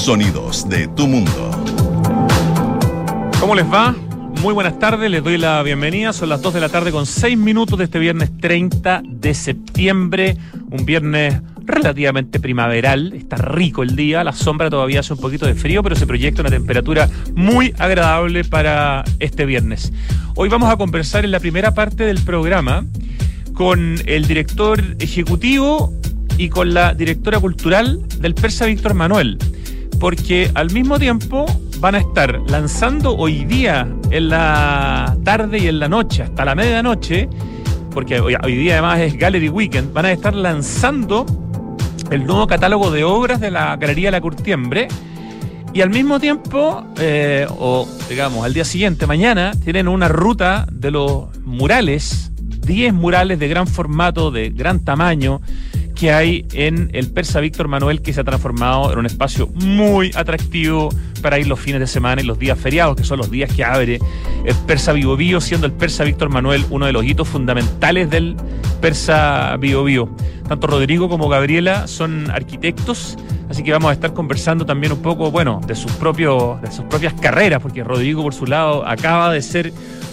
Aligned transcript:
Sonidos 0.00 0.66
de 0.66 0.88
tu 0.88 1.06
mundo. 1.06 1.50
¿Cómo 3.38 3.54
les 3.54 3.70
va? 3.70 3.94
Muy 4.40 4.54
buenas 4.54 4.78
tardes, 4.78 5.10
les 5.10 5.22
doy 5.22 5.36
la 5.36 5.62
bienvenida. 5.62 6.14
Son 6.14 6.30
las 6.30 6.40
2 6.40 6.54
de 6.54 6.60
la 6.60 6.70
tarde 6.70 6.90
con 6.90 7.04
6 7.04 7.36
minutos 7.36 7.78
de 7.78 7.84
este 7.84 7.98
viernes 7.98 8.30
30 8.40 9.02
de 9.04 9.34
septiembre. 9.34 10.38
Un 10.70 10.86
viernes 10.86 11.42
relativamente 11.66 12.40
primaveral. 12.40 13.12
Está 13.12 13.36
rico 13.36 13.82
el 13.82 13.94
día. 13.94 14.24
La 14.24 14.32
sombra 14.32 14.70
todavía 14.70 15.00
hace 15.00 15.12
un 15.12 15.20
poquito 15.20 15.44
de 15.44 15.54
frío, 15.54 15.82
pero 15.82 15.94
se 15.94 16.06
proyecta 16.06 16.40
una 16.40 16.50
temperatura 16.50 17.06
muy 17.34 17.74
agradable 17.76 18.44
para 18.44 19.04
este 19.18 19.44
viernes. 19.44 19.92
Hoy 20.34 20.48
vamos 20.48 20.72
a 20.72 20.78
conversar 20.78 21.26
en 21.26 21.30
la 21.30 21.40
primera 21.40 21.74
parte 21.74 22.04
del 22.04 22.22
programa 22.22 22.86
con 23.52 23.96
el 24.06 24.26
director 24.26 24.82
ejecutivo 24.98 25.92
y 26.38 26.48
con 26.48 26.72
la 26.72 26.94
directora 26.94 27.38
cultural 27.38 28.00
del 28.18 28.34
Persa 28.34 28.64
Víctor 28.64 28.94
Manuel. 28.94 29.36
Porque 30.00 30.50
al 30.54 30.70
mismo 30.72 30.98
tiempo 30.98 31.46
van 31.78 31.94
a 31.94 31.98
estar 31.98 32.40
lanzando 32.48 33.14
hoy 33.16 33.44
día 33.44 33.86
en 34.10 34.30
la 34.30 35.16
tarde 35.24 35.58
y 35.58 35.68
en 35.68 35.78
la 35.78 35.88
noche, 35.88 36.22
hasta 36.22 36.44
la 36.44 36.54
medianoche, 36.54 37.28
porque 37.90 38.18
hoy, 38.18 38.56
día 38.56 38.74
además 38.74 39.00
es 39.00 39.18
Gallery 39.18 39.50
Weekend, 39.50 39.92
van 39.92 40.06
a 40.06 40.12
estar 40.12 40.34
lanzando 40.34 41.26
el 42.10 42.24
nuevo 42.24 42.46
catálogo 42.46 42.90
de 42.90 43.04
obras 43.04 43.40
de 43.40 43.50
la 43.50 43.76
Galería 43.76 44.10
La 44.10 44.20
Curtiembre. 44.20 44.88
Y 45.72 45.82
al 45.82 45.90
mismo 45.90 46.18
tiempo, 46.18 46.84
eh, 46.98 47.46
o 47.48 47.86
digamos 48.08 48.44
al 48.44 48.54
día 48.54 48.64
siguiente, 48.64 49.06
mañana, 49.06 49.52
tienen 49.64 49.86
una 49.86 50.08
ruta 50.08 50.66
de 50.72 50.90
los 50.90 51.36
murales, 51.44 52.32
10 52.38 52.94
murales 52.94 53.38
de 53.38 53.48
gran 53.48 53.66
formato, 53.66 54.30
de 54.30 54.50
gran 54.50 54.80
tamaño, 54.80 55.40
que 56.00 56.10
hay 56.10 56.46
en 56.54 56.88
el 56.94 57.10
Persa 57.10 57.40
Víctor 57.40 57.68
Manuel, 57.68 58.00
que 58.00 58.14
se 58.14 58.22
ha 58.22 58.24
transformado 58.24 58.90
en 58.90 58.98
un 58.98 59.04
espacio 59.04 59.48
muy 59.48 60.10
atractivo 60.14 60.88
para 61.20 61.38
ir 61.38 61.46
los 61.46 61.60
fines 61.60 61.78
de 61.78 61.86
semana 61.86 62.22
y 62.22 62.24
los 62.24 62.38
días 62.38 62.58
feriados, 62.58 62.96
que 62.96 63.04
son 63.04 63.18
los 63.18 63.30
días 63.30 63.52
que 63.54 63.64
abre 63.64 64.00
el 64.46 64.54
Persa 64.66 64.94
Vivo 64.94 65.14
Vivo, 65.14 65.42
siendo 65.42 65.66
el 65.66 65.74
Persa 65.74 66.04
Víctor 66.04 66.30
Manuel 66.30 66.64
uno 66.70 66.86
de 66.86 66.92
los 66.92 67.04
hitos 67.04 67.28
fundamentales 67.28 68.08
del 68.08 68.34
Persa 68.80 69.54
Vivo 69.58 69.84
Vivo. 69.84 70.16
Tanto 70.48 70.68
Rodrigo 70.68 71.10
como 71.10 71.28
Gabriela 71.28 71.86
son 71.86 72.30
arquitectos, 72.30 73.18
así 73.50 73.62
que 73.62 73.70
vamos 73.70 73.90
a 73.90 73.92
estar 73.92 74.14
conversando 74.14 74.64
también 74.64 74.94
un 74.94 75.02
poco, 75.02 75.30
bueno, 75.30 75.60
de 75.66 75.74
sus 75.74 75.92
propios, 75.92 76.62
de 76.62 76.72
sus 76.72 76.86
propias 76.86 77.12
carreras, 77.12 77.60
porque 77.60 77.84
Rodrigo 77.84 78.22
por 78.22 78.32
su 78.32 78.46
lado 78.46 78.88
acaba 78.88 79.30
de 79.30 79.42
ser 79.42 79.70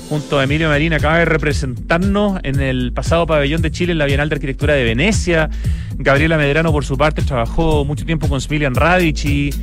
junto 0.10 0.40
a 0.40 0.44
Emilio 0.44 0.70
Marín, 0.70 0.94
acaba 0.94 1.18
de 1.18 1.26
representarnos 1.26 2.40
en 2.44 2.60
el 2.62 2.94
pasado 2.94 3.28
pabellón 3.28 3.62
de 3.62 3.72
Chile 3.72 3.92
en 3.92 3.98
la 3.98 4.06
Bienal 4.06 4.30
de 4.30 4.36
Arquitectura 4.36 4.74
de 4.74 4.84
Venecia. 4.84 5.50
Gabriela 5.98 6.38
Medrano, 6.38 6.72
por 6.72 6.86
su 6.86 6.98
parte, 6.98 7.22
trabajó 7.22 7.84
mucho 7.84 8.06
tiempo 8.06 8.30
con 8.30 8.40
Smilian 8.40 8.76
Radic 8.76 9.26
y 9.26 9.54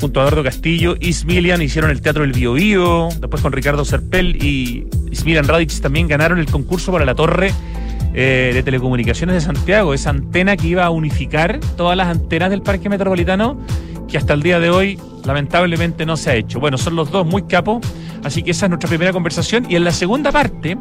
junto 0.00 0.20
a 0.20 0.24
Eduardo 0.24 0.44
Castillo 0.44 0.96
y 1.00 1.12
Smilian 1.12 1.62
hicieron 1.62 1.90
el 1.90 2.02
Teatro 2.02 2.22
del 2.22 2.32
Bio, 2.32 2.54
Bio 2.54 3.08
después 3.20 3.40
con 3.40 3.52
Ricardo 3.52 3.84
Serpel 3.84 4.36
y 4.42 4.86
Smilian 5.14 5.46
Radic 5.46 5.80
también 5.80 6.08
ganaron 6.08 6.38
el 6.38 6.46
concurso 6.46 6.92
para 6.92 7.04
la 7.04 7.14
torre 7.14 7.52
eh, 8.12 8.50
de 8.52 8.62
telecomunicaciones 8.62 9.34
de 9.34 9.40
Santiago, 9.40 9.94
esa 9.94 10.10
antena 10.10 10.56
que 10.56 10.66
iba 10.66 10.84
a 10.84 10.90
unificar 10.90 11.60
todas 11.76 11.96
las 11.96 12.08
antenas 12.08 12.50
del 12.50 12.62
Parque 12.62 12.88
Metropolitano, 12.88 13.58
que 14.08 14.18
hasta 14.18 14.34
el 14.34 14.42
día 14.42 14.60
de 14.60 14.70
hoy 14.70 14.98
lamentablemente 15.24 16.04
no 16.04 16.16
se 16.16 16.30
ha 16.30 16.34
hecho. 16.34 16.60
Bueno, 16.60 16.76
son 16.76 16.96
los 16.96 17.10
dos 17.10 17.26
muy 17.26 17.44
capos 17.44 17.84
Así 18.24 18.42
que 18.42 18.50
esa 18.50 18.66
es 18.66 18.70
nuestra 18.70 18.88
primera 18.88 19.12
conversación. 19.12 19.66
Y 19.68 19.76
en 19.76 19.84
la 19.84 19.92
segunda 19.92 20.32
parte 20.32 20.76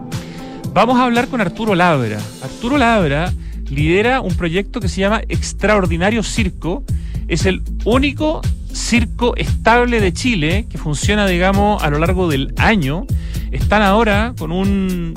vamos 0.74 0.98
a 0.98 1.04
hablar 1.04 1.28
con 1.28 1.42
Arturo 1.42 1.76
Labra. 1.76 2.20
Arturo 2.42 2.78
Labra 2.78 3.32
lidera 3.70 4.22
un 4.22 4.36
proyecto 4.36 4.80
que 4.80 4.88
se 4.88 5.02
llama 5.02 5.22
Extraordinario 5.28 6.24
Circo. 6.24 6.84
Es 7.28 7.46
el 7.46 7.62
único 7.86 8.42
circo 8.72 9.36
estable 9.36 10.02
de 10.02 10.14
Chile 10.14 10.66
que 10.70 10.78
funciona, 10.78 11.28
digamos, 11.28 11.84
a 11.84 11.90
lo 11.90 12.00
largo 12.00 12.28
del 12.28 12.54
año. 12.58 13.06
Están 13.52 13.82
ahora 13.82 14.34
con 14.38 14.52
un 14.52 15.14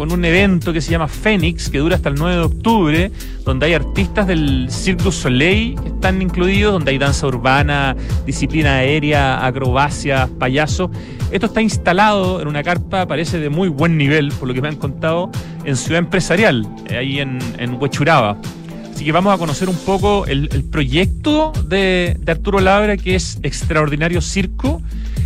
con 0.00 0.12
un 0.12 0.24
evento 0.24 0.72
que 0.72 0.80
se 0.80 0.92
llama 0.92 1.08
Fénix, 1.08 1.68
que 1.68 1.76
dura 1.76 1.96
hasta 1.96 2.08
el 2.08 2.14
9 2.14 2.36
de 2.36 2.40
octubre, 2.40 3.12
donde 3.44 3.66
hay 3.66 3.74
artistas 3.74 4.26
del 4.26 4.68
Cirque 4.70 5.12
Soleil 5.12 5.78
que 5.78 5.88
están 5.88 6.22
incluidos, 6.22 6.72
donde 6.72 6.92
hay 6.92 6.96
danza 6.96 7.26
urbana, 7.26 7.94
disciplina 8.24 8.76
aérea, 8.76 9.44
acrobacia, 9.44 10.26
payaso. 10.38 10.90
Esto 11.30 11.44
está 11.48 11.60
instalado 11.60 12.40
en 12.40 12.48
una 12.48 12.62
carpa, 12.62 13.06
parece 13.06 13.38
de 13.40 13.50
muy 13.50 13.68
buen 13.68 13.98
nivel, 13.98 14.32
por 14.32 14.48
lo 14.48 14.54
que 14.54 14.62
me 14.62 14.68
han 14.68 14.76
contado, 14.76 15.30
en 15.66 15.76
Ciudad 15.76 15.98
Empresarial, 15.98 16.66
eh, 16.88 16.96
ahí 16.96 17.20
en, 17.20 17.38
en 17.58 17.74
Huechuraba. 17.74 18.38
Así 18.94 19.04
que 19.04 19.12
vamos 19.12 19.34
a 19.34 19.36
conocer 19.36 19.68
un 19.68 19.76
poco 19.76 20.24
el, 20.24 20.48
proyecto 20.70 21.52
de, 21.66 22.16
de 22.18 22.32
Arturo 22.32 22.60
Labra, 22.60 22.96
que 22.96 23.16
es 23.16 23.38
Extraordinario 23.42 24.22
Circo 24.22 24.80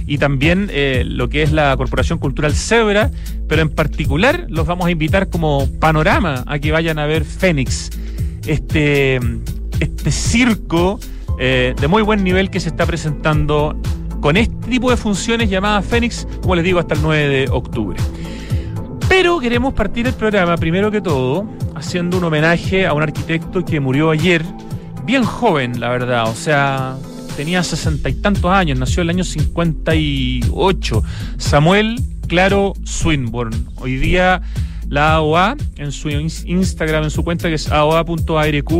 y 0.06 0.18
también 0.18 0.68
eh, 0.70 1.04
lo 1.06 1.28
que 1.28 1.42
es 1.42 1.52
la 1.52 1.76
Corporación 1.76 2.18
Cultural 2.18 2.54
Zebra, 2.54 3.10
pero 3.48 3.62
en 3.62 3.70
particular 3.70 4.46
los 4.48 4.66
vamos 4.66 4.86
a 4.86 4.90
invitar 4.90 5.28
como 5.28 5.68
panorama 5.80 6.44
a 6.46 6.58
que 6.58 6.72
vayan 6.72 6.98
a 6.98 7.06
ver 7.06 7.24
Fénix, 7.24 7.90
este, 8.46 9.20
este 9.80 10.10
circo 10.10 11.00
eh, 11.38 11.74
de 11.80 11.88
muy 11.88 12.02
buen 12.02 12.22
nivel 12.22 12.50
que 12.50 12.60
se 12.60 12.68
está 12.68 12.86
presentando 12.86 13.76
con 14.20 14.36
este 14.36 14.68
tipo 14.68 14.90
de 14.90 14.96
funciones 14.96 15.50
llamadas 15.50 15.84
Fénix, 15.84 16.26
como 16.42 16.54
les 16.54 16.64
digo, 16.64 16.78
hasta 16.78 16.94
el 16.94 17.02
9 17.02 17.28
de 17.28 17.48
octubre. 17.50 17.98
Pero 19.08 19.38
queremos 19.38 19.74
partir 19.74 20.06
el 20.06 20.14
programa, 20.14 20.56
primero 20.56 20.90
que 20.90 21.00
todo, 21.00 21.46
haciendo 21.74 22.18
un 22.18 22.24
homenaje 22.24 22.86
a 22.86 22.94
un 22.94 23.02
arquitecto 23.02 23.64
que 23.64 23.80
murió 23.80 24.10
ayer, 24.10 24.42
bien 25.04 25.24
joven, 25.24 25.78
la 25.78 25.90
verdad, 25.90 26.28
o 26.28 26.34
sea, 26.34 26.96
tenía 27.36 27.62
sesenta 27.62 28.08
y 28.08 28.14
tantos 28.14 28.50
años, 28.50 28.78
nació 28.78 29.02
el 29.02 29.10
año 29.10 29.24
58. 29.24 31.02
Samuel 31.38 32.00
Claro 32.26 32.74
Swinburne. 32.84 33.56
Hoy 33.76 33.96
día 33.96 34.40
la 34.88 35.14
AOA 35.14 35.56
en 35.76 35.92
su 35.92 36.10
Instagram, 36.10 37.04
en 37.04 37.10
su 37.10 37.24
cuenta 37.24 37.48
que 37.48 37.54
es 37.54 37.70
aoa.arq, 37.70 38.72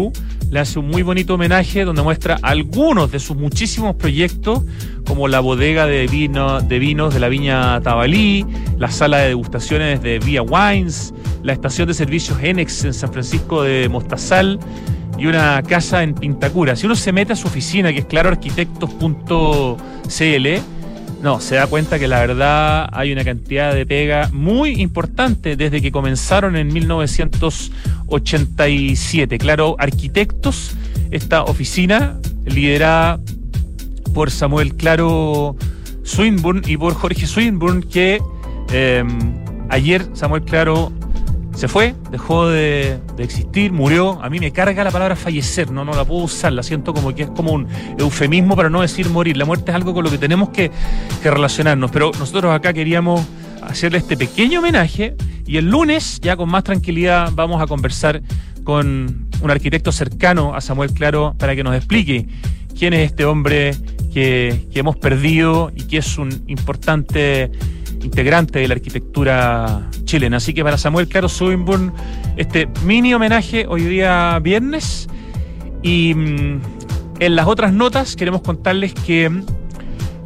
le 0.51 0.61
hace 0.61 0.79
un 0.79 0.89
muy 0.89 1.03
bonito 1.03 1.35
homenaje 1.35 1.85
donde 1.85 2.03
muestra 2.03 2.39
algunos 2.43 3.11
de 3.11 3.19
sus 3.19 3.37
muchísimos 3.37 3.97
proyectos, 3.97 4.63
como 5.07 5.29
la 5.29 5.41
bodega 5.41 5.87
de, 5.87 6.07
vino, 6.07 6.61
de 6.61 6.79
vinos 6.79 7.13
de 7.15 7.21
la 7.21 7.29
viña 7.29 7.81
Tabalí, 7.81 8.47
la 8.79 8.91
sala 8.91 9.19
de 9.19 9.29
degustaciones 9.29 10.03
de 10.03 10.19
Via 10.21 10.43
Wines, 10.43 11.13
la 11.43 11.53
estación 11.53 11.89
de 11.89 11.95
servicios 11.95 12.39
Enex 12.43 12.85
en 12.85 12.95
San 12.95 13.13
Francisco 13.13 13.63
de 13.63 13.89
Mostazal 13.89 14.61
y 15.19 15.27
una 15.27 15.61
casa 15.63 16.03
en 16.03 16.15
Pintacura. 16.15 16.75
Si 16.77 16.87
uno 16.87 16.97
se 16.97 17.13
mete 17.13 17.35
a 17.35 17.37
su 17.37 17.47
oficina, 17.47 17.93
que 17.93 17.99
es 18.01 18.07
claroarquitectos.cl, 18.07 20.49
no, 21.23 21.41
se 21.41 21.55
da 21.55 21.67
cuenta 21.67 21.99
que 21.99 22.07
la 22.07 22.21
verdad 22.21 22.87
hay 22.93 23.11
una 23.13 23.25
cantidad 23.25 23.75
de 23.75 23.87
pega 23.87 24.29
muy 24.33 24.83
importante 24.83 25.57
desde 25.57 25.81
que 25.81 25.91
comenzaron 25.91 26.55
en 26.55 26.71
1987. 26.71 29.39
Claro, 29.39 29.77
Arquitectos, 29.79 30.73
esta 31.11 31.45
oficina 31.45 32.19
liderada 32.45 33.21
por 34.13 34.31
Samuel 34.31 34.75
Claro 34.75 35.57
Swinburne 36.03 36.61
y 36.67 36.77
por 36.77 36.93
Jorge 36.93 37.27
Swinburne, 37.27 37.83
que 37.83 38.21
eh, 38.71 39.03
ayer 39.71 40.07
Samuel 40.13 40.43
Claro 40.43 40.93
se 41.55 41.69
fue, 41.69 41.95
dejó 42.11 42.49
de, 42.49 42.99
existir, 43.19 43.73
murió. 43.73 44.21
A 44.23 44.29
mí 44.29 44.41
me 44.41 44.53
carga 44.53 44.83
la 44.83 44.91
palabra 44.91 45.17
fallecer, 45.17 45.71
no, 45.71 45.85
no 45.85 45.93
la 45.93 46.05
puedo 46.05 46.25
usar, 46.25 46.53
la 46.53 46.63
siento 46.63 46.93
como 46.93 47.15
que 47.15 47.23
es 47.23 47.31
como 47.31 47.53
un 47.53 47.69
eufemismo 47.99 48.57
para 48.57 48.71
no 48.71 48.83
decir 48.83 49.09
morir. 49.09 49.37
La 49.37 49.45
muerte 49.45 49.71
es 49.71 49.75
algo 49.75 49.95
con 49.95 50.05
lo 50.05 50.11
que 50.11 50.19
tenemos 50.19 50.49
que, 50.51 50.71
relacionarnos, 51.23 51.91
pero 51.91 52.11
nosotros 52.19 52.53
acá 52.53 52.73
queríamos 52.73 53.25
hacerle 53.63 53.99
este 53.99 54.17
pequeño 54.17 54.59
homenaje 54.59 55.15
y 55.47 55.57
el 55.57 55.71
lunes, 55.71 56.21
ya 56.21 56.37
con 56.37 56.51
más 56.51 56.65
tranquilidad, 56.65 57.31
vamos 57.35 57.63
a 57.63 57.67
conversar 57.67 58.21
con 58.65 59.29
un 59.41 59.51
arquitecto 59.51 59.93
cercano 59.93 60.55
a 60.55 60.61
Samuel 60.61 60.93
Claro 60.93 61.35
para 61.39 61.55
que 61.55 61.63
nos 61.63 61.75
explique 61.77 62.27
quién 62.77 62.95
es 62.95 63.11
este 63.11 63.25
hombre 63.25 63.75
que, 64.13 64.67
que 64.73 64.81
hemos 64.81 64.97
perdido 64.97 65.71
y 65.75 65.85
que 65.85 65.99
es 65.99 66.19
un 66.19 66.45
importante 66.47 67.50
integrante 68.05 68.59
de 68.59 68.69
la 68.69 68.75
arquitectura 68.75 69.89
chilena. 70.05 70.37
Así 70.37 70.55
que 70.55 70.62
para 70.62 70.79
Samuel 70.79 71.09
Claro 71.09 71.29
Swinburne, 71.29 71.93
este 72.37 72.69
mini 72.85 73.15
homenaje 73.15 73.67
hoy 73.69 73.83
día 73.83 74.39
viernes. 74.41 75.09
Y 75.83 76.15
mm, 76.15 76.61
en 77.21 77.37
las 77.37 77.47
otras 77.47 77.73
notas 77.73 78.17
queremos 78.17 78.43
contarles 78.43 78.95
que 78.95 79.31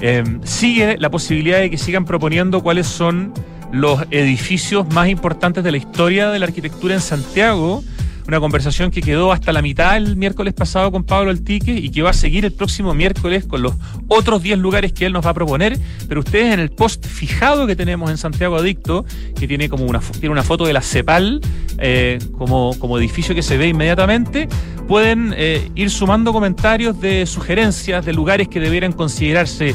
eh, 0.01 0.25
sigue 0.45 0.97
la 0.99 1.11
posibilidad 1.11 1.59
de 1.59 1.71
que 1.71 1.79
sigan 1.79 2.05
proponiendo 2.05 2.63
cuáles 2.63 2.87
son 2.87 3.33
los 3.73 4.03
edificios 4.11 4.89
más 4.93 5.09
importantes 5.09 5.63
de 5.63 5.71
la 5.71 5.77
historia 5.77 6.31
de 6.31 6.39
la 6.39 6.47
arquitectura 6.47 6.95
en 6.95 7.01
Santiago 7.01 7.83
una 8.29 8.41
conversación 8.41 8.91
que 8.91 9.01
quedó 9.01 9.33
hasta 9.33 9.53
la 9.53 9.63
mitad 9.63 9.97
el 9.97 10.15
miércoles 10.17 10.53
pasado 10.53 10.93
con 10.93 11.03
Pablo 11.03 11.31
Altique 11.31 11.73
y 11.73 11.91
que 11.91 12.03
va 12.03 12.11
a 12.11 12.13
seguir 12.13 12.45
el 12.45 12.53
próximo 12.53 12.93
miércoles 12.93 13.47
con 13.47 13.63
los 13.63 13.73
otros 14.07 14.43
10 14.43 14.59
lugares 14.59 14.93
que 14.93 15.07
él 15.07 15.15
nos 15.15 15.25
va 15.25 15.31
a 15.31 15.35
proponer. 15.35 15.79
Pero 16.07 16.21
ustedes 16.21 16.53
en 16.53 16.61
el 16.61 16.71
post 16.71 17.07
fijado 17.07 17.67
que 17.67 17.75
tenemos 17.75 18.11
en 18.11 18.19
Santiago 18.19 18.57
Adicto, 18.57 19.07
que 19.35 19.49
tiene 19.49 19.71
como 19.71 19.87
una, 19.87 20.01
tiene 20.01 20.29
una 20.29 20.43
foto 20.43 20.67
de 20.67 20.75
la 20.75 20.83
CEPAL 20.83 21.41
eh, 21.79 22.19
como, 22.37 22.79
como 22.79 22.99
edificio 22.99 23.35
que 23.35 23.43
se 23.43 23.57
ve 23.57 23.69
inmediatamente, 23.69 24.47
pueden 24.87 25.35
eh, 25.35 25.71
ir 25.75 25.89
sumando 25.89 26.31
comentarios 26.35 27.01
de 27.01 27.25
sugerencias 27.25 28.05
de 28.05 28.13
lugares 28.13 28.49
que 28.49 28.61
debieran 28.61 28.93
considerarse 28.93 29.75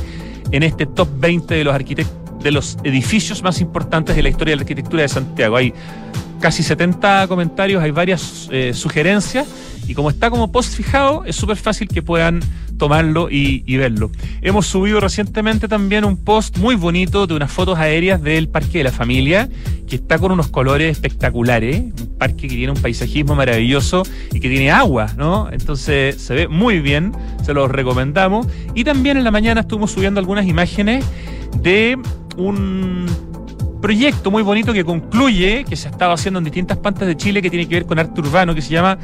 en 0.52 0.62
este 0.62 0.86
top 0.86 1.10
20 1.18 1.56
de 1.56 1.64
los 1.64 1.74
arquitectos 1.74 2.24
de 2.44 2.52
los 2.52 2.78
edificios 2.84 3.42
más 3.42 3.62
importantes 3.62 4.16
de 4.16 4.22
la 4.22 4.30
historia 4.30 4.52
de 4.52 4.58
la 4.58 4.62
arquitectura 4.64 5.02
de 5.02 5.08
Santiago. 5.08 5.56
Hay 5.56 5.74
casi 6.40 6.64
70 6.64 7.28
comentarios, 7.28 7.82
hay 7.82 7.92
varias 7.92 8.48
eh, 8.52 8.74
sugerencias 8.74 9.48
y 9.88 9.94
como 9.94 10.10
está 10.10 10.30
como 10.30 10.52
post 10.52 10.76
fijado, 10.76 11.24
es 11.26 11.36
súper 11.36 11.58
fácil 11.58 11.88
que 11.88 12.02
puedan 12.02 12.42
tomarlo 12.78 13.30
y, 13.30 13.78
verlo. 13.78 14.12
Hemos 14.42 14.66
subido 14.66 15.00
recientemente 15.00 15.68
también 15.68 16.06
un 16.06 16.18
post 16.18 16.58
muy 16.58 16.76
bonito 16.76 17.28
de 17.28 17.34
unas 17.34 17.52
fotos 17.52 17.78
aéreas 17.78 18.22
del 18.22 18.48
Parque 18.48 18.80
de 18.80 18.86
la 18.86 18.92
Familia, 18.92 19.50
que 19.88 19.98
está 19.98 20.18
con 20.18 20.32
unos 20.32 20.48
colores 20.48 20.92
espectaculares, 20.92 21.82
un 21.82 22.18
parque 22.18 22.48
que 22.48 22.56
tiene 22.56 22.72
un 22.72 22.82
paisajismo 22.82 23.36
maravilloso 23.36 24.04
y 24.32 24.40
que 24.40 24.50
tiene 24.50 24.72
agua, 24.72 25.14
¿no? 25.18 25.50
Entonces 25.52 26.22
se 26.22 26.34
ve 26.34 26.48
muy 26.48 26.80
bien, 26.80 27.14
se 27.46 27.54
los 27.54 27.70
recomendamos. 27.70 28.48
Y 28.74 28.84
también 28.84 29.18
en 29.18 29.24
la 29.24 29.32
mañana 29.32 29.62
estuvimos 29.62 29.92
subiendo 29.92 30.20
algunas 30.20 30.48
imágenes 30.48 31.06
de 31.62 31.98
un 32.38 33.06
proyecto 33.84 34.32
muy 34.32 34.44
bonito 34.44 34.72
que 34.72 34.86
concluye, 34.86 35.66
que 35.68 35.76
se 35.76 35.90
ha 35.90 35.92
estado 35.92 36.14
haciendo 36.14 36.38
en 36.38 36.46
distintas 36.46 36.78
partes 36.78 37.06
de 37.06 37.18
Chile, 37.18 37.42
que 37.42 37.50
tiene 37.50 37.68
que 37.68 37.76
ver 37.76 37.86
con 37.86 38.00
arte 38.00 38.22
urbano, 38.22 38.56
que 38.56 38.62
se 38.62 38.70
llama 38.70 38.98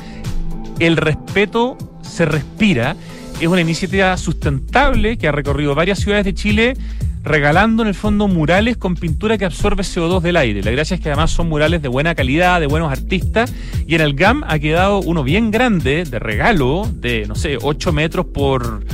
El 0.80 0.96
respeto 0.96 1.78
se 2.02 2.24
respira. 2.24 2.96
Es 3.42 3.48
una 3.50 3.60
iniciativa 3.60 4.16
sustentable 4.16 5.18
que 5.18 5.28
ha 5.28 5.34
recorrido 5.34 5.76
varias 5.76 6.00
ciudades 6.00 6.24
de 6.24 6.34
Chile 6.34 6.78
regalando 7.26 7.84
en 7.84 7.90
el 7.90 7.94
fondo 7.94 8.30
murales 8.30 8.78
con 8.78 8.96
pintura 8.96 9.38
que 9.38 9.44
absorbe 9.44 9.84
CO2 9.84 10.22
del 10.22 10.38
aire. 10.38 10.64
La 10.64 10.72
gracia 10.72 10.96
es 10.96 11.02
que 11.02 11.10
además 11.10 11.31
son 11.31 11.50
murales 11.50 11.81
de 11.81 11.90
buena 11.90 12.16
calidad, 12.16 12.62
de 12.62 12.68
buenos 12.68 12.90
artistas, 12.90 13.54
y 13.86 13.96
en 13.96 14.02
el 14.02 14.14
GAM 14.14 14.46
ha 14.48 14.60
quedado 14.60 15.00
uno 15.02 15.26
bien 15.26 15.52
grande, 15.52 16.06
de 16.06 16.20
regalo, 16.20 16.90
de, 16.90 17.26
no 17.28 17.36
sé, 17.36 17.58
8 17.62 17.92
metros 17.92 18.28
por 18.28 18.86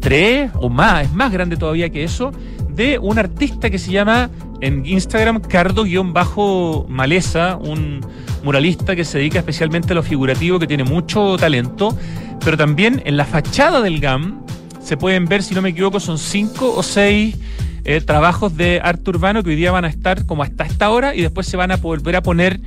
3 0.00 0.52
o 0.54 0.70
más, 0.70 1.04
es 1.04 1.12
más 1.12 1.30
grande 1.30 1.58
todavía 1.58 1.90
que 1.90 2.04
eso, 2.04 2.32
de 2.78 2.98
un 3.00 3.18
artista 3.18 3.68
que 3.70 3.78
se 3.78 3.90
llama 3.90 4.30
en 4.60 4.86
Instagram 4.86 5.40
Cardo-Maleza, 5.40 7.56
un 7.56 8.00
muralista 8.44 8.94
que 8.94 9.04
se 9.04 9.18
dedica 9.18 9.40
especialmente 9.40 9.92
a 9.92 9.96
lo 9.96 10.04
figurativo, 10.04 10.60
que 10.60 10.68
tiene 10.68 10.84
mucho 10.84 11.36
talento, 11.36 11.98
pero 12.44 12.56
también 12.56 13.02
en 13.04 13.16
la 13.16 13.24
fachada 13.24 13.80
del 13.80 13.98
GAM 13.98 14.44
se 14.80 14.96
pueden 14.96 15.26
ver, 15.26 15.42
si 15.42 15.56
no 15.56 15.60
me 15.60 15.70
equivoco, 15.70 15.98
son 15.98 16.18
cinco 16.18 16.72
o 16.72 16.84
seis 16.84 17.36
eh, 17.84 18.00
trabajos 18.00 18.56
de 18.56 18.80
arte 18.82 19.10
urbano 19.10 19.42
que 19.42 19.50
hoy 19.50 19.56
día 19.56 19.72
van 19.72 19.84
a 19.84 19.88
estar 19.88 20.24
como 20.24 20.44
hasta 20.44 20.64
esta 20.64 20.90
hora 20.90 21.16
y 21.16 21.22
después 21.22 21.48
se 21.48 21.56
van 21.56 21.72
a 21.72 21.78
volver 21.78 22.14
a 22.14 22.22
poner 22.22 22.60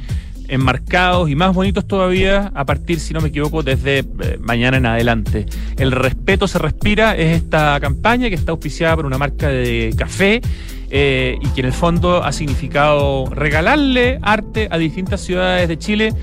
enmarcados 0.52 1.30
y 1.30 1.36
más 1.36 1.56
bonitos 1.56 1.88
todavía 1.88 2.52
a 2.54 2.66
partir, 2.66 3.00
si 3.00 3.14
no 3.14 3.22
me 3.22 3.30
equivoco, 3.30 3.64
desde 3.64 4.00
eh, 4.00 4.38
mañana 4.42 4.78
en 4.78 4.86
adelante. 4.86 5.46
El 5.78 5.92
respeto 5.92 6.48
se 6.48 6.60
respira 6.60 7.16
es 7.16 7.38
esta 7.38 7.80
campaña 7.80 8.30
que 8.30 8.36
está 8.36 8.52
auspiciada 8.52 8.98
por 8.98 9.06
una 9.06 9.18
marca 9.18 9.48
de 9.48 9.94
café 9.98 10.42
eh, 10.90 11.38
y 11.42 11.48
que 11.50 11.62
en 11.62 11.68
el 11.68 11.74
fondo 11.74 12.22
ha 12.22 12.34
significado 12.34 13.26
regalarle 13.32 14.20
arte 14.22 14.68
a 14.70 14.78
distintas 14.78 15.22
ciudades 15.22 15.70
de 15.70 15.80
Chile. 15.80 16.14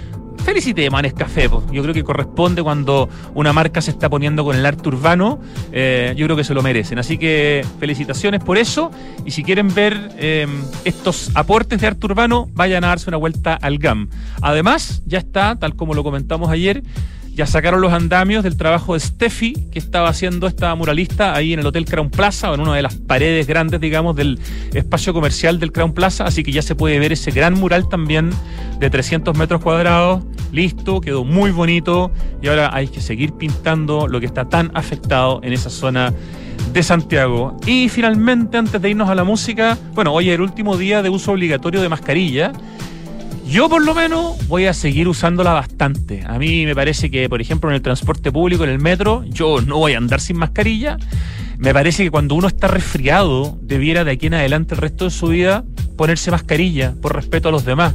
Felicitemos 0.44 0.99
a 0.99 1.02
Nescafé, 1.02 1.49
yo 1.73 1.82
creo 1.82 1.93
que 1.93 2.02
corresponde 2.02 2.62
cuando 2.62 3.08
una 3.35 3.52
marca 3.52 3.81
se 3.82 3.90
está 3.90 4.08
poniendo 4.08 4.44
con 4.44 4.56
el 4.56 4.64
arte 4.64 4.88
urbano, 4.88 5.40
eh, 5.73 6.14
yo 6.17 6.26
creo 6.26 6.37
que 6.37 6.44
se 6.44 6.55
lo 6.55 6.62
merecen. 6.62 6.99
Así 6.99 7.19
que 7.19 7.64
felicitaciones 7.79 8.43
por 8.43 8.56
eso 8.56 8.90
y 9.25 9.31
si 9.31 9.43
quieren 9.43 9.75
ver 9.75 10.11
em, 10.17 10.62
estos 10.85 11.31
aportes 11.35 11.81
de 11.81 11.87
arte 11.87 12.06
urbano, 12.06 12.49
vayan 12.55 12.85
a 12.85 12.88
darse 12.88 13.11
una 13.11 13.19
vuelta 13.19 13.55
al 13.55 13.79
GAM. 13.79 14.08
Además, 14.40 15.02
ya 15.06 15.19
está, 15.19 15.56
tal 15.56 15.76
como 15.76 15.94
lo 15.94 16.02
comentamos 16.02 16.50
ayer, 16.50 16.82
ya 17.38 17.46
sacaron 17.46 17.81
los 17.81 17.93
andamios 17.93 18.43
del 18.43 18.56
trabajo 18.56 18.94
de 18.94 19.00
Steffi, 19.00 19.52
que 19.70 19.79
estaba 19.79 20.08
haciendo 20.08 20.49
esta 20.49 20.75
muralista 20.75 21.37
ahí 21.37 21.52
en 21.52 21.61
el 21.61 21.67
Hotel 21.67 21.85
Crown 21.85 22.11
Plaza, 22.11 22.50
o 22.50 22.55
en 22.55 22.62
una 22.62 22.75
de 22.75 22.82
las 22.82 22.96
paredes 22.96 23.46
grandes, 23.46 23.81
digamos, 23.81 24.17
del 24.17 24.40
espacio 24.75 25.14
comercial 25.14 25.61
del 25.61 25.70
Crown 25.70 25.93
Plaza. 25.93 26.25
Así 26.25 26.43
que 26.43 26.50
ya 26.50 26.62
se 26.62 26.75
puede 26.75 26.99
ver 26.99 27.12
ese 27.12 27.31
gran 27.31 27.55
mural 27.55 27.88
también 27.88 28.31
de 28.81 28.90
300 28.90 29.38
metros 29.38 29.62
cuadrados. 29.62 30.25
Listo, 30.50 31.00
quedó 31.00 31.25
muy 31.25 31.52
bonito. 31.52 32.11
Y 32.43 32.49
ahora 32.49 32.75
hay 32.75 32.88
que 32.88 33.00
seguir 33.00 33.32
pintando 33.35 34.08
lo 34.08 34.19
que 34.19 34.26
está 34.26 34.49
tan 34.49 34.73
afectado 34.75 35.38
en 35.44 35.52
esa 35.52 35.70
zona 35.70 36.12
de 36.73 36.82
Santiago. 36.82 37.56
Y 37.67 37.88
finalmente, 37.88 38.58
antes 38.58 38.82
de 38.82 38.90
irnos 38.90 39.08
a 39.11 39.14
la 39.14 39.23
música, 39.23 39.79
bueno, 39.94 40.12
hoy 40.12 40.31
es 40.31 40.35
el 40.35 40.40
último 40.40 40.76
día 40.76 41.02
de 41.02 41.08
uso 41.08 41.31
obligatorio 41.31 41.81
de 41.82 41.88
mascarilla. 41.88 42.50
Yo 43.49 43.71
por 43.71 43.83
lo 43.83 43.95
menos 43.95 44.47
voy 44.47 44.67
a 44.67 44.75
seguir 44.75 45.09
usándola 45.09 45.55
bastante. 45.55 46.23
A 46.27 46.39
mí 46.39 46.67
me 46.67 46.75
parece 46.75 47.11
que, 47.11 47.31
por 47.31 47.41
ejemplo, 47.41 47.71
en 47.71 47.77
el 47.77 47.83
transporte 47.83 48.31
público, 48.31 48.65
en 48.65 48.71
el 48.71 48.79
metro, 48.79 49.25
yo 49.25 49.62
no 49.62 49.79
voy 49.79 49.95
a 49.95 49.99
andar 49.99 50.21
sin 50.21 50.37
mascarilla. 50.37 50.99
Me 51.56 51.73
parece 51.73 52.05
que 52.05 52.11
cuando 52.11 52.35
uno 52.35 52.47
está 52.47 52.69
resfriado, 52.69 53.59
debiera 53.62 54.05
de 54.05 54.12
aquí 54.12 54.27
en 54.27 54.35
adelante 54.35 54.75
el 54.75 54.81
resto 54.83 55.06
de 55.06 55.11
su 55.11 55.29
vida 55.29 55.65
ponerse 55.97 56.31
mascarilla 56.31 56.95
por 57.00 57.15
respeto 57.15 57.49
a 57.49 57.53
los 57.53 57.65
demás. 57.65 57.95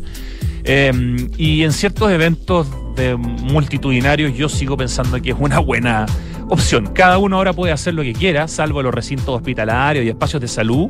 Em, 0.64 1.30
y 1.38 1.62
en 1.62 1.72
ciertos 1.72 2.12
eventos 2.12 2.68
de 2.96 3.16
multitudinarios 3.16 4.36
yo 4.36 4.50
sigo 4.50 4.76
pensando 4.76 5.22
que 5.22 5.32
es 5.32 5.38
una 5.40 5.60
buena 5.60 6.08
opción. 6.50 6.88
Cada 6.94 7.20
uno 7.20 7.38
ahora 7.38 7.54
puede 7.54 7.72
hacer 7.72 7.94
lo 7.94 8.02
que 8.02 8.14
quiera, 8.14 8.48
salvo 8.48 8.82
los 8.82 8.94
recintos 8.94 9.30
hospitalarios 9.30 10.04
y 10.04 10.10
espacios 10.10 10.42
de 10.42 10.48
salud. 10.48 10.90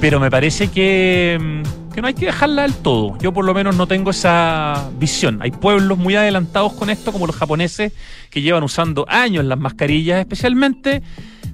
Pero 0.00 0.18
me 0.18 0.30
parece 0.30 0.68
que, 0.68 1.34
em, 1.34 1.62
que 1.96 2.02
no 2.02 2.08
hay 2.08 2.14
que 2.14 2.26
dejarla 2.26 2.60
del 2.60 2.74
todo. 2.74 3.16
Yo 3.20 3.32
por 3.32 3.46
lo 3.46 3.54
menos 3.54 3.74
no 3.74 3.86
tengo 3.86 4.10
esa 4.10 4.90
visión. 4.98 5.38
Hay 5.40 5.50
pueblos 5.50 5.96
muy 5.96 6.14
adelantados 6.14 6.74
con 6.74 6.90
esto, 6.90 7.10
como 7.10 7.26
los 7.26 7.34
japoneses, 7.34 7.90
que 8.28 8.42
llevan 8.42 8.62
usando 8.64 9.06
años 9.08 9.46
las 9.46 9.58
mascarillas, 9.58 10.20
especialmente 10.20 11.02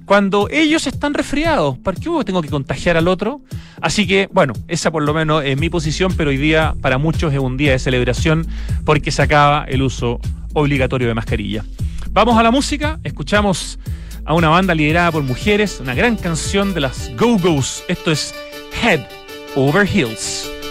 cuando 0.04 0.48
ellos 0.50 0.88
están 0.88 1.14
resfriados. 1.14 1.78
¿Para 1.78 1.96
qué 1.96 2.10
tengo 2.26 2.42
que 2.42 2.48
contagiar 2.48 2.96
al 2.96 3.06
otro? 3.06 3.40
Así 3.80 4.04
que, 4.04 4.28
bueno, 4.32 4.52
esa 4.66 4.90
por 4.90 5.04
lo 5.04 5.14
menos 5.14 5.44
es 5.44 5.56
mi 5.56 5.70
posición, 5.70 6.12
pero 6.16 6.30
hoy 6.30 6.38
día 6.38 6.74
para 6.82 6.98
muchos 6.98 7.32
es 7.32 7.38
un 7.38 7.56
día 7.56 7.70
de 7.70 7.78
celebración 7.78 8.44
porque 8.84 9.12
se 9.12 9.22
acaba 9.22 9.64
el 9.68 9.80
uso 9.80 10.18
obligatorio 10.54 11.06
de 11.06 11.14
mascarilla. 11.14 11.64
Vamos 12.10 12.36
a 12.36 12.42
la 12.42 12.50
música, 12.50 12.98
escuchamos 13.04 13.78
a 14.24 14.34
una 14.34 14.48
banda 14.48 14.74
liderada 14.74 15.12
por 15.12 15.22
mujeres, 15.22 15.78
una 15.78 15.94
gran 15.94 16.16
canción 16.16 16.74
de 16.74 16.80
las 16.80 17.12
Go-Go's. 17.16 17.84
Esto 17.86 18.10
es 18.10 18.34
Head 18.82 19.21
Over 19.54 19.84
Hills. 19.84 20.61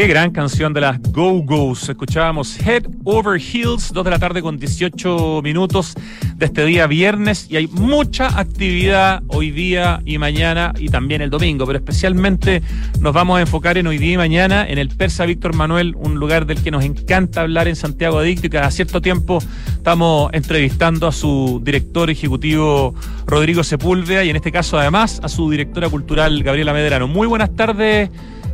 Qué 0.00 0.06
gran 0.06 0.30
canción 0.30 0.72
de 0.72 0.80
las 0.80 0.98
Go-Go's. 1.12 1.90
Escuchábamos 1.90 2.58
Head 2.58 2.84
Over 3.04 3.38
Heels, 3.38 3.92
2 3.92 4.02
de 4.02 4.10
la 4.10 4.18
tarde 4.18 4.40
con 4.40 4.56
18 4.56 5.42
minutos 5.44 5.92
de 6.36 6.46
este 6.46 6.64
día 6.64 6.86
viernes 6.86 7.48
y 7.50 7.56
hay 7.56 7.66
mucha 7.66 8.40
actividad 8.40 9.22
hoy 9.26 9.50
día 9.50 10.00
y 10.06 10.16
mañana 10.16 10.72
y 10.78 10.88
también 10.88 11.20
el 11.20 11.28
domingo, 11.28 11.66
pero 11.66 11.80
especialmente 11.80 12.62
nos 12.98 13.12
vamos 13.12 13.36
a 13.36 13.40
enfocar 13.42 13.76
en 13.76 13.88
hoy 13.88 13.98
día 13.98 14.14
y 14.14 14.16
mañana 14.16 14.66
en 14.66 14.78
el 14.78 14.88
Persa 14.88 15.26
Víctor 15.26 15.54
Manuel, 15.54 15.94
un 15.96 16.14
lugar 16.14 16.46
del 16.46 16.62
que 16.62 16.70
nos 16.70 16.82
encanta 16.82 17.42
hablar 17.42 17.68
en 17.68 17.76
Santiago 17.76 18.20
Adicto 18.20 18.46
y 18.46 18.50
cada 18.50 18.70
cierto 18.70 19.02
tiempo 19.02 19.42
estamos 19.70 20.30
entrevistando 20.32 21.08
a 21.08 21.12
su 21.12 21.60
director 21.62 22.08
ejecutivo 22.08 22.94
Rodrigo 23.26 23.62
Sepúlveda 23.62 24.24
y 24.24 24.30
en 24.30 24.36
este 24.36 24.50
caso 24.50 24.78
además 24.78 25.20
a 25.22 25.28
su 25.28 25.50
directora 25.50 25.90
cultural 25.90 26.42
Gabriela 26.42 26.72
Medrano. 26.72 27.06
Muy 27.06 27.26
buenas 27.26 27.54
tardes. 27.54 28.08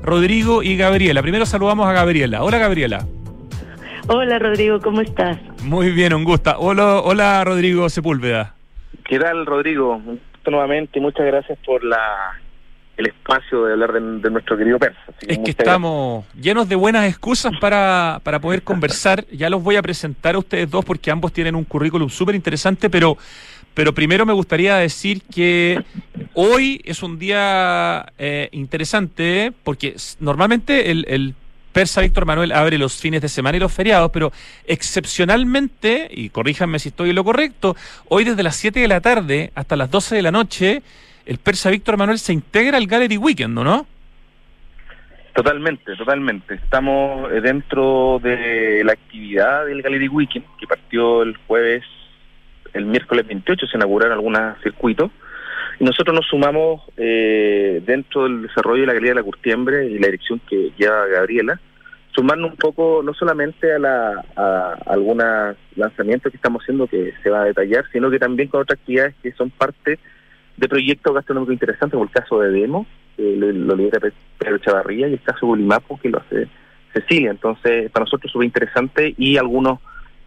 Rodrigo 0.06 0.62
y 0.62 0.76
Gabriela. 0.76 1.20
Primero 1.20 1.44
saludamos 1.44 1.86
a 1.88 1.92
Gabriela. 1.92 2.44
Hola 2.44 2.58
Gabriela. 2.58 3.04
Hola 4.06 4.38
Rodrigo, 4.38 4.80
¿cómo 4.80 5.00
estás? 5.00 5.36
Muy 5.64 5.90
bien, 5.90 6.14
un 6.14 6.22
gusto. 6.22 6.54
Hola, 6.58 7.00
hola 7.00 7.42
Rodrigo 7.44 7.88
Sepúlveda. 7.88 8.54
¿Qué 9.04 9.18
tal 9.18 9.44
Rodrigo? 9.44 10.00
nuevamente 10.48 11.00
muchas 11.00 11.26
gracias 11.26 11.58
por 11.66 11.82
la 11.82 12.40
el 12.96 13.08
espacio 13.08 13.64
de 13.64 13.72
hablar 13.72 13.92
de, 13.92 14.30
nuestro 14.30 14.56
querido 14.56 14.78
Persa. 14.78 14.98
es 15.20 15.38
que 15.40 15.50
estamos 15.50 16.24
llenos 16.40 16.66
de 16.66 16.76
buenas 16.76 17.06
excusas 17.06 17.52
para, 17.60 18.20
para 18.22 18.40
poder 18.40 18.62
conversar. 18.62 19.26
Ya 19.26 19.50
los 19.50 19.62
voy 19.62 19.76
a 19.76 19.82
presentar 19.82 20.34
a 20.34 20.38
ustedes 20.38 20.70
dos 20.70 20.82
porque 20.82 21.10
ambos 21.10 21.32
tienen 21.32 21.56
un 21.56 21.64
currículum 21.64 22.08
súper 22.08 22.34
interesante, 22.34 22.88
pero 22.88 23.18
pero 23.76 23.92
primero 23.92 24.24
me 24.24 24.32
gustaría 24.32 24.76
decir 24.76 25.20
que 25.30 25.84
hoy 26.32 26.80
es 26.86 27.02
un 27.02 27.18
día 27.18 28.10
eh, 28.16 28.48
interesante 28.52 29.52
porque 29.64 29.94
normalmente 30.18 30.90
el, 30.90 31.34
persa 31.74 32.00
Víctor 32.00 32.24
Manuel 32.24 32.52
abre 32.52 32.78
los 32.78 32.98
fines 32.98 33.20
de 33.20 33.28
semana 33.28 33.58
y 33.58 33.60
los 33.60 33.70
feriados, 33.70 34.10
pero 34.12 34.32
excepcionalmente, 34.66 36.08
y 36.10 36.30
corríjanme 36.30 36.78
si 36.78 36.88
estoy 36.88 37.10
en 37.10 37.16
lo 37.16 37.24
correcto, 37.24 37.76
hoy 38.08 38.24
desde 38.24 38.42
las 38.42 38.56
7 38.56 38.80
de 38.80 38.88
la 38.88 39.02
tarde 39.02 39.52
hasta 39.54 39.76
las 39.76 39.90
12 39.90 40.16
de 40.16 40.22
la 40.22 40.30
noche, 40.30 40.82
el 41.26 41.36
persa 41.36 41.68
Víctor 41.68 41.98
Manuel 41.98 42.18
se 42.18 42.32
integra 42.32 42.78
al 42.78 42.86
Gallery 42.86 43.18
Weekend, 43.18 43.58
¿no? 43.58 43.86
Totalmente, 45.34 45.94
totalmente. 45.96 46.54
Estamos 46.54 47.30
eh, 47.30 47.42
dentro 47.42 48.20
de 48.22 48.82
la 48.82 48.92
actividad 48.92 49.66
del 49.66 49.82
Gallery 49.82 50.08
Weekend, 50.08 50.46
que 50.58 50.66
partió 50.66 51.22
el 51.22 51.36
jueves 51.46 51.84
el 52.72 52.86
miércoles 52.86 53.26
28 53.26 53.66
se 53.66 53.76
inauguraron 53.76 54.14
algunos 54.14 54.60
circuitos 54.62 55.10
y 55.78 55.84
nosotros 55.84 56.14
nos 56.14 56.26
sumamos 56.26 56.82
eh, 56.96 57.82
dentro 57.84 58.24
del 58.24 58.42
desarrollo 58.42 58.82
de 58.82 58.86
la 58.86 58.92
Galería 58.94 59.12
de 59.12 59.20
la 59.20 59.24
Curtiembre 59.24 59.86
y 59.86 59.98
la 59.98 60.06
dirección 60.06 60.40
que 60.48 60.72
lleva 60.78 61.06
Gabriela, 61.06 61.60
sumarnos 62.14 62.52
un 62.52 62.56
poco 62.56 63.02
no 63.04 63.12
solamente 63.12 63.72
a, 63.74 63.78
la, 63.78 64.24
a 64.36 64.76
algunos 64.86 65.56
lanzamientos 65.76 66.32
que 66.32 66.36
estamos 66.36 66.62
haciendo 66.62 66.86
que 66.86 67.12
se 67.22 67.30
va 67.30 67.42
a 67.42 67.46
detallar, 67.46 67.84
sino 67.92 68.10
que 68.10 68.18
también 68.18 68.48
con 68.48 68.62
otras 68.62 68.78
actividades 68.78 69.14
que 69.22 69.32
son 69.32 69.50
parte 69.50 69.98
de 70.56 70.68
proyectos 70.68 71.14
gastronómicos 71.14 71.52
interesantes, 71.52 71.92
como 71.92 72.04
el 72.04 72.10
caso 72.10 72.40
de 72.40 72.50
Demo, 72.50 72.86
que 73.16 73.36
lo, 73.36 73.76
lidera 73.76 74.10
Pedro 74.38 74.58
Chavarría, 74.58 75.08
y 75.08 75.14
el 75.14 75.22
caso 75.22 75.40
de 75.42 75.46
Bulimapo, 75.48 75.98
que 76.00 76.08
lo 76.08 76.18
hace 76.18 76.48
Cecilia. 76.94 77.30
Entonces, 77.30 77.90
para 77.90 78.04
nosotros 78.04 78.26
es 78.26 78.32
súper 78.32 78.46
interesante 78.46 79.14
y 79.18 79.36
algunos 79.36 79.80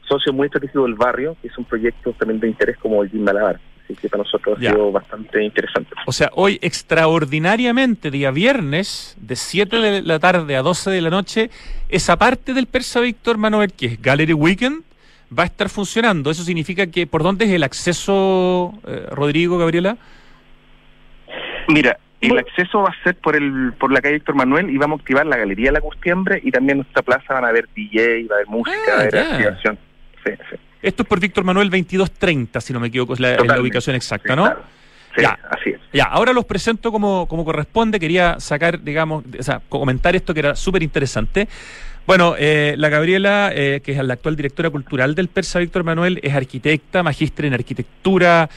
socio 0.09 0.33
muy 0.33 0.47
estratégico 0.47 0.83
del 0.83 0.95
barrio, 0.95 1.37
que 1.41 1.47
es 1.47 1.57
un 1.57 1.65
proyecto 1.65 2.11
también 2.13 2.39
de 2.39 2.47
interés 2.47 2.77
como 2.77 3.03
el 3.03 3.09
Jim 3.09 3.23
Malabar. 3.23 3.59
Así 3.83 3.95
que 3.95 4.09
para 4.09 4.23
nosotros 4.23 4.57
ha 4.57 4.61
sido 4.61 4.91
bastante 4.91 5.43
interesante. 5.43 5.91
O 6.05 6.11
sea, 6.11 6.29
hoy 6.33 6.59
extraordinariamente, 6.61 8.11
día 8.11 8.31
viernes, 8.31 9.15
de 9.19 9.35
7 9.35 9.77
de 9.77 10.01
la 10.01 10.19
tarde 10.19 10.55
a 10.55 10.61
12 10.61 10.91
de 10.91 11.01
la 11.01 11.09
noche, 11.09 11.49
esa 11.87 12.17
parte 12.17 12.53
del 12.53 12.67
Persa 12.67 12.99
Víctor 12.99 13.37
Manuel, 13.37 13.73
que 13.73 13.85
es 13.85 14.01
Gallery 14.01 14.33
Weekend, 14.33 14.83
va 15.37 15.43
a 15.43 15.45
estar 15.45 15.69
funcionando. 15.69 16.29
Eso 16.29 16.43
significa 16.43 16.87
que, 16.87 17.07
¿por 17.07 17.23
dónde 17.23 17.45
es 17.45 17.51
el 17.51 17.63
acceso, 17.63 18.73
eh, 18.85 19.07
Rodrigo, 19.11 19.57
Gabriela? 19.57 19.97
Mira, 21.67 21.97
el 22.21 22.37
acceso 22.37 22.81
va 22.81 22.89
a 22.89 23.03
ser 23.03 23.15
por 23.15 23.35
el 23.35 23.73
por 23.79 23.91
la 23.91 24.01
calle 24.01 24.15
Víctor 24.15 24.35
Manuel 24.35 24.69
y 24.69 24.77
vamos 24.77 24.99
a 24.99 25.01
activar 25.01 25.25
la 25.25 25.37
Galería 25.37 25.71
La 25.71 25.81
Curtiembre 25.81 26.41
y 26.43 26.51
también 26.51 26.71
en 26.71 26.83
nuestra 26.83 27.01
plaza 27.01 27.33
van 27.33 27.45
a 27.45 27.49
haber 27.49 27.69
DJ, 27.73 28.27
va 28.27 28.35
a 28.35 28.37
haber 28.37 28.47
música, 28.47 28.77
va 28.89 28.97
a 28.97 29.01
haber 29.01 29.17
ah, 29.17 29.31
activación. 29.31 29.79
Esto 30.81 31.03
es 31.03 31.09
por 31.09 31.19
Víctor 31.19 31.43
Manuel 31.43 31.69
2230, 31.69 32.61
si 32.61 32.73
no 32.73 32.79
me 32.79 32.87
equivoco, 32.87 33.13
es 33.13 33.19
la, 33.19 33.59
ubicación 33.59 33.95
exacta, 33.95 34.35
¿no? 34.35 34.47
Sí, 35.15 35.21
ya, 35.21 35.37
así 35.49 35.71
es. 35.71 35.79
Ya, 35.91 36.05
ahora 36.05 36.33
los 36.33 36.45
presento 36.45 36.91
como, 36.91 37.27
como 37.27 37.43
corresponde. 37.43 37.99
Quería 37.99 38.39
sacar, 38.39 38.81
digamos, 38.81 39.23
o 39.37 39.43
sea, 39.43 39.61
comentar 39.67 40.15
esto 40.15 40.33
que 40.33 40.39
era 40.39 40.55
súper 40.55 40.83
interesante. 40.83 41.47
Bueno, 42.05 42.35
eh, 42.37 42.75
la 42.77 42.89
Gabriela, 42.89 43.51
eh, 43.53 43.81
que 43.83 43.91
es 43.91 44.03
la 44.03 44.13
actual 44.13 44.35
directora 44.35 44.69
cultural 44.69 45.15
del 45.15 45.27
Persa 45.27 45.59
Víctor 45.59 45.83
Manuel, 45.83 46.19
es 46.23 46.33
arquitecta, 46.33 47.03
magíster 47.03 47.45
en 47.45 47.53
arquitectura, 47.53 48.49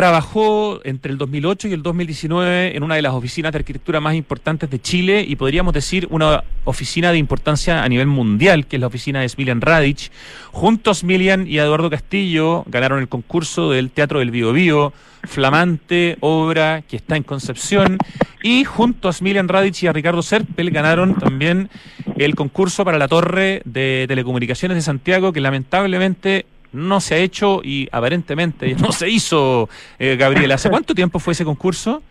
Trabajó 0.00 0.80
entre 0.84 1.12
el 1.12 1.18
2008 1.18 1.68
y 1.68 1.72
el 1.74 1.82
2019 1.82 2.74
en 2.74 2.82
una 2.82 2.94
de 2.94 3.02
las 3.02 3.12
oficinas 3.12 3.52
de 3.52 3.58
arquitectura 3.58 4.00
más 4.00 4.14
importantes 4.14 4.70
de 4.70 4.80
Chile 4.80 5.22
y 5.28 5.36
podríamos 5.36 5.74
decir 5.74 6.08
una 6.08 6.42
oficina 6.64 7.12
de 7.12 7.18
importancia 7.18 7.84
a 7.84 7.88
nivel 7.90 8.06
mundial, 8.06 8.66
que 8.66 8.76
es 8.76 8.80
la 8.80 8.86
oficina 8.86 9.20
de 9.20 9.28
Smilian 9.28 9.60
Radic. 9.60 10.10
Juntos 10.52 11.00
Smilian 11.00 11.46
y 11.46 11.58
Eduardo 11.58 11.90
Castillo 11.90 12.64
ganaron 12.66 13.00
el 13.00 13.08
concurso 13.08 13.72
del 13.72 13.90
Teatro 13.90 14.20
del 14.20 14.30
Bio 14.30 14.54
Bio, 14.54 14.94
flamante 15.24 16.16
obra 16.20 16.80
que 16.80 16.96
está 16.96 17.18
en 17.18 17.22
Concepción. 17.22 17.98
Y 18.42 18.64
junto 18.64 19.10
a 19.10 19.12
Smilian 19.12 19.48
Radic 19.48 19.82
y 19.82 19.86
a 19.86 19.92
Ricardo 19.92 20.22
Serpel 20.22 20.70
ganaron 20.70 21.14
también 21.16 21.68
el 22.16 22.36
concurso 22.36 22.86
para 22.86 22.96
la 22.96 23.06
Torre 23.06 23.60
de 23.66 24.06
Telecomunicaciones 24.08 24.76
de 24.76 24.80
Santiago, 24.80 25.34
que 25.34 25.42
lamentablemente 25.42 26.46
no 26.72 27.00
se 27.00 27.14
ha 27.14 27.18
hecho 27.18 27.60
y 27.62 27.88
aparentemente 27.92 28.74
no 28.80 28.92
se 28.92 29.08
hizo, 29.08 29.68
eh, 29.98 30.16
Gabriela. 30.16 30.54
¿Hace 30.54 30.70
cuánto 30.70 30.94
tiempo 30.94 31.18
fue 31.18 31.32
ese 31.32 31.44
concurso? 31.44 32.02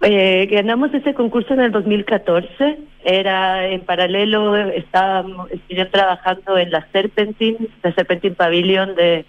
Eh, 0.00 0.46
ganamos 0.50 0.94
ese 0.94 1.12
concurso 1.14 1.54
en 1.54 1.60
el 1.60 1.72
2014. 1.72 2.78
Era 3.04 3.66
en 3.66 3.80
paralelo, 3.80 4.56
estábamos 4.56 5.48
trabajando 5.90 6.56
en 6.56 6.70
la 6.70 6.86
Serpentine, 6.92 7.58
la 7.82 7.92
Serpentine 7.92 8.34
Pavilion 8.34 8.94
de, 8.94 9.24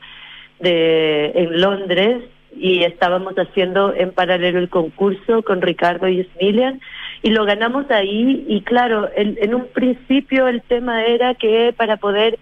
de, 0.59 1.31
en 1.35 1.61
Londres 1.61 2.23
y 2.55 2.83
estábamos 2.83 3.35
haciendo 3.35 3.93
en 3.95 4.11
paralelo 4.11 4.59
el 4.59 4.69
concurso 4.69 5.43
con 5.43 5.61
Ricardo 5.61 6.07
y 6.07 6.23
Smilian 6.23 6.81
y 7.21 7.29
lo 7.29 7.45
ganamos 7.45 7.89
ahí 7.91 8.43
y 8.47 8.61
claro, 8.61 9.09
en 9.15 9.53
un 9.53 9.67
principio 9.67 10.47
el 10.47 10.61
tema 10.63 11.05
era 11.05 11.35
que 11.35 11.73
para 11.77 11.97
poder 11.97 12.39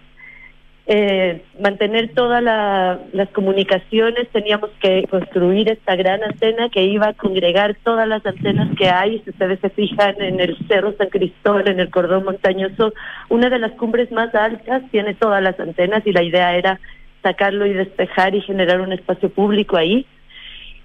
eh, 0.90 1.42
mantener 1.60 2.14
todas 2.14 2.42
las 2.42 3.28
comunicaciones, 3.34 4.26
teníamos 4.30 4.70
que 4.80 5.04
construir 5.10 5.70
esta 5.70 5.94
gran 5.96 6.24
antena 6.24 6.70
que 6.70 6.82
iba 6.82 7.08
a 7.08 7.12
congregar 7.12 7.76
todas 7.84 8.08
las 8.08 8.24
antenas 8.24 8.74
que 8.78 8.88
hay. 8.88 9.20
Si 9.20 9.28
ustedes 9.28 9.60
se 9.60 9.68
fijan 9.68 10.18
en 10.18 10.40
el 10.40 10.56
Cerro 10.66 10.94
San 10.96 11.10
Cristóbal, 11.10 11.68
en 11.68 11.80
el 11.80 11.90
cordón 11.90 12.24
montañoso, 12.24 12.94
una 13.28 13.50
de 13.50 13.58
las 13.58 13.72
cumbres 13.72 14.10
más 14.12 14.34
altas 14.34 14.82
tiene 14.90 15.12
todas 15.12 15.42
las 15.42 15.60
antenas 15.60 16.06
y 16.06 16.12
la 16.12 16.22
idea 16.22 16.56
era 16.56 16.80
sacarlo 17.22 17.66
y 17.66 17.74
despejar 17.74 18.34
y 18.34 18.40
generar 18.40 18.80
un 18.80 18.92
espacio 18.92 19.28
público 19.28 19.76
ahí 19.76 20.06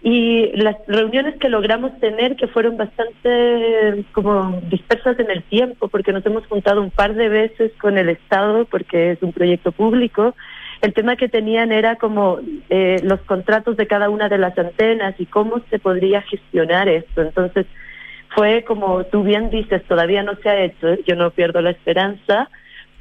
y 0.05 0.51
las 0.57 0.75
reuniones 0.86 1.38
que 1.39 1.48
logramos 1.48 1.98
tener 2.00 2.36
que 2.36 2.48
fueron 2.48 2.75
bastante 2.75 4.03
como 4.12 4.60
dispersas 4.69 5.17
en 5.17 5.31
el 5.31 5.43
tiempo 5.43 5.88
porque 5.88 6.12
nos 6.12 6.25
hemos 6.25 6.45
juntado 6.48 6.81
un 6.81 6.91
par 6.91 7.15
de 7.15 7.29
veces 7.29 7.72
con 7.79 7.98
el 7.98 8.10
Estado 8.10 8.65
porque 8.65 9.12
es 9.12 9.24
un 9.24 9.31
proyecto 9.31 9.72
público 9.72 10.36
el 10.83 10.93
tema 10.93 11.15
que 11.15 11.29
tenían 11.29 11.72
era 11.72 11.95
como 11.95 12.39
eh, 12.69 13.00
los 13.03 13.22
contratos 13.22 13.77
de 13.77 13.88
cada 13.88 14.10
una 14.10 14.27
de 14.27 14.38
las 14.38 14.57
antenas 14.57 15.15
y 15.17 15.25
cómo 15.25 15.62
se 15.69 15.79
podría 15.79 16.22
gestionar 16.24 16.89
esto. 16.89 17.22
Entonces 17.22 17.65
fue 18.36 18.65
como 18.65 19.05
tú 19.05 19.24
bien 19.24 19.50
dices 19.50 19.81
todavía 19.86 20.24
no 20.24 20.36
se 20.36 20.50
ha 20.50 20.62
hecho 20.62 20.95
yo 21.07 21.15
no 21.15 21.31
pierdo 21.31 21.62
la 21.62 21.69
esperanza 21.69 22.50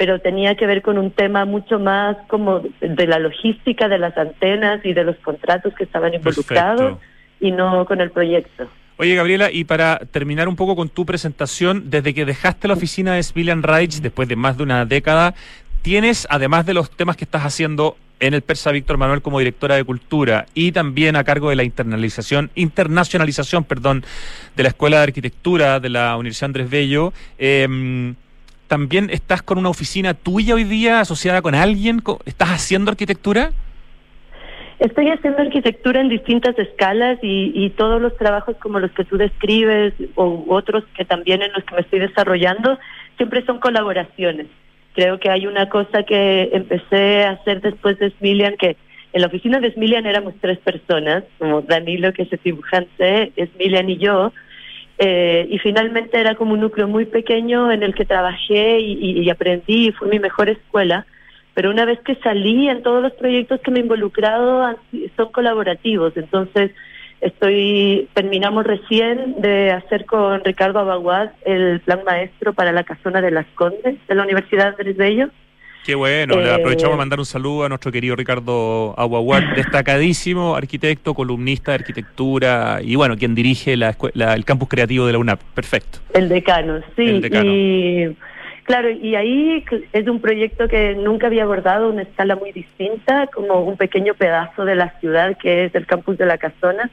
pero 0.03 0.19
tenía 0.19 0.57
que 0.57 0.67
ver 0.67 0.83
con 0.83 0.99
un 0.99 1.13
tema 1.13 1.45
mucho 1.45 1.79
más 1.79 2.17
como 2.27 2.59
de 2.81 3.07
la 3.07 3.21
logística 3.21 3.87
de 3.87 3.99
las 3.99 4.19
antenas 4.19 4.85
y 4.85 4.95
de 4.95 5.05
los 5.05 5.15
contratos 5.19 5.73
que 5.75 5.85
estaban 5.85 6.13
involucrados 6.13 6.99
y 7.39 7.53
no 7.53 7.85
con 7.87 8.01
el 8.01 8.11
proyecto. 8.11 8.67
Oye, 8.97 9.15
Gabriela, 9.15 9.53
y 9.53 9.63
para 9.63 10.01
terminar 10.11 10.49
un 10.49 10.57
poco 10.57 10.75
con 10.75 10.89
tu 10.89 11.07
presentación, 11.07 11.89
desde 11.89 12.15
que 12.15 12.25
dejaste 12.25 12.67
la 12.67 12.75
oficina 12.75 13.15
de 13.15 13.23
Smilian 13.23 13.63
Reich, 13.63 14.01
después 14.01 14.27
de 14.27 14.35
más 14.35 14.57
de 14.57 14.65
una 14.65 14.87
década, 14.87 15.35
tienes, 15.83 16.27
además 16.31 16.67
de 16.67 16.75
los 16.75 16.91
temas 16.91 17.17
que 17.17 17.23
estás 17.23 17.43
haciendo 17.43 17.97
en 18.19 18.35
el 18.35 18.43
Persa 18.43 18.73
Víctor 18.73 18.99
Manuel 18.99 19.23
como 19.23 19.39
directora 19.39 19.77
de 19.77 19.85
cultura 19.85 20.47
y 20.53 20.73
también 20.73 21.15
a 21.15 21.23
cargo 21.23 21.51
de 21.51 21.55
la 21.55 21.63
internalización, 21.63 22.51
internacionalización, 22.57 23.63
perdón, 23.63 24.05
de 24.57 24.65
la 24.65 24.71
Escuela 24.71 24.97
de 24.97 25.05
Arquitectura 25.05 25.79
de 25.79 25.91
la 25.91 26.17
Universidad 26.17 26.47
Andrés 26.47 26.71
Bello, 26.71 27.13
eh, 27.39 28.15
también 28.73 29.11
estás 29.11 29.43
con 29.43 29.59
una 29.59 29.69
oficina 29.69 30.15
tuya 30.15 30.55
hoy 30.55 30.65
día 30.65 31.01
asociada 31.01 31.43
con 31.43 31.55
alguien, 31.55 32.01
¿estás 32.25 32.49
haciendo 32.49 32.91
arquitectura? 32.91 33.51
Estoy 34.79 35.11
haciendo 35.11 35.43
arquitectura 35.43 36.01
en 36.01 36.09
distintas 36.09 36.59
escalas 36.59 37.19
y, 37.21 37.53
y, 37.55 37.69
todos 37.69 38.01
los 38.01 38.17
trabajos 38.17 38.57
como 38.63 38.81
los 38.81 38.91
que 38.93 39.05
tú 39.05 39.19
describes 39.19 39.93
o 40.15 40.47
otros 40.49 40.85
que 40.97 41.05
también 41.05 41.43
en 41.43 41.53
los 41.53 41.63
que 41.65 41.75
me 41.75 41.83
estoy 41.83 41.99
desarrollando 41.99 42.79
siempre 43.19 43.45
son 43.45 43.59
colaboraciones. 43.59 44.47
Creo 44.95 45.21
que 45.21 45.29
hay 45.29 45.47
una 45.47 45.69
cosa 45.69 46.05
que 46.05 46.49
empecé 46.55 47.25
a 47.25 47.33
hacer 47.33 47.61
después 47.61 47.99
de 47.99 48.09
Smilian, 48.13 48.57
que 48.57 48.79
en 49.13 49.21
la 49.21 49.27
oficina 49.27 49.61
de 49.61 49.71
Smilian 49.73 50.07
éramos 50.07 50.33
tres 50.41 50.57
personas, 50.61 51.25
como 51.37 51.61
Danilo, 51.61 52.15
que 52.15 52.23
es 52.23 52.33
el 52.33 52.41
dibujante, 52.43 53.33
Smilian 53.37 53.91
y 53.91 53.99
yo, 53.99 54.33
eh, 54.99 55.47
y 55.51 55.59
finalmente 55.59 56.19
era 56.19 56.35
como 56.35 56.53
un 56.55 56.61
núcleo 56.61 56.87
muy 56.87 57.07
pequeño 57.07 57.73
en 57.73 57.83
el 57.83 57.95
que 57.95 58.05
trabajé 58.05 58.81
y, 58.81 59.29
aprendí, 59.31 59.89
y 59.89 59.93
fue 59.93 60.09
mi 60.09 60.19
mejor 60.19 60.49
escuela 60.49 61.07
pero 61.55 61.71
una 61.71 61.85
vez 61.85 62.01
que 62.01 62.15
salí 62.17 62.69
en 62.69 62.83
todos 62.83 63.03
los 63.03 63.13
proyectos 63.13 63.61
que 63.61 63.71
me 63.71 63.81
he 63.81 63.83
involucrado 63.83 64.75
son 65.17 65.33
colaborativos, 65.33 66.17
entonces 66.17 66.71
estoy 67.21 68.09
terminamos 68.15 68.65
recién 68.65 69.41
de 69.41 69.71
hacer 69.71 70.07
con 70.07 70.43
Ricardo 70.45 70.81
Abaguad 70.81 71.31
el 71.45 71.81
plan 71.81 72.01
maestro 72.05 72.53
para 72.53 72.73
la 72.73 72.85
casona 72.85 73.21
de 73.21 73.31
las 73.31 73.47
Condes 73.55 73.97
de 74.09 74.15
la 74.15 74.23
Universidad 74.23 74.69
Andrés 74.69 74.97
Bello. 74.97 75.29
Qué 75.85 75.95
bueno, 75.95 76.41
le 76.41 76.51
aprovechamos 76.51 76.93
a 76.93 76.97
eh, 76.97 76.99
mandar 76.99 77.19
un 77.19 77.27
saludo 77.27 77.65
a 77.65 77.69
nuestro 77.69 77.91
querido 77.91 78.15
Ricardo 78.15 78.95
Aguaguad, 78.97 79.43
destacadísimo 79.57 80.55
arquitecto, 80.55 81.13
columnista 81.13 81.73
de 81.73 81.77
arquitectura 81.77 82.79
y 82.83 82.95
bueno, 82.95 83.17
quien 83.17 83.35
dirige 83.35 83.77
la, 83.77 83.97
el 84.15 84.45
campus 84.45 84.69
creativo 84.69 85.07
de 85.07 85.13
la 85.13 85.19
UNAP. 85.19 85.41
Perfecto. 85.55 85.99
El 86.15 86.29
decano, 86.29 86.81
sí. 86.97 87.09
El 87.09 87.21
decano. 87.21 87.51
Y 87.53 88.17
Claro, 88.65 88.91
y 88.91 89.17
ahí 89.17 89.65
es 89.93 90.09
un 90.09 90.21
proyecto 90.21 90.69
que 90.69 90.95
nunca 90.95 91.27
había 91.27 91.43
abordado 91.43 91.91
una 91.91 92.03
escala 92.03 92.37
muy 92.37 92.53
distinta, 92.53 93.27
como 93.27 93.65
un 93.65 93.77
pequeño 93.77 94.15
pedazo 94.15 94.65
de 94.65 94.77
la 94.77 94.99
ciudad 95.01 95.37
que 95.37 95.65
es 95.65 95.75
el 95.75 95.85
campus 95.87 96.17
de 96.17 96.27
la 96.27 96.39
Casona, 96.39 96.89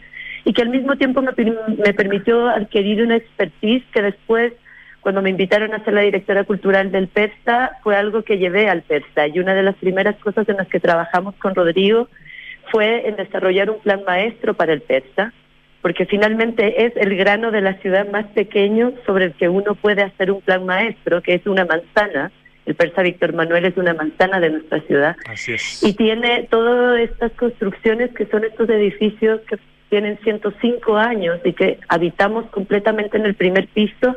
y 0.45 0.54
que 0.54 0.63
al 0.63 0.69
mismo 0.69 0.95
tiempo 0.95 1.21
me, 1.21 1.32
me 1.32 1.93
permitió 1.93 2.47
adquirir 2.47 3.04
una 3.04 3.17
expertise 3.17 3.84
que 3.93 4.02
después, 4.02 4.54
cuando 5.01 5.21
me 5.21 5.29
invitaron 5.29 5.73
a 5.73 5.83
ser 5.83 5.93
la 5.93 6.01
directora 6.01 6.43
cultural 6.43 6.91
del 6.91 7.07
PERSA, 7.07 7.71
fue 7.83 7.95
algo 7.95 8.23
que 8.23 8.38
llevé 8.38 8.69
al 8.69 8.81
PERSA. 8.81 9.27
Y 9.27 9.39
una 9.39 9.53
de 9.53 9.63
las 9.63 9.75
primeras 9.75 10.15
cosas 10.17 10.47
en 10.49 10.57
las 10.57 10.67
que 10.67 10.79
trabajamos 10.79 11.35
con 11.35 11.55
Rodrigo 11.55 12.07
fue 12.71 13.07
en 13.07 13.15
desarrollar 13.15 13.69
un 13.69 13.79
plan 13.79 14.01
maestro 14.05 14.53
para 14.53 14.73
el 14.73 14.81
PERSA 14.81 15.33
porque 15.81 16.05
finalmente 16.05 16.85
es 16.85 16.93
el 16.97 17.15
grano 17.15 17.51
de 17.51 17.62
la 17.62 17.75
ciudad 17.75 18.09
más 18.09 18.25
pequeño 18.27 18.93
sobre 19.05 19.25
el 19.25 19.33
que 19.33 19.47
uno 19.47 19.75
puede 19.75 20.03
hacer 20.03 20.31
un 20.31 20.41
plan 20.41 20.65
maestro, 20.65 21.21
que 21.21 21.35
es 21.35 21.45
una 21.47 21.65
manzana. 21.65 22.31
El 22.65 22.75
persa 22.75 23.01
Víctor 23.01 23.33
Manuel 23.33 23.65
es 23.65 23.77
una 23.77 23.93
manzana 23.93 24.39
de 24.39 24.49
nuestra 24.49 24.81
ciudad. 24.81 25.15
Así 25.25 25.53
es. 25.53 25.81
Y 25.81 25.93
tiene 25.93 26.47
todas 26.51 26.99
estas 26.99 27.31
construcciones 27.33 28.12
que 28.13 28.25
son 28.25 28.43
estos 28.43 28.69
edificios 28.69 29.41
que 29.49 29.57
tienen 29.89 30.19
105 30.23 30.97
años 30.97 31.39
y 31.43 31.53
que 31.53 31.79
habitamos 31.88 32.45
completamente 32.51 33.17
en 33.17 33.25
el 33.25 33.33
primer 33.33 33.67
piso, 33.69 34.15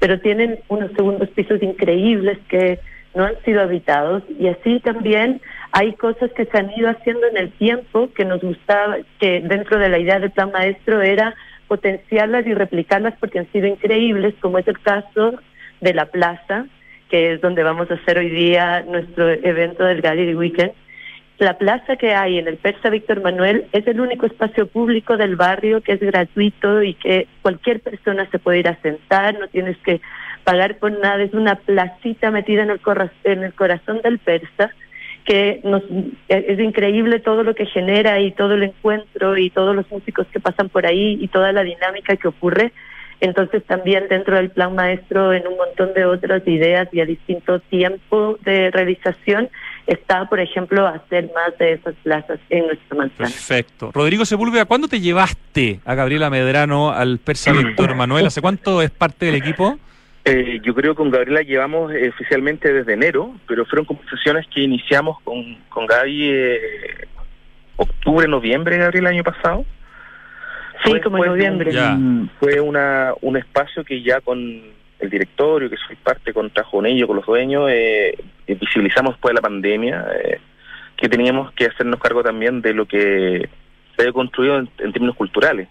pero 0.00 0.18
tienen 0.18 0.58
unos 0.68 0.90
segundos 0.92 1.28
pisos 1.28 1.62
increíbles 1.62 2.38
que 2.48 2.80
no 3.14 3.24
han 3.24 3.40
sido 3.44 3.60
habitados 3.60 4.22
y 4.38 4.48
así 4.48 4.80
también 4.80 5.40
hay 5.72 5.92
cosas 5.92 6.32
que 6.32 6.46
se 6.46 6.58
han 6.58 6.70
ido 6.76 6.88
haciendo 6.88 7.26
en 7.28 7.36
el 7.36 7.52
tiempo 7.52 8.10
que 8.14 8.24
nos 8.24 8.40
gustaba, 8.40 8.96
que 9.20 9.40
dentro 9.40 9.78
de 9.78 9.88
la 9.88 9.98
idea 9.98 10.18
del 10.18 10.30
plan 10.32 10.50
maestro 10.50 11.00
era 11.00 11.34
potenciarlas 11.68 12.46
y 12.46 12.54
replicarlas 12.54 13.14
porque 13.20 13.38
han 13.38 13.52
sido 13.52 13.68
increíbles, 13.68 14.34
como 14.40 14.58
es 14.58 14.66
el 14.66 14.80
caso 14.80 15.38
de 15.80 15.94
la 15.94 16.06
plaza, 16.06 16.66
que 17.08 17.34
es 17.34 17.40
donde 17.40 17.62
vamos 17.62 17.90
a 17.90 17.94
hacer 17.94 18.18
hoy 18.18 18.30
día 18.30 18.84
nuestro 18.88 19.30
evento 19.30 19.84
del 19.84 20.00
Gallery 20.00 20.34
Weekend. 20.34 20.72
La 21.40 21.56
plaza 21.56 21.96
que 21.96 22.12
hay 22.14 22.36
en 22.36 22.48
el 22.48 22.58
Persa 22.58 22.90
Víctor 22.90 23.22
Manuel 23.22 23.64
es 23.72 23.86
el 23.86 23.98
único 23.98 24.26
espacio 24.26 24.66
público 24.66 25.16
del 25.16 25.36
barrio 25.36 25.80
que 25.80 25.92
es 25.92 26.00
gratuito 26.00 26.82
y 26.82 26.92
que 26.92 27.28
cualquier 27.40 27.80
persona 27.80 28.28
se 28.30 28.38
puede 28.38 28.58
ir 28.58 28.68
a 28.68 28.78
sentar, 28.82 29.38
no 29.38 29.48
tienes 29.48 29.78
que 29.78 30.02
pagar 30.44 30.76
por 30.76 30.92
nada, 30.92 31.22
es 31.22 31.32
una 31.32 31.54
placita 31.54 32.30
metida 32.30 32.64
en 32.64 32.68
el, 32.68 32.80
en 33.24 33.42
el 33.42 33.54
corazón 33.54 34.02
del 34.02 34.18
Persa 34.18 34.70
que 35.24 35.62
nos, 35.64 35.82
es 36.28 36.60
increíble 36.60 37.20
todo 37.20 37.42
lo 37.42 37.54
que 37.54 37.64
genera 37.64 38.20
y 38.20 38.32
todo 38.32 38.52
el 38.52 38.64
encuentro 38.64 39.38
y 39.38 39.48
todos 39.48 39.74
los 39.74 39.90
músicos 39.90 40.26
que 40.26 40.40
pasan 40.40 40.68
por 40.68 40.84
ahí 40.84 41.16
y 41.22 41.28
toda 41.28 41.52
la 41.52 41.62
dinámica 41.62 42.16
que 42.16 42.28
ocurre. 42.28 42.70
Entonces 43.22 43.64
también 43.64 44.08
dentro 44.10 44.36
del 44.36 44.50
plan 44.50 44.74
maestro 44.74 45.32
en 45.32 45.46
un 45.46 45.56
montón 45.56 45.94
de 45.94 46.04
otras 46.04 46.46
ideas 46.46 46.86
y 46.92 47.00
a 47.00 47.06
distinto 47.06 47.60
tiempo 47.60 48.36
de 48.44 48.70
realización 48.70 49.48
está, 49.90 50.24
por 50.26 50.38
ejemplo, 50.38 50.86
hacer 50.86 51.30
más 51.34 51.58
de 51.58 51.72
esas 51.72 51.94
plazas 52.04 52.38
en 52.48 52.66
nuestra 52.66 52.96
manzana. 52.96 53.28
Perfecto. 53.28 53.90
Rodrigo 53.92 54.24
Sepúlveda, 54.24 54.64
¿cuándo 54.64 54.86
te 54.86 55.00
llevaste 55.00 55.80
a 55.84 55.94
Gabriela 55.96 56.30
Medrano 56.30 56.92
al 56.92 57.18
Persa 57.18 57.52
Víctor 57.52 57.96
Manuel? 57.96 58.26
¿Hace 58.26 58.40
cuánto 58.40 58.82
es 58.82 58.90
parte 58.90 59.26
del 59.26 59.34
equipo? 59.34 59.78
Eh, 60.24 60.60
yo 60.62 60.74
creo 60.74 60.92
que 60.92 60.98
con 60.98 61.10
Gabriela 61.10 61.42
llevamos 61.42 61.92
eh, 61.92 62.10
oficialmente 62.10 62.72
desde 62.72 62.92
enero, 62.92 63.34
pero 63.48 63.64
fueron 63.64 63.84
conversaciones 63.84 64.46
que 64.54 64.60
iniciamos 64.60 65.20
con, 65.24 65.56
con 65.68 65.86
Gaby 65.86 66.30
eh, 66.30 67.08
octubre, 67.74 68.28
noviembre, 68.28 68.78
Gabriela, 68.78 69.08
el 69.08 69.16
año 69.16 69.24
pasado. 69.24 69.64
Sí, 70.84 71.00
como 71.00 71.24
en 71.24 71.30
noviembre. 71.30 71.72
fue 72.38 72.60
una, 72.60 73.12
un 73.22 73.36
espacio 73.36 73.84
que 73.84 74.02
ya 74.02 74.20
con 74.20 74.62
el 75.00 75.10
directorio, 75.10 75.70
que 75.70 75.76
soy 75.76 75.96
parte, 75.96 76.32
con 76.32 76.50
ello 76.86 77.06
con 77.06 77.16
los 77.16 77.26
dueños, 77.26 77.70
eh, 77.70 78.16
visibilizamos 78.46 79.14
después 79.14 79.30
de 79.30 79.34
la 79.34 79.42
pandemia 79.42 80.06
que 80.96 81.08
teníamos 81.08 81.52
que 81.52 81.66
hacernos 81.66 81.98
cargo 81.98 82.22
también 82.22 82.60
de 82.60 82.74
lo 82.74 82.84
que 82.86 83.48
se 83.96 84.02
había 84.02 84.12
construido 84.12 84.58
en, 84.58 84.92
términos 84.92 85.16
culturales. 85.16 85.68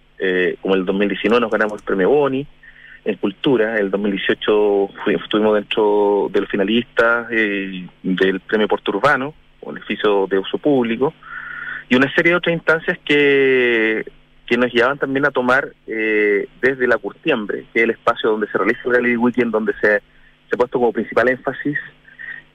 como 0.62 0.76
el 0.76 0.86
2019 0.86 1.42
nos 1.42 1.52
ganamos 1.52 1.74
el 1.74 1.86
premio 1.86 2.10
Boni, 2.10 2.48
en 3.06 3.16
cultura. 3.16 3.78
El 3.78 3.92
2018 3.92 4.90
estuvimos 5.08 5.56
dentro 5.56 6.30
de 6.32 6.42
los 6.42 6.50
finalistas 6.50 7.28
eh, 7.32 7.88
del 8.04 8.40
Premio 8.42 8.68
Puerto 8.68 8.92
Urbano, 8.92 9.34
o 9.62 9.72
edificio 9.72 10.28
de 10.28 10.40
uso 10.40 10.58
público, 10.58 11.14
y 11.90 11.96
una 11.96 12.14
serie 12.14 12.32
de 12.32 12.38
otras 12.38 12.54
instancias 12.54 12.98
que, 13.04 14.06
que 14.50 14.58
nos 14.58 14.74
llevaban 14.74 14.98
también 14.98 15.28
a 15.28 15.32
tomar 15.32 15.74
eh, 15.86 16.48
desde 16.60 16.88
la 16.88 16.98
Curtiembre, 16.98 17.66
que 17.72 17.82
es 17.82 17.84
el 17.84 17.92
espacio 17.92 18.32
donde 18.32 18.48
se 18.48 18.58
realiza 18.58 18.82
el 18.86 18.94
Gallery 18.94 19.16
Weekend, 19.16 19.52
donde 19.52 19.74
se, 19.74 20.00
se 20.00 20.56
ha 20.56 20.58
puesto 20.58 20.80
como 20.80 20.92
principal 20.92 21.30
énfasis 21.30 21.78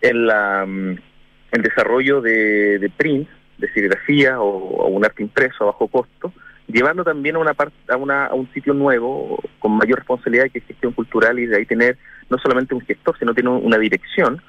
en 0.01 0.27
la 0.27 0.67
mm, 0.67 0.97
el 1.53 1.63
desarrollo 1.63 2.21
de, 2.21 2.81
de 2.81 2.91
print, 2.91 3.29
de 3.59 3.73
serigrafía 3.73 4.41
o, 4.41 4.89
un 4.89 5.05
arte 5.05 5.23
impreso 5.23 5.63
a 5.63 5.67
bajo 5.67 5.87
costo, 5.87 6.33
llevando 6.67 7.05
también 7.05 7.37
a 7.37 7.39
una 7.39 7.55
parte 7.55 7.77
a, 7.89 7.97
una, 7.97 8.27
a 8.27 8.35
un 8.35 8.53
sitio 8.53 8.75
nuevo 8.75 9.41
con 9.61 9.77
mayor 9.77 9.99
responsabilidad 9.99 10.51
que 10.51 10.59
es 10.59 10.65
gestión 10.65 10.93
cultural 10.95 11.39
y 11.39 11.47
de 11.47 11.59
ahí 11.59 11.67
tener 11.67 11.97
no 12.29 12.39
solamente 12.39 12.75
un 12.75 12.81
gestor 12.81 13.17
sino 13.19 13.35
tiene 13.35 13.51
una 13.51 13.79
dirección 13.79 14.43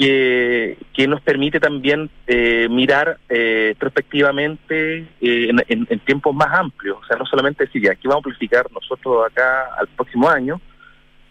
que, 0.00 1.06
nos 1.08 1.20
permite 1.20 1.60
también 1.60 2.08
eh, 2.26 2.68
mirar 2.70 3.18
eh, 3.28 3.74
perspectivamente 3.78 5.00
eh, 5.20 5.50
en, 5.50 5.86
en, 5.88 5.98
tiempos 6.00 6.34
más 6.34 6.48
amplios. 6.52 6.98
O 7.02 7.06
sea 7.06 7.16
no 7.16 7.26
solamente 7.26 7.64
decir 7.64 7.82
ya 7.82 7.92
aquí 7.92 8.08
vamos 8.08 8.24
a 8.24 8.28
amplificar 8.28 8.66
nosotros 8.72 9.26
acá 9.26 9.74
al 9.78 9.88
próximo 9.88 10.28
año 10.28 10.60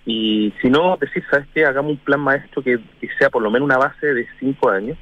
y 0.06 0.54
sino 0.62 0.98
decir 0.98 1.24
sabes 1.32 1.48
qué 1.54 1.66
hagamos 1.66 1.94
un 1.94 1.98
plan 1.98 2.20
maestro 2.20 2.62
que, 2.62 2.80
sea 3.18 3.30
por 3.30 3.42
lo 3.42 3.50
menos 3.50 3.66
una 3.66 3.78
base 3.78 4.14
de 4.14 4.28
cinco 4.40 4.70
años 4.70 4.98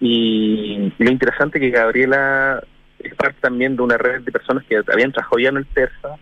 y 0.00 0.92
lo 0.98 1.10
interesante 1.10 1.60
que 1.60 1.70
Gabriela 1.70 2.62
es 2.98 3.14
parte 3.14 3.38
también 3.40 3.76
de 3.76 3.82
una 3.82 3.96
red 3.96 4.22
de 4.22 4.32
personas 4.32 4.64
que 4.64 4.76
habían 4.76 5.12
trabajado 5.12 5.38
ya 5.38 5.48
en 5.50 5.58
el 5.58 5.66
PERSA, 5.66 6.16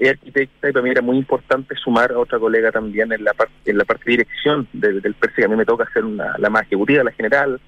es 0.00 0.10
arquitecta 0.10 0.70
y 0.70 0.72
para 0.72 0.82
mí 0.82 0.90
era 0.90 1.02
muy 1.02 1.18
importante 1.18 1.74
sumar 1.76 2.10
a 2.12 2.18
otra 2.18 2.38
colega 2.38 2.72
también 2.72 3.12
en 3.12 3.22
la 3.22 3.34
parte 3.34 3.54
en 3.66 3.78
la 3.78 3.84
parte 3.84 4.04
de 4.06 4.10
dirección 4.12 4.66
del, 4.72 5.02
PERSA, 5.02 5.36
que 5.36 5.44
a 5.44 5.48
mí 5.48 5.56
me 5.56 5.66
toca 5.66 5.84
hacer 5.84 6.02
la 6.04 6.50
más 6.50 6.62
ejecutiva, 6.62 7.04
la 7.04 7.12
general, 7.12 7.60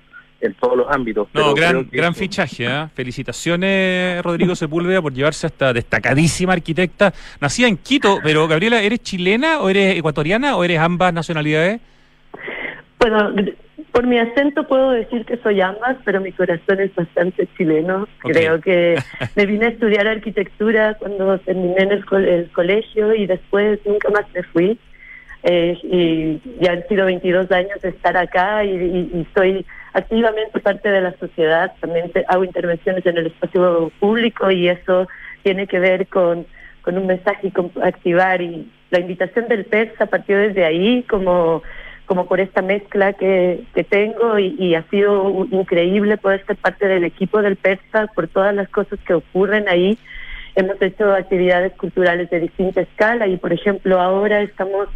en 0.42 0.54
todos 0.54 0.76
los 0.76 0.86
ámbitos. 0.90 1.28
No, 1.32 1.54
gran, 1.54 1.88
gran 1.90 2.14
fichaje. 2.14 2.66
¿eh? 2.66 2.88
Felicitaciones, 2.94 4.22
Rodrigo 4.22 4.56
Sepúlveda, 4.56 5.00
por 5.00 5.12
llevarse 5.12 5.46
a 5.46 5.48
esta 5.48 5.72
destacadísima 5.72 6.52
arquitecta. 6.52 7.14
Nacida 7.40 7.68
en 7.68 7.76
Quito, 7.76 8.18
pero 8.22 8.48
Gabriela, 8.48 8.82
¿eres 8.82 9.02
chilena 9.02 9.60
o 9.60 9.70
eres 9.70 9.96
ecuatoriana 9.96 10.56
o 10.56 10.64
eres 10.64 10.80
ambas 10.80 11.14
nacionalidades? 11.14 11.80
Bueno, 13.02 13.34
por 13.90 14.06
mi 14.06 14.16
acento 14.16 14.62
puedo 14.68 14.92
decir 14.92 15.24
que 15.24 15.36
soy 15.38 15.60
ambas, 15.60 15.96
pero 16.04 16.20
mi 16.20 16.30
corazón 16.30 16.78
es 16.78 16.94
bastante 16.94 17.48
chileno. 17.56 18.06
Creo 18.20 18.60
que 18.60 18.94
me 19.34 19.44
vine 19.44 19.66
a 19.66 19.68
estudiar 19.70 20.06
arquitectura 20.06 20.94
cuando 21.00 21.36
terminé 21.40 21.74
en 21.78 21.90
el, 21.90 22.50
colegio 22.52 23.12
y 23.12 23.26
después 23.26 23.80
nunca 23.84 24.08
más 24.10 24.24
me 24.32 24.44
fui. 24.44 24.78
Eh, 25.42 25.76
y 25.82 26.40
ya 26.60 26.74
han 26.74 26.86
sido 26.86 27.06
22 27.06 27.50
años 27.50 27.82
de 27.82 27.88
estar 27.88 28.16
acá 28.16 28.64
y, 28.64 28.70
y, 28.70 29.26
soy 29.34 29.66
activamente 29.94 30.60
parte 30.60 30.88
de 30.88 31.00
la 31.00 31.12
sociedad. 31.18 31.72
También 31.80 32.12
hago 32.28 32.44
intervenciones 32.44 33.04
en 33.04 33.18
el 33.18 33.26
espacio 33.26 33.90
público 33.98 34.48
y 34.52 34.68
eso 34.68 35.08
tiene 35.42 35.66
que 35.66 35.80
ver 35.80 36.06
con, 36.06 36.46
con 36.82 36.96
un 36.96 37.08
mensaje 37.08 37.48
y 37.48 37.50
con 37.50 37.72
activar. 37.82 38.40
Y 38.40 38.70
la 38.90 39.00
invitación 39.00 39.48
del 39.48 39.64
PERSA 39.64 40.06
partió 40.06 40.38
desde 40.38 40.64
ahí 40.64 41.02
como 41.10 41.64
como 42.06 42.26
por 42.26 42.40
esta 42.40 42.62
mezcla 42.62 43.12
que, 43.12 43.64
que 43.74 43.84
tengo 43.84 44.38
y, 44.38 44.54
y, 44.58 44.74
ha 44.74 44.82
sido 44.90 45.46
increíble 45.50 46.16
poder 46.16 46.44
ser 46.46 46.56
parte 46.56 46.86
del 46.86 47.04
equipo 47.04 47.40
del 47.42 47.56
PERSA 47.56 48.08
por 48.14 48.28
todas 48.28 48.54
las 48.54 48.68
cosas 48.68 48.98
que 49.06 49.14
ocurren 49.14 49.68
ahí. 49.68 49.98
Hemos 50.54 50.80
hecho 50.82 51.12
actividades 51.12 51.72
culturales 51.72 52.28
de 52.30 52.40
distinta 52.40 52.82
escala 52.82 53.26
y, 53.26 53.36
por 53.36 53.52
ejemplo, 53.52 54.00
ahora 54.00 54.42
estamos 54.42 54.88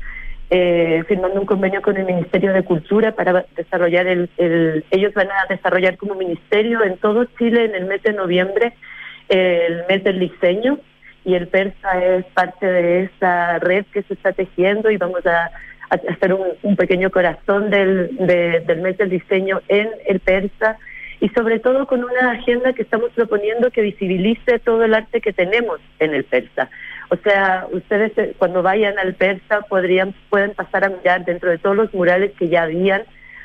eh, 0.51 1.03
firmando 1.09 1.41
un 1.41 1.47
convenio 1.47 1.81
con 1.81 1.97
el 1.97 2.05
Ministerio 2.05 2.53
de 2.53 2.63
Cultura 2.63 3.13
para 3.13 3.47
desarrollar 3.57 4.07
el, 4.07 4.29
el, 4.37 4.85
ellos 4.91 5.15
van 5.15 5.29
a 5.31 5.47
desarrollar 5.49 5.97
como 5.97 6.15
ministerio 6.15 6.85
en 6.85 6.99
todo 6.99 7.25
Chile 7.39 7.65
en 7.65 7.75
el 7.75 7.87
mes 7.87 8.03
de 8.03 8.13
noviembre 8.13 8.75
el 9.29 9.85
mes 9.89 10.05
del 10.05 10.21
diseño 10.21 10.79
y 11.25 11.35
el 11.35 11.49
PERSA 11.49 12.05
es 12.05 12.25
parte 12.27 12.67
de 12.67 13.05
esa 13.05 13.59
red 13.59 13.85
que 13.93 14.03
se 14.03 14.15
está 14.15 14.33
tejiendo 14.33 14.91
y 14.91 14.97
vamos 14.97 15.27
a, 15.27 15.51
hacer 15.91 16.33
un, 16.35 16.47
un, 16.63 16.77
pequeño 16.77 17.11
corazón 17.11 17.71
del, 17.71 18.17
de, 18.17 18.61
del 18.61 18.81
mes 18.83 18.99
del 18.99 19.11
diseño 19.11 19.61
en 19.69 19.89
el 20.07 20.21
PERSA 20.21 20.79
y 21.21 21.29
sobre 21.31 21.61
todo 21.61 21.87
con 21.87 22.05
una 22.05 22.33
agenda 22.33 22.73
que 22.73 22.83
estamos 22.83 23.11
proponiendo 23.13 23.71
que 23.71 23.83
visibilice 23.83 24.59
todo 24.59 24.85
el 24.85 24.95
arte 24.95 25.21
que 25.21 25.33
tenemos 25.33 25.81
en 25.99 26.15
el 26.15 26.25
persa. 26.25 26.69
O 27.09 27.17
sea, 27.17 27.67
ustedes 27.73 28.13
eh, 28.19 28.35
cuando 28.37 28.63
vayan 28.63 28.99
al 28.99 29.15
persa 29.15 29.63
podrían 29.63 30.15
pueden 30.29 30.53
pasar 30.53 30.85
a 30.85 30.89
mirar 30.91 31.25
dentro 31.25 31.51
de 31.51 31.59
todos 31.59 31.77
los 31.77 31.95
murales 31.95 32.33
que 32.39 32.49
ya 32.49 32.65
habían. 32.65 33.03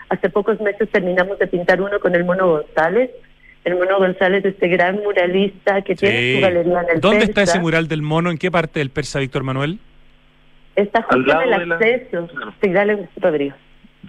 Hace 0.09 0.29
pocos 0.29 0.59
meses 0.59 0.89
terminamos 0.89 1.39
de 1.39 1.47
pintar 1.47 1.81
uno 1.81 1.99
con 1.99 2.15
el 2.15 2.25
Mono 2.25 2.49
González. 2.49 3.11
El 3.63 3.75
Mono 3.75 3.99
González, 3.99 4.43
este 4.43 4.67
gran 4.67 4.97
muralista 4.97 5.83
que 5.83 5.93
sí. 5.95 5.99
tiene 6.07 6.35
su 6.35 6.41
galería 6.41 6.81
en 6.81 6.95
el 6.95 6.99
¿Dónde 6.99 7.27
persa. 7.27 7.41
está 7.41 7.43
ese 7.43 7.59
mural 7.59 7.87
del 7.87 8.01
mono? 8.01 8.31
¿En 8.31 8.37
qué 8.39 8.49
parte 8.49 8.79
del 8.79 8.89
persa, 8.89 9.19
Víctor 9.19 9.43
Manuel? 9.43 9.79
Está 10.75 11.01
justo 11.03 11.41
en 11.41 11.53
el 11.53 11.71
acceso. 11.71 12.27
La... 12.33 12.53
Sí, 12.61 12.69
dale, 12.71 13.09
Rodrigo. 13.17 13.55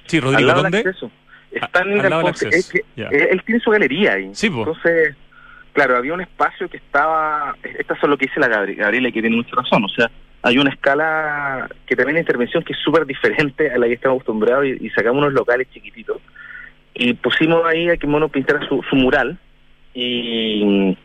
Sí, 0.06 0.20
Rodrigo, 0.20 0.52
¿dónde? 0.52 0.84
Está 1.50 1.82
en 1.82 1.92
el. 1.92 2.26
Es 2.50 2.70
que, 2.72 2.84
yeah. 2.96 3.08
Él 3.08 3.42
tiene 3.44 3.60
su 3.60 3.70
galería 3.70 4.14
ahí. 4.14 4.30
Sí, 4.32 4.46
Entonces, 4.46 5.14
claro, 5.72 5.96
había 5.96 6.14
un 6.14 6.20
espacio 6.20 6.68
que 6.68 6.78
estaba. 6.78 7.56
Estas 7.78 7.98
son 8.00 8.10
lo 8.10 8.16
que 8.16 8.26
dice 8.26 8.40
la 8.40 8.48
Gabriela, 8.48 9.10
que 9.10 9.20
tiene 9.20 9.36
mucha 9.36 9.54
razón. 9.54 9.84
O 9.84 9.88
sea, 9.88 10.10
hay 10.42 10.58
una 10.58 10.70
escala 10.70 11.68
que 11.86 11.94
también 11.94 12.14
la 12.14 12.20
intervención 12.20 12.62
que 12.62 12.72
es 12.72 12.78
súper 12.78 13.04
diferente 13.06 13.70
a 13.70 13.78
la 13.78 13.86
que 13.86 13.94
estamos 13.94 14.16
acostumbrados 14.16 14.66
y, 14.66 14.86
y, 14.86 14.90
sacamos 14.90 15.18
unos 15.18 15.34
locales 15.34 15.68
chiquititos. 15.72 16.18
Y 16.94 17.14
pusimos 17.14 17.64
ahí 17.66 17.88
a 17.88 17.96
que 17.96 18.06
Mono 18.06 18.28
pintara 18.28 18.66
su, 18.68 18.82
su 18.88 18.96
mural 18.96 19.38
y, 19.94 20.96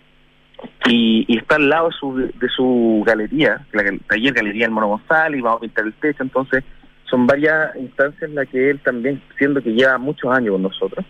y, 0.86 1.26
y, 1.28 1.38
está 1.38 1.56
al 1.56 1.70
lado 1.70 1.90
de 1.90 1.96
su, 1.96 2.16
de 2.16 2.50
su 2.50 3.04
galería, 3.06 3.66
la 3.74 3.84
taller 4.08 4.34
Galería 4.34 4.66
del 4.66 4.72
Mono 4.72 4.88
González, 4.88 5.40
y 5.40 5.42
vamos 5.42 5.60
a 5.60 5.62
pintar 5.62 5.86
el 5.86 5.94
techo. 5.94 6.24
Entonces, 6.24 6.64
son 7.10 7.28
varias 7.28 7.76
instancias 7.76 8.24
en 8.24 8.36
las 8.36 8.48
que 8.48 8.70
él 8.70 8.80
también, 8.80 9.22
siendo 9.38 9.62
que 9.62 9.74
lleva 9.74 9.98
muchos 9.98 10.32
años 10.32 10.54
con 10.54 10.64
nosotros, 10.64 11.06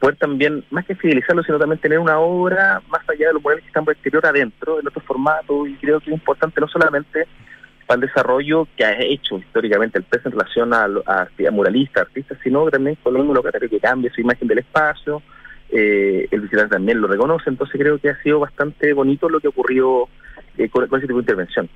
poder 0.00 0.16
también, 0.16 0.64
más 0.70 0.84
que 0.84 0.94
fidelizarlo, 0.94 1.42
sino 1.42 1.58
también 1.58 1.80
tener 1.80 1.98
una 1.98 2.18
obra 2.18 2.80
más 2.88 3.02
allá 3.08 3.28
de 3.28 3.34
los 3.34 3.42
murales 3.42 3.62
que 3.62 3.68
están 3.68 3.84
por 3.84 3.92
el 3.92 3.96
exterior 3.96 4.26
adentro, 4.26 4.80
en 4.80 4.86
otro 4.86 5.02
formato, 5.02 5.66
y 5.66 5.74
creo 5.74 6.00
que 6.00 6.10
es 6.10 6.16
importante 6.16 6.60
no 6.60 6.68
solamente 6.68 7.26
para 7.86 8.00
el 8.00 8.08
desarrollo 8.08 8.66
que 8.76 8.84
ha 8.84 9.00
hecho 9.00 9.38
históricamente 9.38 9.98
el 9.98 10.04
PES 10.04 10.26
en 10.26 10.32
relación 10.32 10.74
a, 10.74 10.86
a, 11.06 11.22
a 11.22 11.50
muralistas, 11.50 12.02
artistas, 12.02 12.38
sino 12.42 12.68
también 12.68 12.96
con 13.02 13.14
lo 13.14 13.22
locatario 13.22 13.70
que 13.70 13.78
cambie 13.78 14.10
su 14.10 14.20
imagen 14.20 14.48
del 14.48 14.58
espacio, 14.58 15.22
eh, 15.70 16.28
el 16.30 16.40
visitante 16.40 16.74
también 16.74 17.00
lo 17.00 17.08
reconoce, 17.08 17.50
entonces 17.50 17.80
creo 17.80 17.98
que 17.98 18.10
ha 18.10 18.22
sido 18.22 18.40
bastante 18.40 18.92
bonito 18.92 19.28
lo 19.28 19.40
que 19.40 19.48
ocurrió 19.48 20.08
eh, 20.58 20.68
con, 20.68 20.84
ese 20.84 21.06
tipo 21.06 21.14
de 21.14 21.22
intervención. 21.22 21.68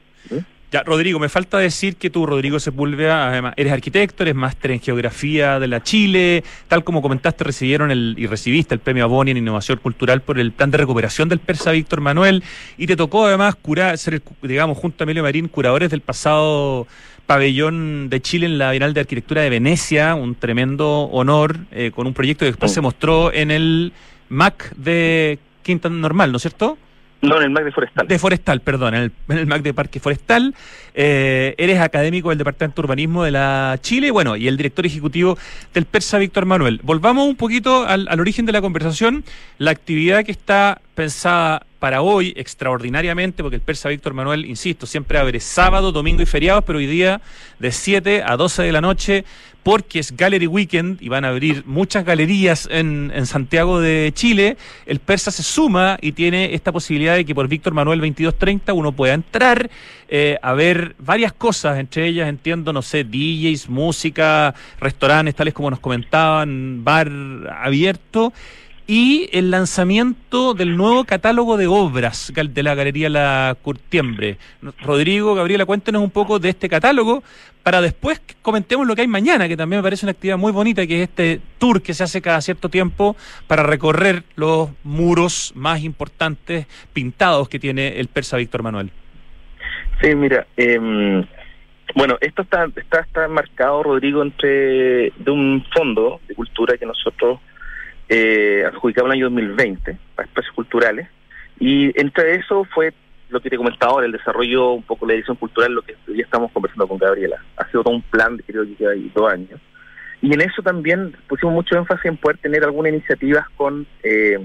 Ya, 0.73 0.85
Rodrigo, 0.85 1.19
me 1.19 1.29
falta 1.29 1.59
decir 1.59 1.97
que 1.97 2.11
tú, 2.11 2.27
Rodrigo 2.27 2.61
Sepúlveda, 2.61 3.29
además, 3.29 3.55
eres 3.57 3.73
arquitecto, 3.73 4.23
eres 4.23 4.37
máster 4.37 4.71
en 4.71 4.81
geografía 4.81 5.59
de 5.59 5.67
la 5.67 5.83
Chile, 5.83 6.45
tal 6.69 6.85
como 6.85 7.03
comentaste, 7.03 7.43
recibieron 7.43 7.91
el, 7.91 8.15
y 8.17 8.29
recibiste 8.29 8.73
el 8.73 8.81
premio 8.81 9.03
Aboni 9.03 9.33
en 9.33 9.39
innovación 9.39 9.79
cultural 9.79 10.23
por 10.23 10.39
el 10.39 10.53
plan 10.53 10.71
de 10.71 10.79
recuperación 10.79 11.29
del 11.29 11.41
persa 11.41 11.73
Víctor 11.73 12.01
Manuel, 12.01 12.45
y 12.79 12.87
te 12.87 12.95
tocó 12.95 13.27
además 13.27 13.57
curar, 13.57 13.99
ser, 13.99 14.23
digamos, 14.43 14.79
junto 14.79 15.03
a 15.03 15.05
Emilio 15.07 15.25
Marín, 15.25 15.49
curadores 15.49 15.91
del 15.91 16.03
pasado 16.03 16.87
pabellón 17.27 18.09
de 18.09 18.21
Chile 18.23 18.47
en 18.47 18.59
la 18.59 18.71
Bienal 18.71 18.95
de 18.95 19.01
Arquitectura 19.01 19.43
de 19.43 19.51
Venecia, 19.51 20.15
un 20.15 20.37
tremendo 20.37 21.03
honor, 21.07 21.57
eh, 21.73 21.91
con 21.93 22.07
un 22.07 22.15
proyecto 22.15 22.45
que 22.45 22.53
después 22.53 22.71
oh. 22.71 22.75
se 22.75 22.81
mostró 22.81 23.33
en 23.33 23.51
el 23.51 23.93
MAC 24.29 24.73
de 24.77 25.41
Quinta 25.65 25.89
Normal, 25.89 26.31
¿no 26.31 26.37
es 26.37 26.43
cierto? 26.43 26.79
No, 27.23 27.37
en 27.37 27.43
el 27.43 27.51
MAC 27.51 27.65
de 27.65 27.73
Forestal. 27.73 28.09
De 28.09 28.19
Forestal, 28.19 28.61
perdón, 28.61 28.95
en 28.95 29.13
el, 29.29 29.47
MAC 29.47 29.63
de 29.63 29.75
Parque 29.75 30.01
Forestal. 30.01 30.55
Eh, 30.95 31.55
eres 31.59 31.79
académico 31.81 32.31
del 32.31 32.39
Departamento 32.39 32.81
de 32.81 32.87
Urbanismo 32.87 33.25
de 33.25 33.31
la 33.31 33.79
Chile, 33.81 34.11
bueno, 34.11 34.37
y 34.37 34.49
el 34.49 34.57
director 34.57 34.87
ejecutivo 34.87 35.37
del 35.75 35.85
PERSA, 35.85 36.19
Víctor 36.19 36.47
Manuel. 36.47 36.81
Volvamos 36.83 37.29
un 37.29 37.37
poquito 37.37 37.87
al, 37.87 38.09
al 38.09 38.21
origen 38.21 38.47
de 38.47 38.53
la 38.53 38.61
conversación. 38.61 39.25
La 39.59 39.71
actividad 39.71 40.25
que 40.25 40.33
está 40.33 40.81
pensada 40.95 41.67
para 41.81 42.03
hoy, 42.03 42.35
extraordinariamente, 42.37 43.43
porque 43.43 43.57
el 43.57 43.63
persa 43.63 43.89
Víctor 43.89 44.13
Manuel, 44.13 44.45
insisto, 44.45 44.87
siempre 44.87 45.19
abre 45.19 45.41
sábado, 45.41 45.91
domingo 45.91 46.23
y 46.23 46.27
feriados, 46.27 46.63
pero 46.65 46.79
hoy 46.79 46.87
día 46.87 47.23
de 47.59 47.73
7 47.73 48.23
a 48.25 48.37
12 48.37 48.63
de 48.65 48.73
la 48.73 48.83
noche, 48.83 49.25
porque 49.63 49.99
es 49.99 50.15
Gallery 50.15 50.47
Weekend 50.47 51.03
y 51.03 51.09
van 51.09 51.25
a 51.25 51.29
abrir 51.29 51.65
muchas 51.67 52.05
galerías 52.05 52.69
en, 52.71 53.11
en 53.15 53.25
Santiago 53.27 53.81
de 53.81 54.13
Chile, 54.15 54.59
el 54.85 55.01
persa 55.01 55.31
se 55.31 55.43
suma 55.43 55.99
y 56.03 56.13
tiene 56.13 56.55
esta 56.55 56.71
posibilidad 56.71 57.17
de 57.17 57.25
que 57.25 57.35
por 57.35 57.49
Víctor 57.49 57.73
Manuel 57.73 58.01
2230 58.01 58.75
uno 58.75 58.93
pueda 58.93 59.15
entrar 59.15 59.71
eh, 60.09 60.37
a 60.43 60.53
ver 60.53 60.97
varias 60.99 61.33
cosas, 61.33 61.79
entre 61.79 62.07
ellas 62.07 62.29
entiendo, 62.29 62.75
no 62.75 62.83
sé, 62.83 63.05
DJs, 63.05 63.71
música, 63.71 64.55
restaurantes, 64.81 65.35
tales 65.35 65.55
como 65.55 65.71
nos 65.71 65.81
comentaban, 65.81 66.85
bar 66.85 67.11
abierto 67.59 68.35
y 68.91 69.29
el 69.33 69.53
lanzamiento 69.53 70.53
del 70.53 70.77
nuevo 70.77 71.05
catálogo 71.05 71.57
de 71.57 71.69
obras 71.69 72.33
de 72.35 72.63
la 72.65 72.75
Galería 72.75 73.09
La 73.09 73.57
Curtiembre. 73.63 74.37
Rodrigo, 74.83 75.37
Gabriela, 75.37 75.65
cuéntenos 75.65 76.03
un 76.03 76.11
poco 76.11 76.41
de 76.41 76.49
este 76.49 76.69
catálogo 76.69 77.23
para 77.63 77.81
después 77.81 78.21
comentemos 78.43 78.89
lo 78.89 78.97
que 78.97 79.03
hay 79.03 79.07
mañana, 79.07 79.47
que 79.47 79.57
también 79.57 79.79
me 79.79 79.85
parece 79.85 80.07
una 80.07 80.11
actividad 80.11 80.39
muy 80.39 80.51
bonita, 80.51 80.85
que 80.89 81.05
es 81.05 81.09
este 81.09 81.41
tour 81.59 81.81
que 81.83 81.95
se 81.95 82.03
hace 82.03 82.21
cada 82.21 82.41
cierto 82.41 82.69
tiempo 82.69 83.15
para 83.47 83.63
recorrer 83.63 84.25
los 84.35 84.71
muros 84.83 85.53
más 85.55 85.85
importantes 85.85 86.67
pintados 86.93 87.49
que 87.49 87.61
tiene 87.61 88.01
el 88.01 88.09
persa 88.09 88.39
Víctor 88.39 88.65
Manuel. 88.65 88.91
Sí, 90.03 90.17
mira, 90.17 90.49
eh, 90.57 91.25
bueno, 91.95 92.19
esto 92.21 92.43
está, 92.43 92.67
está, 92.75 93.03
está 93.03 93.29
marcado, 93.29 93.85
Rodrigo, 93.85 94.21
entre 94.21 95.13
de 95.17 95.31
un 95.31 95.65
fondo 95.73 96.21
de 96.27 96.35
cultura 96.35 96.77
que 96.77 96.87
nosotros 96.87 97.39
eh, 98.13 98.65
adjudicado 98.67 99.07
en 99.07 99.13
el 99.13 99.19
año 99.19 99.25
2020 99.27 99.97
para 100.17 100.27
espacios 100.27 100.53
culturales. 100.55 101.09
Y 101.61 101.99
entre 101.99 102.35
eso 102.35 102.65
fue 102.65 102.93
lo 103.29 103.41
que 103.41 103.49
te 103.49 103.57
comentaba 103.57 103.93
ahora, 103.93 104.07
el 104.07 104.13
desarrollo, 104.13 104.73
un 104.73 104.83
poco 104.83 105.07
la 105.07 105.15
edición 105.15 105.37
cultural, 105.37 105.73
lo 105.73 105.83
que 105.83 105.95
ya 106.09 106.25
estamos 106.25 106.51
conversando 106.51 106.89
con 106.89 106.99
Gabriela. 106.99 107.37
Ha 107.57 107.71
sido 107.71 107.85
todo 107.85 107.95
un 107.95 108.03
plan, 108.03 108.37
de, 108.37 108.43
creo 108.43 108.65
que 108.65 108.75
lleva 108.75 108.93
dos 109.15 109.33
años. 109.33 109.61
Y 110.21 110.35
en 110.35 110.41
eso 110.41 110.61
también 110.61 111.15
pusimos 111.29 111.55
mucho 111.55 111.77
énfasis 111.77 112.07
en 112.07 112.17
poder 112.17 112.39
tener 112.39 112.65
algunas 112.65 112.93
iniciativas 112.93 113.49
con 113.51 113.87
eh, 114.03 114.39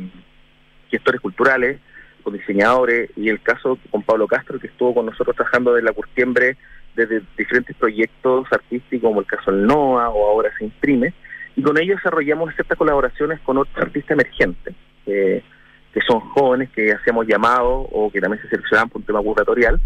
gestores 0.91 1.19
culturales, 1.19 1.79
con 2.21 2.33
diseñadores, 2.33 3.09
y 3.15 3.29
el 3.29 3.41
caso 3.41 3.79
con 3.89 4.03
Pablo 4.03 4.27
Castro, 4.27 4.59
que 4.59 4.67
estuvo 4.67 4.93
con 4.93 5.07
nosotros 5.07 5.35
trabajando 5.35 5.73
desde 5.73 5.87
la 5.87 5.93
curtiembre, 5.93 6.55
desde 6.95 7.23
diferentes 7.35 7.75
proyectos 7.75 8.47
artísticos, 8.51 9.09
como 9.09 9.21
el 9.21 9.25
caso 9.25 9.51
del 9.51 9.65
NOA 9.65 10.09
o 10.09 10.29
ahora 10.29 10.51
se 10.57 10.65
imprime, 10.65 11.13
y 11.55 11.61
con 11.61 11.77
ellos 11.77 11.97
desarrollamos 11.97 12.53
ciertas 12.55 12.77
colaboraciones 12.77 13.39
con 13.41 13.57
otros 13.57 13.77
artistas 13.77 14.11
emergentes, 14.11 14.75
que 15.05 16.01
son 16.07 16.19
jóvenes 16.19 16.69
que 16.71 16.91
hacemos 16.91 17.25
llamados 17.25 17.87
o 17.91 18.11
que 18.11 18.19
también 18.19 18.41
se 18.41 18.49
seleccionan 18.49 18.89
por 18.89 18.99
un 18.99 19.05
tema 19.05 19.21
curatorial, 19.21 19.79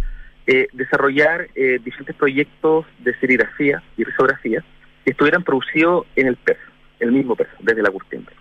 eh, 0.48 0.68
desarrollar 0.74 1.48
eh, 1.54 1.80
diferentes 1.84 2.16
proyectos 2.16 2.88
de 2.98 3.14
serigrafía 3.20 3.84
y 3.96 4.04
risografía 4.04 4.64
que 5.06 5.12
estuvieran 5.12 5.44
producidos 5.44 6.08
en 6.16 6.26
el 6.26 6.38
PES, 6.38 6.58
el 7.00 7.12
mismo 7.12 7.36
PES, 7.36 7.50
desde 7.60 7.84
la 7.84 7.92
curtiembre. 7.92 8.34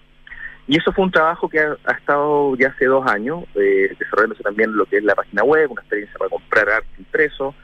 Y 0.66 0.78
eso 0.78 0.90
fue 0.92 1.04
un 1.04 1.10
trabajo 1.10 1.50
que 1.50 1.60
ha, 1.60 1.76
ha 1.84 1.92
estado 1.92 2.56
ya 2.56 2.68
hace 2.68 2.86
dos 2.86 3.06
años, 3.06 3.44
eh, 3.54 3.94
desarrollándose 3.98 4.42
también 4.42 4.74
lo 4.74 4.86
que 4.86 4.96
es 4.96 5.04
la 5.04 5.14
página 5.14 5.44
web, 5.44 5.70
una 5.70 5.82
experiencia 5.82 6.16
para 6.16 6.30
comprar 6.30 6.70
arte 6.70 6.88
impreso, 6.98 7.54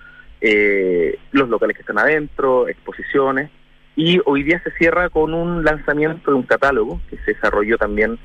eh, 0.42 1.18
los 1.32 1.48
locales 1.48 1.76
que 1.76 1.80
están 1.80 1.98
adentro, 1.98 2.68
exposiciones, 2.68 3.50
y 3.96 4.20
hoy 4.24 4.42
día 4.42 4.60
se 4.64 4.70
cierra 4.72 5.08
con 5.08 5.34
un 5.34 5.64
lanzamiento 5.64 6.30
de 6.30 6.36
un 6.36 6.42
catálogo 6.42 7.00
que 7.08 7.16
se 7.18 7.34
desarrolló 7.34 7.78
también 7.78 8.18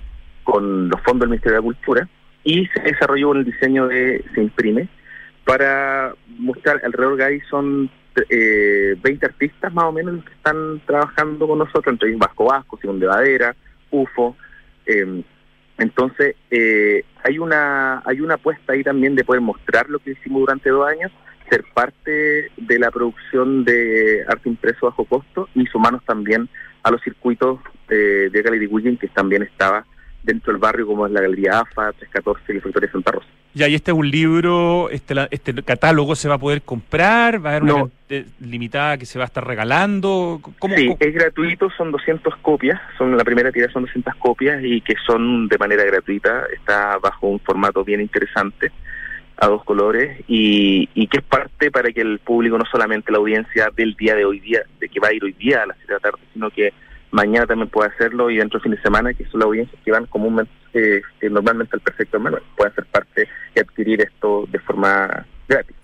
con 0.44 0.90
los 0.90 1.02
fondos 1.02 1.22
del 1.22 1.30
Ministerio 1.30 1.58
de 1.58 1.62
la 1.62 1.66
Cultura 1.66 2.10
y 2.44 2.66
se 2.68 2.82
desarrolló 2.82 3.30
con 3.30 3.38
el 3.38 3.46
diseño 3.46 3.88
de 3.88 4.24
Se 4.34 4.42
Imprime 4.42 4.88
para 5.46 6.14
mostrar 6.38 6.82
alrededor 6.84 7.18
de 7.18 7.26
ahí 7.26 7.40
son 7.50 7.90
eh, 8.30 8.96
20 9.02 9.26
artistas 9.26 9.74
más 9.74 9.86
o 9.86 9.92
menos 9.92 10.24
que 10.24 10.34
están 10.34 10.82
trabajando 10.86 11.48
con 11.48 11.60
nosotros, 11.60 11.88
entre 11.94 12.16
Vasco 12.16 12.46
Vasco, 12.46 12.78
Simón 12.80 13.00
de 13.00 13.08
Vadera, 13.08 13.56
UFO. 13.92 14.36
Eh, 14.86 15.24
entonces, 15.78 16.36
eh, 16.52 17.04
hay 17.24 17.40
una 17.40 18.02
hay 18.06 18.22
una 18.22 18.36
apuesta 18.36 18.74
ahí 18.74 18.84
también 18.84 19.16
de 19.16 19.24
poder 19.24 19.42
mostrar 19.42 19.90
lo 19.90 20.00
que 20.00 20.12
hicimos 20.12 20.42
durante 20.42 20.70
dos 20.70 20.88
años 20.88 21.12
ser 21.50 21.64
parte 21.74 22.52
de 22.56 22.80
la 22.80 22.92
producción 22.92 23.64
de 23.66 24.24
arte 24.28 24.50
impreso 24.50 24.88
bajo 24.88 25.06
costo 25.06 25.50
y 25.56 25.66
sumarnos 25.66 26.04
también 26.06 26.50
a 26.84 26.92
los 26.92 27.02
circuitos 27.02 27.60
de, 27.88 28.30
de 28.30 28.42
Gallery 28.42 28.68
Weekend 28.68 29.00
que 29.00 29.08
también 29.08 29.44
estaba 29.44 29.86
dentro 30.24 30.52
del 30.52 30.62
barrio 30.62 30.86
como 30.86 31.06
es 31.06 31.12
la 31.12 31.22
Galería 31.22 31.60
AFA, 31.60 31.92
314 31.94 32.44
y 32.50 32.56
la 32.56 32.62
Factoría 32.62 32.92
Santa 32.92 33.12
Rosa. 33.12 33.28
Ya, 33.54 33.68
y 33.68 33.74
este 33.74 33.92
es 33.92 33.98
un 33.98 34.10
libro, 34.10 34.90
este, 34.92 35.16
este 35.32 35.54
catálogo 35.64 36.16
se 36.16 36.30
va 36.30 36.36
a 36.36 36.40
poder 36.40 36.62
comprar, 36.62 37.44
va 37.44 37.52
a 37.52 37.56
haber 37.56 37.64
una 37.64 37.90
limitada 38.40 38.98
que 38.98 39.08
se 39.08 39.18
va 39.18 39.26
a 39.26 39.28
estar 39.28 39.46
regalando. 39.46 40.40
¿Cómo, 40.60 40.76
sí, 40.76 40.96
es 41.00 41.14
gratuito, 41.14 41.70
son 41.72 41.92
200 41.92 42.36
copias, 42.38 42.80
son 42.98 43.18
la 43.18 43.24
primera 43.24 43.52
tira 43.52 43.72
son 43.72 43.84
200 43.84 44.16
copias 44.16 44.64
y 44.64 44.82
que 44.82 44.94
son 45.06 45.48
de 45.48 45.58
manera 45.58 45.84
gratuita, 45.84 46.44
está 46.54 47.00
bajo 47.00 47.28
un 47.28 47.40
formato 47.40 47.84
bien 47.84 48.02
interesante 48.02 48.72
a 49.40 49.48
dos 49.48 49.64
colores 49.64 50.20
y, 50.28 50.90
y 50.94 51.08
que 51.08 51.20
es 51.20 51.24
parte 51.24 51.72
para 51.72 51.92
que 51.92 52.02
el 52.02 52.20
público, 52.20 52.58
no 52.58 52.66
solamente 52.70 53.12
la 53.12 53.20
audiencia 53.20 53.70
del 53.76 53.96
día 53.96 54.16
de 54.16 54.26
hoy 54.26 54.40
día, 54.40 54.62
de 54.80 54.90
que 54.90 55.00
va 55.00 55.10
a 55.10 55.14
ir 55.14 55.24
hoy 55.24 55.34
día 55.34 55.64
a 55.64 55.66
las 55.66 55.78
7 55.78 55.88
de 55.88 55.94
la 55.94 56.00
tarde, 56.00 56.20
sino 56.34 56.50
que 56.50 56.74
mañana 57.12 57.48
también 57.48 57.70
puede 57.70 57.90
hacerlo 57.90 58.30
y 58.30 58.38
dentro 58.38 58.60
del 58.60 58.64
fin 58.64 58.72
de 58.76 58.82
semana, 58.82 59.14
que 59.14 59.26
son 59.26 59.40
las 59.40 59.48
audiencias 59.48 59.82
que 59.84 59.92
van 59.92 60.06
comúnmente, 60.08 60.52
eh, 60.74 61.02
normalmente 61.30 61.76
al 61.76 61.80
Perfecto 61.80 62.20
Manuel, 62.20 62.44
pueden 62.56 62.76
ser 62.76 62.86
parte 62.86 63.28
y 63.56 63.60
adquirir 63.60 64.02
esto 64.02 64.46
de 64.52 64.60
forma 64.60 65.26
gratis. 65.48 65.76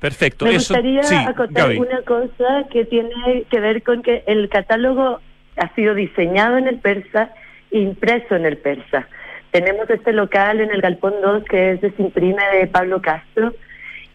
Perfecto. 0.00 0.44
Me 0.44 0.54
gustaría 0.54 1.28
acotar 1.28 1.76
una 1.78 2.02
cosa 2.02 2.66
que 2.70 2.84
tiene 2.84 3.44
que 3.50 3.60
ver 3.60 3.82
con 3.82 4.02
que 4.02 4.22
el 4.26 4.48
catálogo 4.48 5.20
ha 5.56 5.74
sido 5.74 5.94
diseñado 5.94 6.58
en 6.58 6.68
el 6.68 6.78
persa, 6.78 7.30
impreso 7.70 8.34
en 8.34 8.46
el 8.46 8.58
persa. 8.58 9.08
Tenemos 9.54 9.88
este 9.88 10.12
local 10.12 10.60
en 10.60 10.72
el 10.72 10.80
Galpón 10.80 11.14
2 11.22 11.44
que 11.44 11.70
es 11.70 11.80
Desimprime 11.80 12.42
de 12.58 12.66
Pablo 12.66 13.00
Castro 13.00 13.54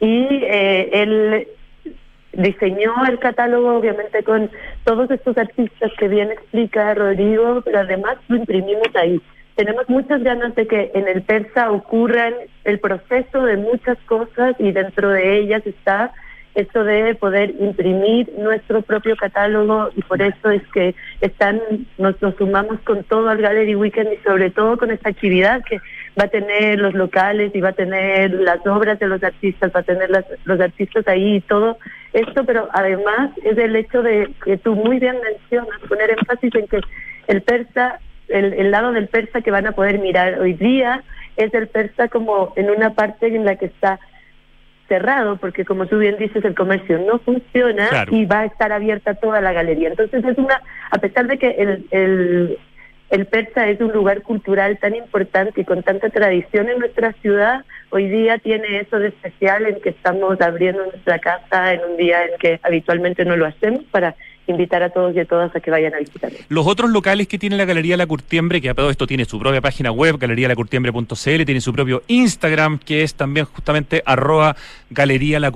y 0.02 0.28
eh, 0.44 0.90
él 0.92 1.48
diseñó 2.34 2.92
el 3.08 3.20
catálogo 3.20 3.78
obviamente 3.78 4.22
con 4.24 4.52
todos 4.84 5.10
estos 5.10 5.38
artistas 5.38 5.94
que 5.98 6.10
bien 6.10 6.30
explica 6.30 6.94
Rodrigo, 6.94 7.62
pero 7.64 7.80
además 7.80 8.18
lo 8.28 8.36
imprimimos 8.36 8.94
ahí. 8.96 9.22
Tenemos 9.56 9.88
muchas 9.88 10.22
ganas 10.24 10.54
de 10.56 10.68
que 10.68 10.92
en 10.94 11.08
el 11.08 11.22
persa 11.22 11.72
ocurran 11.72 12.34
el 12.66 12.82
proceso 12.82 13.46
de 13.46 13.56
muchas 13.56 13.98
cosas 14.08 14.58
y 14.60 14.74
dentro 14.74 15.08
de 15.08 15.40
ellas 15.40 15.66
está 15.66 16.12
esto 16.56 16.84
de 16.84 17.16
poder 17.16 17.54
imprimir 17.60 18.32
nuestro 18.38 18.82
propio 18.82 19.16
catálogo 19.16 19.90
y 19.96 20.02
por 20.02 20.22
eso 20.22 20.50
es 20.50 20.62
que 20.74 20.96
están 21.22 21.62
nos, 21.98 22.22
nos 22.22 22.36
sumamos 22.36 22.80
con 22.82 23.04
todo 23.04 23.30
al 23.30 23.42
Gallery 23.42 23.76
Weekend 23.76 24.14
y 24.14 24.18
sobre 24.24 24.50
todo 24.50 24.78
con 24.78 24.92
esta 24.92 25.10
actividad 25.10 25.62
que 25.64 25.78
va 26.20 26.26
a 26.26 26.28
tener 26.28 26.80
los 26.80 26.94
locales 26.94 27.52
y 27.54 27.62
va 27.62 27.70
a 27.70 27.74
tener 27.74 28.32
las 28.32 28.66
obras 28.66 29.00
de 29.00 29.08
los 29.08 29.24
artistas, 29.24 29.72
va 29.74 29.82
a 29.82 29.84
tener 29.84 30.10
las, 30.10 30.26
los 30.46 30.60
artistas 30.60 31.08
ahí 31.08 31.36
y 31.36 31.42
todo 31.42 31.78
esto, 32.14 32.44
pero 32.46 32.68
además 32.74 33.32
es 33.44 33.58
el 33.58 33.76
hecho 33.76 34.02
de 34.02 34.30
que 34.44 34.58
tú 34.58 34.76
muy 34.76 35.00
bien 35.00 35.18
mencionas, 35.24 35.80
poner 35.88 36.12
énfasis 36.12 36.54
en 36.56 36.68
que 36.68 36.82
el 37.28 37.42
persa, 37.44 38.00
el, 38.28 38.54
el 38.54 38.72
lado 38.72 38.92
del 38.92 39.08
persa 39.08 39.42
que 39.42 39.52
van 39.52 39.68
a 39.68 39.74
poder 39.74 40.00
mirar 40.00 40.40
hoy 40.40 40.54
día 40.54 41.04
es 41.38 41.54
el 41.54 41.68
persa 41.68 42.08
como 42.08 42.54
en 42.56 42.70
una 42.70 42.96
parte 42.96 43.28
en 43.28 43.46
la 43.46 43.56
que 43.56 43.68
está 43.68 44.00
cerrado, 44.90 45.38
porque 45.38 45.64
como 45.64 45.86
tú 45.86 46.00
bien 46.00 46.18
dices, 46.18 46.44
el 46.44 46.56
comercio 46.56 47.00
no 47.00 47.20
funciona 47.20 47.88
y 48.12 48.26
va 48.26 48.42
a 48.42 48.46
estar 48.46 48.74
abierta 48.74 49.14
toda 49.14 49.40
la 49.40 49.54
galería. 49.54 49.88
Entonces 49.88 50.26
es 50.26 50.38
una, 50.38 50.62
a 50.92 50.98
pesar 50.98 51.28
de 51.28 51.38
que 51.38 51.52
el, 51.52 51.88
el, 51.92 52.58
el 53.10 53.26
Persa 53.28 53.70
es 53.70 53.80
un 53.80 53.94
lugar 53.94 54.22
cultural 54.24 54.78
tan 54.80 54.96
importante 54.96 55.62
y 55.62 55.66
con 55.66 55.84
tanta 55.84 56.10
tradición 56.10 56.68
en 56.68 56.80
nuestra 56.80 57.14
ciudad, 57.22 57.64
hoy 57.92 58.10
día 58.10 58.38
tiene 58.40 58.80
eso 58.82 59.00
de 59.00 59.08
especial 59.08 59.66
en 59.66 59.80
que 59.80 59.90
estamos 59.90 60.42
abriendo 60.42 60.84
nuestra 60.84 61.20
casa 61.20 61.74
en 61.74 61.82
un 61.90 61.98
día 61.98 62.26
en 62.26 62.38
que 62.38 62.60
habitualmente 62.64 63.24
no 63.24 63.38
lo 63.38 63.46
hacemos 63.46 63.84
para 63.86 64.16
invitar 64.52 64.84
a 64.84 64.90
todos 64.90 65.16
y 65.16 65.20
a 65.20 65.26
todas 65.26 65.56
a 65.56 65.60
que 65.60 65.72
vayan 65.72 65.94
a 65.94 66.00
visitar. 66.00 66.32
Los 66.50 66.68
otros 66.68 66.90
locales 66.92 67.28
que 67.28 67.38
tiene 67.38 67.58
la 67.58 67.66
Galería 67.66 67.98
La 67.98 68.08
Curtiembre, 68.08 68.62
que 68.62 68.70
a 68.70 68.74
todo 68.74 68.90
esto 68.90 69.08
tiene 69.08 69.26
su 69.26 69.40
propia 69.40 69.62
página 69.62 69.92
web, 69.92 70.18
galerialacurtiembre.cl, 70.18 71.46
tiene 71.46 71.62
su 71.62 71.74
propio 71.74 72.04
Instagram, 72.08 72.80
que 72.80 73.04
es 73.04 73.16
también 73.16 73.46
justamente 73.46 74.02
arroba 74.06 74.56
Galería 74.90 75.40
La 75.40 75.52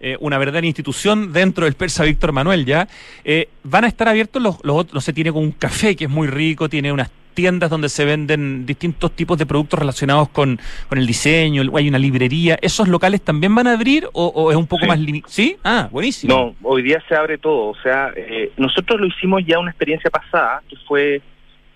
eh, 0.00 0.16
una 0.20 0.38
verdadera 0.38 0.66
institución 0.66 1.32
dentro 1.32 1.64
del 1.64 1.74
Persa 1.74 2.04
Víctor 2.04 2.32
Manuel 2.32 2.64
ya. 2.64 2.88
Eh, 3.24 3.48
van 3.62 3.84
a 3.84 3.88
estar 3.88 4.08
abiertos 4.08 4.42
los, 4.42 4.56
los 4.62 4.76
otros, 4.76 4.94
no 4.94 5.00
sé, 5.00 5.12
tiene 5.12 5.30
un 5.30 5.52
café 5.52 5.96
que 5.96 6.04
es 6.04 6.10
muy 6.10 6.28
rico, 6.28 6.68
tiene 6.68 6.92
unas 6.92 7.10
tiendas 7.36 7.68
donde 7.70 7.90
se 7.90 8.04
venden 8.04 8.64
distintos 8.64 9.12
tipos 9.12 9.36
de 9.38 9.44
productos 9.46 9.78
relacionados 9.78 10.30
con, 10.30 10.58
con 10.88 10.98
el 10.98 11.06
diseño, 11.06 11.62
hay 11.76 11.88
una 11.88 11.98
librería. 11.98 12.58
¿Esos 12.62 12.88
locales 12.88 13.20
también 13.20 13.54
van 13.54 13.66
a 13.66 13.74
abrir 13.74 14.08
o, 14.12 14.50
es 14.50 14.56
un 14.56 14.66
poco 14.66 14.86
más 14.86 14.98
limitado? 14.98 15.30
¿Sí? 15.30 15.56
Ah, 15.62 15.88
buenísimo. 15.92 16.34
No, 16.34 16.68
hoy 16.68 16.82
día 16.82 17.00
se 17.06 17.14
abre 17.14 17.36
todo. 17.36 17.68
O 17.68 17.76
sea, 17.82 18.10
eh, 18.16 18.50
nosotros 18.56 18.98
lo 18.98 19.06
hicimos 19.06 19.44
ya 19.46 19.58
una 19.58 19.70
experiencia 19.70 20.10
pasada, 20.10 20.62
que 20.68 20.76
fue 20.88 21.20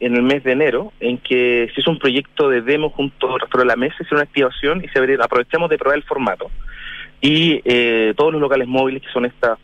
en 0.01 0.17
el 0.17 0.23
mes 0.23 0.43
de 0.43 0.53
enero, 0.53 0.95
en 0.99 1.19
que 1.19 1.71
se 1.75 1.83
hizo 1.83 1.91
un 1.91 1.99
proyecto 1.99 2.49
de 2.49 2.63
demo 2.63 2.89
junto 2.89 3.35
al 3.35 3.41
resto 3.41 3.59
de 3.59 3.67
la 3.67 3.77
mesa, 3.77 3.97
hizo 4.01 4.15
una 4.15 4.25
activación 4.25 4.83
y 4.83 4.89
se 4.89 4.99
abrió, 4.99 5.23
aprovechamos 5.23 5.69
de 5.69 5.77
probar 5.77 5.99
el 5.99 6.05
formato. 6.05 6.51
Y 7.21 7.61
eh, 7.67 8.15
todos 8.17 8.33
los 8.33 8.41
locales 8.41 8.67
móviles, 8.67 9.03
que 9.03 9.13
son 9.13 9.27
estas 9.27 9.59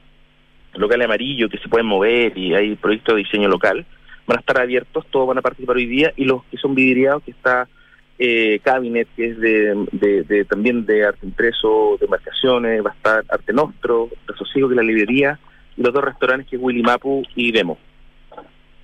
locales 0.75 1.07
amarillos 1.07 1.51
que 1.51 1.57
se 1.57 1.71
pueden 1.71 1.87
mover 1.87 2.37
y 2.37 2.55
hay 2.55 2.77
proyectos 2.77 3.15
de 3.15 3.23
diseño 3.23 3.49
local, 3.49 3.87
van 4.27 4.39
a 4.39 4.41
estar 4.41 4.61
abiertos, 4.61 5.07
todos 5.11 5.29
van 5.29 5.39
a 5.39 5.43
participar 5.43 5.77
hoy 5.77 5.87
día 5.87 6.13
y 6.17 6.25
los 6.25 6.45
que 6.45 6.57
son 6.57 6.75
vidriados, 6.75 7.23
que 7.23 7.31
está 7.31 7.69
eh, 8.19 8.61
Cabinet, 8.63 9.09
que 9.15 9.27
es 9.27 9.39
de, 9.39 9.87
de, 9.93 10.45
también 10.47 10.87
de 10.87 11.05
arte 11.05 11.27
impreso, 11.27 11.99
de 12.01 12.07
marcaciones, 12.07 12.85
va 12.85 12.91
a 12.91 12.95
estar 12.95 13.25
Arte 13.29 13.53
Nostro, 13.53 14.11
Resosiego, 14.27 14.69
que 14.69 14.75
es 14.75 14.77
la 14.77 14.83
librería, 14.83 15.39
y 15.77 15.83
los 15.83 15.93
dos 15.93 16.05
restaurantes, 16.05 16.49
que 16.49 16.57
es 16.57 16.63
Willy 16.63 16.83
Mapu 16.83 17.23
y 17.35 17.53
Demo. 17.53 17.79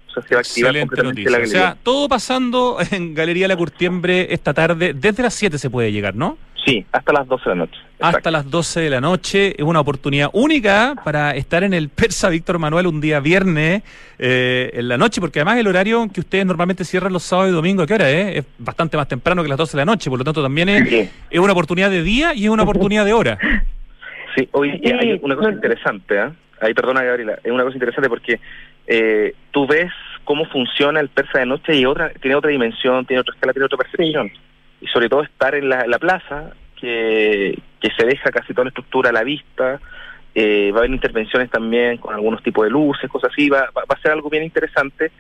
O 0.09 0.13
sea, 0.13 0.23
se 0.23 0.35
va 0.35 0.39
a 0.39 0.43
activar 0.43 0.79
completamente 0.81 1.25
la 1.25 1.39
galería. 1.39 1.61
O 1.61 1.63
sea, 1.63 1.77
todo 1.83 2.09
pasando 2.09 2.77
en 2.91 3.15
Galería 3.15 3.49
La 3.49 3.57
Curtiembre 3.57 4.29
esta 4.31 4.53
tarde, 4.53 4.93
desde 4.93 5.23
las 5.23 5.33
7 5.35 5.57
se 5.57 5.71
puede 5.71 5.91
llegar, 5.91 6.15
¿no? 6.15 6.37
Sí, 6.65 6.87
hasta 6.93 7.13
las 7.13 7.27
12 7.27 7.43
de 7.43 7.51
la 7.51 7.55
noche. 7.57 7.81
Hasta 7.99 8.31
las 8.31 8.49
12 8.49 8.81
de 8.81 8.91
la 8.91 9.01
noche. 9.01 9.55
Es 9.57 9.65
una 9.65 9.81
oportunidad 9.81 10.31
única 10.33 10.95
para 11.05 11.33
estar 11.33 11.65
en 11.65 11.75
el 11.75 11.89
Persa 11.89 12.29
Víctor 12.29 12.59
Manuel 12.59 12.87
un 12.87 13.01
día 13.01 13.19
viernes 13.21 13.83
eh, 14.19 14.71
en 14.75 14.89
la 14.89 14.97
noche, 14.97 15.21
porque 15.21 15.41
además 15.41 15.59
el 15.59 15.67
horario 15.67 16.07
que 16.13 16.21
ustedes 16.21 16.47
normalmente 16.47 16.85
cierran 16.85 17.13
los 17.13 17.25
sábados 17.25 17.51
y 17.51 17.55
domingos, 17.55 17.85
¿a 17.85 17.87
qué 17.87 17.95
hora 17.95 18.11
es? 18.11 18.39
Es 18.39 18.45
bastante 18.59 18.97
más 18.97 19.09
temprano 19.09 19.43
que 19.43 19.49
las 19.49 19.59
12 19.59 19.77
de 19.77 19.81
la 19.81 19.85
noche, 19.85 20.09
por 20.09 20.19
lo 20.19 20.25
tanto 20.25 20.43
también 20.43 20.69
es, 20.69 21.11
es 21.31 21.41
una 21.41 21.53
oportunidad 21.53 21.91
de 21.91 22.03
día 22.03 22.33
y 22.35 22.45
es 22.45 22.51
una 22.51 22.63
oportunidad 22.63 23.05
de 23.05 23.13
hora. 23.13 23.39
Sí, 24.37 24.49
hoy 24.53 24.81
hay 24.85 25.19
una 25.23 25.37
cosa 25.37 25.51
interesante, 25.51 26.19
¿eh? 26.19 26.31
Ahí, 26.61 26.75
perdona, 26.75 27.03
Gabriela, 27.03 27.39
es 27.43 27.51
una 27.51 27.65
cosa 27.65 27.75
interesante 27.75 28.09
porque 28.09 28.41
eh, 28.87 29.35
tú 29.51 29.67
ves 29.67 29.91
cómo 30.25 30.45
funciona 30.47 31.01
el 31.01 31.09
persa 31.09 31.41
de 31.41 31.47
noche 31.47 31.75
y 31.75 31.85
otra 31.85 32.11
tiene 32.21 32.37
otra 32.37 32.51
dimensión, 32.51 33.05
tiene 33.05 33.21
otra 33.21 33.35
escala, 33.35 33.53
tiene 33.53 33.67
otra 33.67 33.79
percepción 33.79 34.31
y 34.83 34.87
sobre 34.89 35.09
todo 35.09 35.23
estar 35.23 35.55
en 35.55 35.69
la, 35.69 35.99
plaza, 35.99 36.51
que, 36.79 37.59
que, 37.81 37.89
se 37.97 38.05
deja 38.05 38.31
casi 38.31 38.53
toda 38.53 38.65
la 38.65 38.71
estructura 38.71 39.11
a 39.11 39.13
la 39.13 39.23
vista, 39.23 39.81
eh, 40.35 40.71
va 40.73 40.79
a 40.79 40.81
haber 40.81 40.91
intervenciones 40.91 41.51
también 41.51 41.99
con 41.99 42.15
algunos 42.15 42.43
tipos 42.43 42.65
de 42.65 42.71
luces, 42.71 43.09
cosas 43.09 43.31
así, 43.33 43.49
va, 43.49 43.71
va, 43.77 43.85
a 43.89 44.01
ser 44.01 44.13
algo 44.13 44.29
bien 44.29 44.43
interesante, 44.43 45.13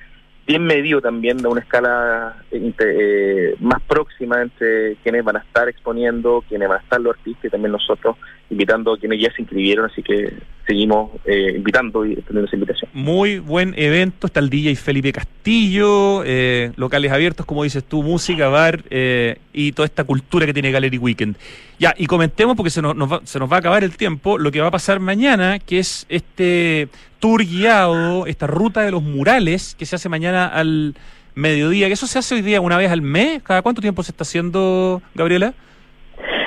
bien 0.46 0.64
medido 0.64 1.00
también 1.00 1.36
de 1.36 1.48
una 1.48 1.60
escala 1.60 2.36
eh, 2.50 3.54
más 3.60 3.80
próxima 3.82 4.42
entre 4.42 4.96
quienes 4.96 5.22
van 5.22 5.36
a 5.36 5.40
estar 5.40 5.68
exponiendo, 5.68 6.44
quienes 6.48 6.68
van 6.68 6.78
a 6.78 6.82
estar 6.82 7.00
los 7.00 7.16
artistas 7.16 7.44
y 7.44 7.50
también 7.50 7.72
nosotros 7.72 8.16
invitando 8.50 8.92
a 8.92 8.98
quienes 8.98 9.20
ya 9.20 9.32
se 9.32 9.42
inscribieron, 9.42 9.90
así 9.90 10.02
que 10.02 10.34
seguimos 10.66 11.10
eh, 11.24 11.54
invitando 11.56 12.04
y 12.04 12.12
extendiendo 12.12 12.46
esa 12.46 12.56
invitación. 12.56 12.90
Muy 12.92 13.38
buen 13.38 13.74
evento, 13.76 14.26
está 14.26 14.40
el 14.40 14.50
DJ 14.50 14.76
Felipe 14.76 15.12
Castillo, 15.12 16.22
eh, 16.24 16.72
locales 16.76 17.10
abiertos, 17.10 17.46
como 17.46 17.64
dices 17.64 17.84
tú, 17.84 18.02
música, 18.02 18.48
bar 18.48 18.84
eh, 18.90 19.38
y 19.52 19.72
toda 19.72 19.86
esta 19.86 20.04
cultura 20.04 20.46
que 20.46 20.52
tiene 20.52 20.70
Gallery 20.70 20.98
Weekend. 20.98 21.36
Ya, 21.78 21.94
y 21.96 22.06
comentemos, 22.06 22.56
porque 22.56 22.70
se 22.70 22.82
nos, 22.82 22.94
va, 22.94 23.20
se 23.24 23.38
nos 23.38 23.50
va 23.50 23.56
a 23.56 23.58
acabar 23.58 23.82
el 23.84 23.96
tiempo, 23.96 24.38
lo 24.38 24.52
que 24.52 24.60
va 24.60 24.68
a 24.68 24.72
pasar 24.72 25.00
mañana, 25.00 25.58
que 25.58 25.78
es 25.78 26.06
este 26.08 26.88
tour 27.18 27.44
guiado, 27.44 28.26
esta 28.26 28.46
ruta 28.46 28.82
de 28.82 28.90
los 28.90 29.02
murales 29.02 29.74
que 29.78 29.86
se 29.86 29.96
hace 29.96 30.08
mañana 30.08 30.46
al 30.46 30.94
mediodía, 31.34 31.86
que 31.86 31.94
eso 31.94 32.06
se 32.06 32.18
hace 32.18 32.34
hoy 32.34 32.42
día 32.42 32.60
una 32.60 32.76
vez 32.76 32.90
al 32.90 33.02
mes, 33.02 33.42
¿cada 33.42 33.62
cuánto 33.62 33.80
tiempo 33.80 34.02
se 34.02 34.12
está 34.12 34.22
haciendo, 34.22 35.02
Gabriela? 35.14 35.54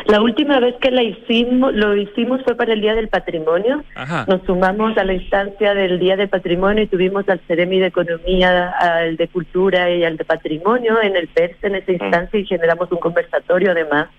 La 0.06 0.22
última 0.22 0.60
vez 0.60 0.76
que 0.80 0.92
la 0.92 1.02
hicimos, 1.02 1.74
lo 1.74 1.96
hicimos 1.96 2.42
fue 2.44 2.56
para 2.56 2.74
el 2.74 2.82
Día 2.82 2.94
del 2.94 3.08
Patrimonio. 3.08 3.84
Nos 4.28 4.42
sumamos 4.46 4.96
a 4.98 5.04
la 5.04 5.14
instancia 5.14 5.74
del 5.74 6.00
Día 6.00 6.16
del 6.16 6.30
Patrimonio 6.30 6.84
y 6.84 6.88
tuvimos 6.88 7.28
al 7.28 7.40
Ceremi 7.48 7.80
de 7.80 7.88
Economía, 7.88 8.70
al 8.70 9.18
de 9.18 9.28
Cultura 9.28 9.90
y 9.90 10.04
al 10.04 10.18
de 10.18 10.26
Patrimonio 10.26 11.02
en 11.02 11.16
el 11.16 11.28
PERS 11.28 11.58
en 11.64 11.76
esa 11.76 11.92
mm. 11.92 11.96
instancia 11.96 12.40
y 12.40 12.46
generamos 12.46 12.92
un 12.92 13.00
conversatorio 13.00 13.72
además. 13.72 14.10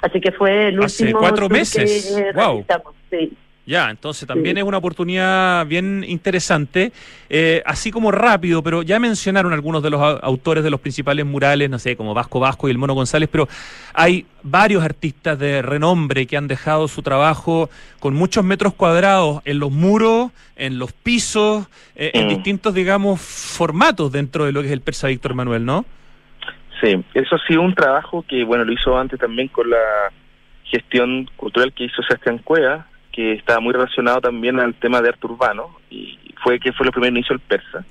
Así 0.00 0.20
que 0.20 0.32
fue 0.32 0.68
el 0.68 0.82
¿Hace 0.82 1.04
último. 1.04 1.20
cuatro 1.20 1.48
meses. 1.48 2.14
Que 2.16 2.32
wow. 2.32 2.64
Sí. 3.10 3.36
Ya, 3.66 3.88
entonces 3.88 4.28
también 4.28 4.58
es 4.58 4.64
una 4.64 4.76
oportunidad 4.76 5.64
bien 5.66 6.04
interesante, 6.06 6.92
eh, 7.30 7.62
así 7.64 7.90
como 7.90 8.10
rápido, 8.10 8.62
pero 8.62 8.82
ya 8.82 8.98
mencionaron 8.98 9.54
algunos 9.54 9.82
de 9.82 9.88
los 9.88 10.02
autores 10.22 10.62
de 10.62 10.68
los 10.68 10.80
principales 10.80 11.24
murales, 11.24 11.70
no 11.70 11.78
sé, 11.78 11.96
como 11.96 12.12
Vasco 12.12 12.40
Vasco 12.40 12.68
y 12.68 12.72
el 12.72 12.78
Mono 12.78 12.92
González, 12.92 13.30
pero 13.32 13.48
hay 13.94 14.26
varios 14.42 14.84
artistas 14.84 15.38
de 15.38 15.62
renombre 15.62 16.26
que 16.26 16.36
han 16.36 16.46
dejado 16.46 16.88
su 16.88 17.00
trabajo 17.00 17.70
con 18.00 18.14
muchos 18.14 18.44
metros 18.44 18.74
cuadrados 18.74 19.40
en 19.46 19.58
los 19.58 19.70
muros, 19.70 20.30
en 20.56 20.78
los 20.78 20.92
pisos, 20.92 21.66
eh, 21.96 22.10
en 22.12 22.26
mm. 22.26 22.28
distintos, 22.28 22.74
digamos, 22.74 23.18
formatos 23.22 24.12
dentro 24.12 24.44
de 24.44 24.52
lo 24.52 24.60
que 24.60 24.66
es 24.66 24.72
el 24.74 24.82
persa 24.82 25.08
Víctor 25.08 25.32
Manuel, 25.32 25.64
¿no? 25.64 25.86
Sí, 26.82 27.02
eso 27.14 27.36
ha 27.36 27.46
sido 27.46 27.62
un 27.62 27.74
trabajo 27.74 28.26
que, 28.28 28.44
bueno, 28.44 28.66
lo 28.66 28.72
hizo 28.74 28.94
antes 28.98 29.18
también 29.18 29.48
con 29.48 29.70
la 29.70 30.12
gestión 30.64 31.30
cultural 31.36 31.72
que 31.72 31.84
hizo 31.84 32.02
Sebastián 32.02 32.38
Cueva, 32.44 32.88
que 33.14 33.34
estaba 33.34 33.60
muy 33.60 33.72
relacionado 33.72 34.20
también 34.20 34.58
al 34.58 34.74
tema 34.74 35.00
de 35.00 35.10
arte 35.10 35.26
urbano, 35.26 35.70
y 35.90 36.18
fue 36.42 36.58
que 36.58 36.72
fue 36.72 36.86
lo 36.86 36.92
primero 36.92 37.14
que 37.14 37.20
hizo 37.20 37.34
el 37.34 37.40
persa. 37.40 37.84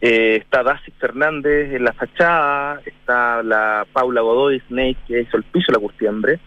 Eh, 0.00 0.36
está 0.36 0.62
Dasi 0.62 0.90
Fernández 0.92 1.72
en 1.72 1.84
la 1.84 1.92
fachada, 1.92 2.80
está 2.84 3.42
la 3.42 3.86
Paula 3.92 4.22
Godoy 4.22 4.60
Snake, 4.68 4.98
que 5.06 5.20
hizo 5.20 5.36
el 5.36 5.42
piso 5.44 5.66
de 5.68 5.74
la 5.74 5.80
curtiembre, 5.80 6.38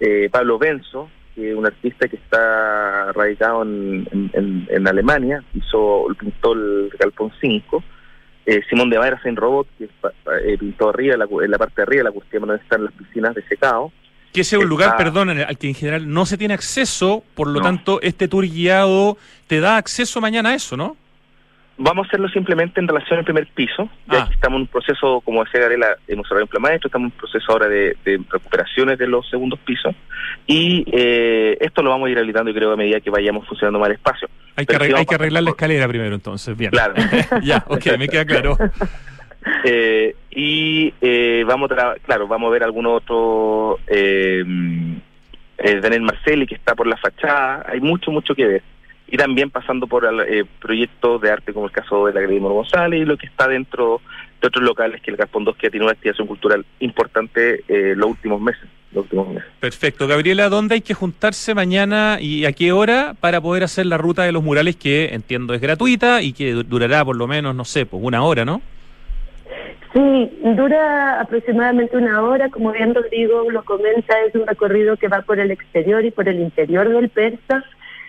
eh, 0.00 0.28
Pablo 0.30 0.58
Benzo, 0.58 1.08
que 1.34 1.50
es 1.50 1.56
un 1.56 1.66
artista 1.66 2.06
que 2.06 2.16
está 2.16 3.12
radicado 3.12 3.62
en, 3.62 4.06
en, 4.32 4.88
Alemania, 4.88 5.42
hizo, 5.54 6.06
pintó 6.18 6.52
el 6.52 6.90
Galpón 6.98 7.32
5, 7.40 7.82
eh, 8.46 8.60
Simón 8.68 8.90
de 8.90 8.98
Mayra 8.98 9.20
en 9.24 9.36
Robot, 9.36 9.66
que 9.78 9.84
eh, 9.84 10.58
pintó 10.58 10.90
arriba, 10.90 11.16
la, 11.16 11.26
en 11.42 11.50
la 11.50 11.58
parte 11.58 11.76
de 11.76 11.82
arriba 11.82 12.00
de 12.00 12.04
la 12.04 12.12
curtiembre 12.12 12.50
donde 12.50 12.62
están 12.62 12.84
las 12.84 12.92
piscinas 12.92 13.34
de 13.34 13.42
secado, 13.48 13.90
que 14.34 14.40
ese 14.40 14.56
es 14.56 14.62
un 14.62 14.68
lugar, 14.68 14.96
perdón, 14.96 15.30
al 15.30 15.56
que 15.56 15.68
en 15.68 15.74
general 15.74 16.12
no 16.12 16.26
se 16.26 16.36
tiene 16.36 16.54
acceso, 16.54 17.22
por 17.34 17.46
lo 17.46 17.60
tanto, 17.60 18.02
este 18.02 18.26
tour 18.26 18.44
guiado 18.44 19.16
te 19.46 19.60
da 19.60 19.76
acceso 19.76 20.20
mañana 20.20 20.50
a 20.50 20.54
eso, 20.56 20.76
¿no? 20.76 20.96
Vamos 21.76 22.06
a 22.06 22.08
hacerlo 22.08 22.28
simplemente 22.28 22.80
en 22.80 22.88
relación 22.88 23.20
al 23.20 23.24
primer 23.24 23.46
piso, 23.46 23.88
ya 24.08 24.22
ah. 24.22 24.26
que 24.26 24.34
estamos 24.34 24.56
en 24.56 24.62
un 24.62 24.66
proceso, 24.66 25.20
como 25.20 25.44
decía 25.44 25.60
Garela, 25.60 25.86
hemos 26.08 26.28
un 26.30 26.48
plan 26.48 26.62
maestro, 26.62 26.88
estamos 26.88 27.10
en 27.10 27.12
un 27.12 27.18
proceso 27.18 27.52
ahora 27.52 27.68
de, 27.68 27.96
recuperaciones 28.04 28.98
de 28.98 29.06
los 29.06 29.28
segundos 29.30 29.60
pisos, 29.60 29.94
y 30.48 30.84
eh, 30.90 31.56
esto 31.60 31.82
lo 31.84 31.90
vamos 31.90 32.08
a 32.08 32.10
ir 32.10 32.18
habilitando, 32.18 32.52
creo, 32.52 32.72
a 32.72 32.76
medida 32.76 33.00
que 33.00 33.10
vayamos 33.10 33.46
funcionando 33.46 33.78
más 33.78 33.88
el 33.90 33.94
espacio. 33.94 34.28
Hay, 34.56 34.66
que, 34.66 34.94
hay 34.96 35.06
que 35.06 35.14
arreglar 35.14 35.44
la 35.44 35.50
escalera 35.50 35.86
primero, 35.86 36.14
entonces, 36.14 36.56
bien. 36.56 36.72
Claro. 36.72 36.94
ya, 37.42 37.64
ok, 37.68 37.86
me 37.98 38.08
queda 38.08 38.24
claro. 38.24 38.58
Eh, 39.64 40.14
y 40.30 40.92
eh, 41.00 41.44
vamos 41.46 41.70
a 41.72 41.94
claro, 42.02 42.26
vamos 42.26 42.48
a 42.48 42.52
ver 42.52 42.64
algunos 42.64 43.02
otros, 43.02 43.80
eh, 43.86 44.44
eh, 45.58 45.80
Daniel 45.80 46.02
Marcelli 46.02 46.46
que 46.46 46.54
está 46.54 46.74
por 46.74 46.86
la 46.86 46.96
fachada, 46.96 47.64
hay 47.68 47.80
mucho, 47.80 48.10
mucho 48.10 48.34
que 48.34 48.46
ver. 48.46 48.62
Y 49.06 49.16
también 49.16 49.50
pasando 49.50 49.86
por 49.86 50.08
eh, 50.26 50.44
proyectos 50.60 51.20
de 51.20 51.30
arte 51.30 51.52
como 51.52 51.66
el 51.66 51.72
caso 51.72 52.06
de 52.06 52.14
la 52.14 52.22
Galería 52.22 52.48
González 52.48 53.02
y 53.02 53.04
lo 53.04 53.16
que 53.16 53.26
está 53.26 53.46
dentro 53.46 54.00
de 54.40 54.48
otros 54.48 54.64
locales 54.64 55.00
que 55.02 55.10
el 55.10 55.16
Gaspón 55.16 55.44
2 55.44 55.56
que 55.56 55.70
tiene 55.70 55.84
una 55.84 55.92
activación 55.92 56.26
cultural 56.26 56.64
importante 56.80 57.62
los 57.68 58.10
últimos 58.10 58.40
meses. 58.40 58.64
Los 58.92 59.04
últimos 59.04 59.28
meses. 59.28 59.44
Perfecto. 59.60 60.06
Gabriela, 60.06 60.48
¿dónde 60.48 60.76
hay 60.76 60.80
que 60.80 60.94
juntarse 60.94 61.54
mañana 61.54 62.18
y 62.20 62.44
a 62.44 62.52
qué 62.52 62.72
hora 62.72 63.14
para 63.20 63.40
poder 63.40 63.62
hacer 63.64 63.86
la 63.86 63.98
ruta 63.98 64.22
de 64.24 64.32
los 64.32 64.42
murales 64.42 64.76
que 64.76 65.10
entiendo 65.12 65.52
es 65.54 65.60
gratuita 65.60 66.22
y 66.22 66.32
que 66.32 66.52
durará 66.52 67.04
por 67.04 67.16
lo 67.16 67.26
menos, 67.26 67.54
no 67.54 67.64
sé, 67.64 67.86
pues 67.86 68.02
una 68.02 68.22
hora, 68.22 68.44
¿no? 68.44 68.62
Sí, 69.94 70.40
dura 70.42 71.20
aproximadamente 71.20 71.96
una 71.96 72.20
hora, 72.22 72.50
como 72.50 72.72
bien 72.72 72.96
Rodrigo 72.96 73.48
lo 73.48 73.64
comenta, 73.64 74.20
es 74.22 74.34
un 74.34 74.44
recorrido 74.44 74.96
que 74.96 75.06
va 75.06 75.22
por 75.22 75.38
el 75.38 75.52
exterior 75.52 76.04
y 76.04 76.10
por 76.10 76.28
el 76.28 76.40
interior 76.40 76.88
del 76.88 77.10
Persa. 77.10 77.62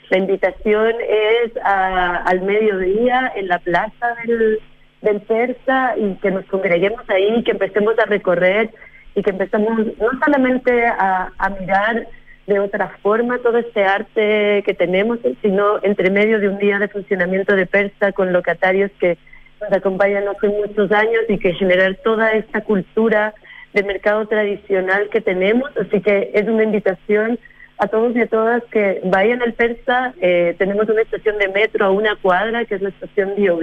La 0.10 0.18
invitación 0.18 0.96
es 1.08 1.52
al 1.64 2.42
mediodía 2.42 3.32
en 3.36 3.48
la 3.48 3.60
plaza 3.60 4.16
del, 4.26 4.60
del 5.04 5.22
Persa 5.22 5.96
y 5.96 6.16
que 6.16 6.32
nos 6.32 6.46
congreguemos 6.46 7.08
ahí, 7.08 7.44
que 7.44 7.52
empecemos 7.52 8.00
a 8.00 8.06
recorrer 8.06 8.72
y 9.14 9.22
que 9.22 9.30
empecemos 9.30 9.78
no 9.78 10.10
solamente 10.26 10.88
a, 10.88 11.32
a 11.38 11.50
mirar 11.52 12.08
de 12.48 12.60
otra 12.60 12.98
forma 13.04 13.38
todo 13.40 13.60
este 13.60 13.84
arte 13.84 14.64
que 14.66 14.74
tenemos, 14.74 15.20
sino 15.44 15.84
entre 15.84 16.10
medio 16.10 16.40
de 16.40 16.50
un 16.50 16.58
día 16.58 16.80
de 16.80 16.88
funcionamiento 16.88 17.56
de 17.56 17.68
Persa 17.68 18.12
con 18.12 18.34
locatarios 18.34 18.90
que 19.00 19.20
nos 19.62 19.72
acompañan 19.72 20.28
hace 20.28 20.48
muchos 20.48 20.92
años 20.92 21.24
y 21.30 21.38
que 21.38 21.54
generar 21.54 21.96
toda 22.04 22.32
esta 22.32 22.62
cultura 22.62 23.34
de 23.74 23.84
mercado 23.84 24.26
tradicional 24.28 25.10
que 25.10 25.22
tenemos. 25.22 25.70
Así 25.78 26.02
que 26.02 26.32
es 26.34 26.48
una 26.48 26.64
invitación 26.64 27.40
a 27.78 27.88
todos 27.88 28.16
y 28.16 28.22
a 28.22 28.28
todas 28.28 28.64
que 28.66 29.02
vayan 29.04 29.42
al 29.42 29.54
Persa. 29.54 30.14
Eh, 30.22 30.56
tenemos 30.58 30.88
una 30.90 31.02
estación 31.02 31.38
de 31.38 31.50
metro 31.50 31.86
a 31.86 31.92
una 31.92 32.16
cuadra, 32.16 32.66
que 32.66 32.76
es 32.76 32.82
la 32.82 32.90
estación 32.90 33.36
Bio 33.36 33.60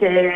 que, 0.00 0.32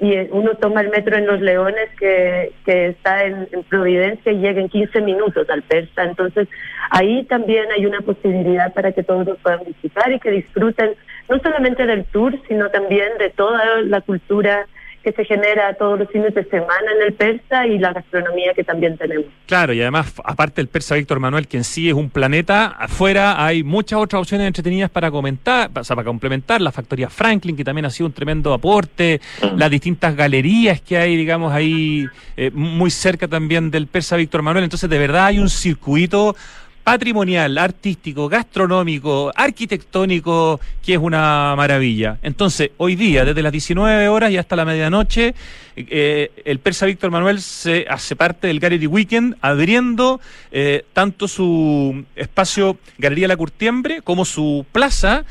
y 0.00 0.16
uno 0.30 0.54
toma 0.54 0.80
el 0.80 0.90
metro 0.90 1.16
en 1.16 1.26
Los 1.26 1.40
Leones, 1.40 1.90
que, 1.98 2.52
que 2.64 2.88
está 2.88 3.24
en, 3.24 3.48
en, 3.50 3.64
Providencia, 3.64 4.30
y 4.30 4.38
llega 4.38 4.60
en 4.60 4.68
15 4.68 5.00
minutos 5.00 5.50
al 5.50 5.62
Persa. 5.62 6.04
Entonces, 6.04 6.48
ahí 6.90 7.24
también 7.24 7.66
hay 7.76 7.84
una 7.84 8.00
posibilidad 8.00 8.72
para 8.72 8.92
que 8.92 9.02
todos 9.02 9.26
nos 9.26 9.38
puedan 9.38 9.64
visitar 9.64 10.12
y 10.12 10.20
que 10.20 10.30
disfruten 10.30 10.94
no 11.28 11.38
solamente 11.38 11.86
del 11.86 12.04
tour, 12.06 12.38
sino 12.48 12.70
también 12.70 13.18
de 13.18 13.30
toda 13.30 13.80
la 13.82 14.00
cultura 14.00 14.66
que 15.02 15.12
se 15.12 15.24
genera 15.24 15.74
todos 15.74 15.98
los 15.98 16.08
fines 16.10 16.34
de 16.34 16.44
semana 16.44 16.92
en 16.96 17.02
el 17.02 17.12
persa 17.14 17.66
y 17.66 17.78
la 17.78 17.92
gastronomía 17.92 18.54
que 18.54 18.62
también 18.62 18.96
tenemos. 18.96 19.26
Claro, 19.46 19.72
y 19.72 19.80
además, 19.80 20.14
aparte 20.24 20.60
del 20.60 20.68
persa 20.68 20.94
Víctor 20.94 21.18
Manuel, 21.18 21.48
que 21.48 21.56
en 21.56 21.64
sí 21.64 21.88
es 21.88 21.94
un 21.94 22.08
planeta, 22.08 22.66
afuera 22.66 23.44
hay 23.44 23.64
muchas 23.64 23.98
otras 23.98 24.20
opciones 24.20 24.46
entretenidas 24.46 24.90
para 24.90 25.10
comentar, 25.10 25.70
o 25.74 25.84
sea, 25.84 25.96
para 25.96 26.06
complementar, 26.06 26.60
la 26.60 26.70
factoría 26.70 27.10
Franklin, 27.10 27.56
que 27.56 27.64
también 27.64 27.84
ha 27.86 27.90
sido 27.90 28.06
un 28.06 28.12
tremendo 28.12 28.52
aporte, 28.52 29.20
mm. 29.42 29.58
las 29.58 29.70
distintas 29.70 30.14
galerías 30.14 30.80
que 30.80 30.96
hay, 30.96 31.16
digamos, 31.16 31.52
ahí 31.52 32.06
eh, 32.36 32.50
muy 32.52 32.90
cerca 32.90 33.26
también 33.26 33.70
del 33.70 33.88
persa 33.88 34.16
Víctor 34.16 34.42
Manuel, 34.42 34.64
entonces 34.64 34.88
de 34.88 34.98
verdad 34.98 35.26
hay 35.26 35.38
un 35.40 35.48
circuito 35.48 36.36
patrimonial, 36.84 37.56
artístico, 37.58 38.28
gastronómico, 38.28 39.32
arquitectónico, 39.34 40.60
que 40.84 40.94
es 40.94 40.98
una 40.98 41.54
maravilla. 41.56 42.18
Entonces, 42.22 42.70
hoy 42.76 42.96
día, 42.96 43.24
desde 43.24 43.42
las 43.42 43.52
19 43.52 44.08
horas 44.08 44.30
y 44.30 44.36
hasta 44.36 44.56
la 44.56 44.64
medianoche, 44.64 45.34
eh, 45.76 46.30
el 46.44 46.58
persa 46.58 46.86
Víctor 46.86 47.10
Manuel 47.10 47.40
se 47.40 47.86
hace 47.88 48.16
parte 48.16 48.48
del 48.48 48.60
Gallery 48.60 48.86
Weekend, 48.86 49.36
abriendo 49.40 50.20
eh, 50.50 50.84
tanto 50.92 51.28
su 51.28 52.04
espacio 52.16 52.78
Galería 52.98 53.28
La 53.28 53.36
Curtiembre 53.36 54.02
como 54.02 54.24
su 54.24 54.66
plaza. 54.72 55.24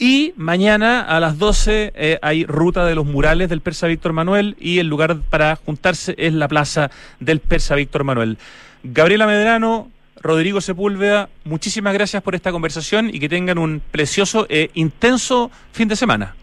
Y 0.00 0.32
mañana 0.36 1.00
a 1.00 1.18
las 1.18 1.38
12 1.38 1.92
eh, 1.96 2.18
hay 2.22 2.44
ruta 2.44 2.86
de 2.86 2.94
los 2.94 3.04
murales 3.04 3.48
del 3.48 3.62
Persa 3.62 3.88
Víctor 3.88 4.12
Manuel 4.12 4.56
y 4.60 4.78
el 4.78 4.86
lugar 4.86 5.18
para 5.28 5.56
juntarse 5.56 6.14
es 6.18 6.32
la 6.32 6.46
plaza 6.46 6.92
del 7.18 7.40
Persa 7.40 7.74
Víctor 7.74 8.04
Manuel. 8.04 8.38
Gabriela 8.84 9.26
Medrano, 9.26 9.90
Rodrigo 10.22 10.60
Sepúlveda, 10.60 11.28
muchísimas 11.44 11.94
gracias 11.94 12.22
por 12.22 12.34
esta 12.34 12.50
conversación 12.50 13.10
y 13.12 13.20
que 13.20 13.28
tengan 13.28 13.58
un 13.58 13.80
precioso 13.90 14.46
e 14.48 14.70
intenso 14.74 15.50
fin 15.72 15.88
de 15.88 15.96
semana. 15.96 16.34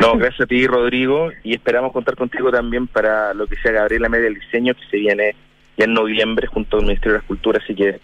No, 0.00 0.16
gracias 0.16 0.42
a 0.42 0.46
ti, 0.46 0.66
Rodrigo, 0.66 1.30
y 1.42 1.54
esperamos 1.54 1.92
contar 1.92 2.14
contigo 2.16 2.50
también 2.50 2.86
para 2.86 3.32
lo 3.32 3.46
que 3.46 3.56
sea 3.56 3.72
Gabriela 3.72 4.08
Media 4.08 4.24
del 4.24 4.34
Diseño, 4.34 4.74
que 4.74 4.84
se 4.90 4.98
viene 4.98 5.34
ya 5.78 5.84
en 5.84 5.94
noviembre 5.94 6.46
junto 6.46 6.76
al 6.76 6.82
Ministerio 6.82 7.12
de 7.12 7.18
la 7.20 7.26
Cultura, 7.26 7.60
así 7.62 7.74
que 7.74 8.00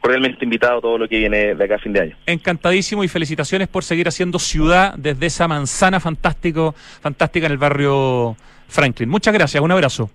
cordialmente 0.00 0.44
invitado 0.44 0.78
a 0.78 0.80
todo 0.80 0.98
lo 0.98 1.08
que 1.08 1.18
viene 1.18 1.54
de 1.54 1.64
acá 1.64 1.76
a 1.76 1.78
fin 1.78 1.92
de 1.92 2.00
año. 2.00 2.16
Encantadísimo 2.26 3.04
y 3.04 3.08
felicitaciones 3.08 3.68
por 3.68 3.84
seguir 3.84 4.08
haciendo 4.08 4.38
ciudad 4.38 4.94
desde 4.96 5.26
esa 5.26 5.46
manzana 5.46 6.00
fantástico, 6.00 6.74
fantástica 7.00 7.46
en 7.46 7.52
el 7.52 7.58
barrio 7.58 8.36
Franklin. 8.68 9.08
Muchas 9.08 9.34
gracias, 9.34 9.62
un 9.62 9.70
abrazo. 9.70 10.10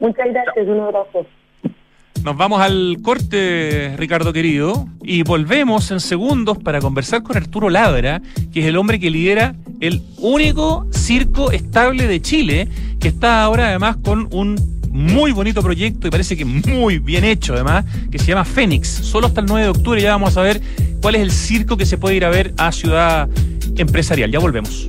Muchas 0.00 0.26
gracias, 0.28 0.66
un 0.66 0.80
abrazo. 0.80 1.26
Nos 2.24 2.36
vamos 2.36 2.60
al 2.60 2.98
corte, 3.02 3.96
Ricardo 3.96 4.32
querido, 4.32 4.86
y 5.02 5.24
volvemos 5.24 5.90
en 5.90 5.98
segundos 5.98 6.56
para 6.56 6.80
conversar 6.80 7.24
con 7.24 7.36
Arturo 7.36 7.68
Labra, 7.68 8.22
que 8.52 8.60
es 8.60 8.66
el 8.66 8.76
hombre 8.76 9.00
que 9.00 9.10
lidera 9.10 9.56
el 9.80 10.02
único 10.18 10.86
circo 10.92 11.50
estable 11.50 12.06
de 12.06 12.22
Chile, 12.22 12.68
que 13.00 13.08
está 13.08 13.42
ahora 13.42 13.70
además 13.70 13.96
con 14.04 14.28
un 14.30 14.54
muy 14.92 15.32
bonito 15.32 15.62
proyecto 15.62 16.06
y 16.06 16.10
parece 16.10 16.36
que 16.36 16.44
muy 16.44 17.00
bien 17.00 17.24
hecho 17.24 17.54
además, 17.54 17.84
que 18.08 18.20
se 18.20 18.26
llama 18.26 18.44
Fénix. 18.44 18.86
Solo 18.88 19.26
hasta 19.26 19.40
el 19.40 19.46
9 19.46 19.64
de 19.64 19.70
octubre 19.70 20.00
ya 20.00 20.12
vamos 20.12 20.36
a 20.36 20.42
ver 20.42 20.60
cuál 21.00 21.16
es 21.16 21.22
el 21.22 21.32
circo 21.32 21.76
que 21.76 21.86
se 21.86 21.98
puede 21.98 22.14
ir 22.14 22.24
a 22.24 22.30
ver 22.30 22.54
a 22.56 22.70
Ciudad 22.70 23.28
Empresarial. 23.76 24.30
Ya 24.30 24.38
volvemos. 24.38 24.88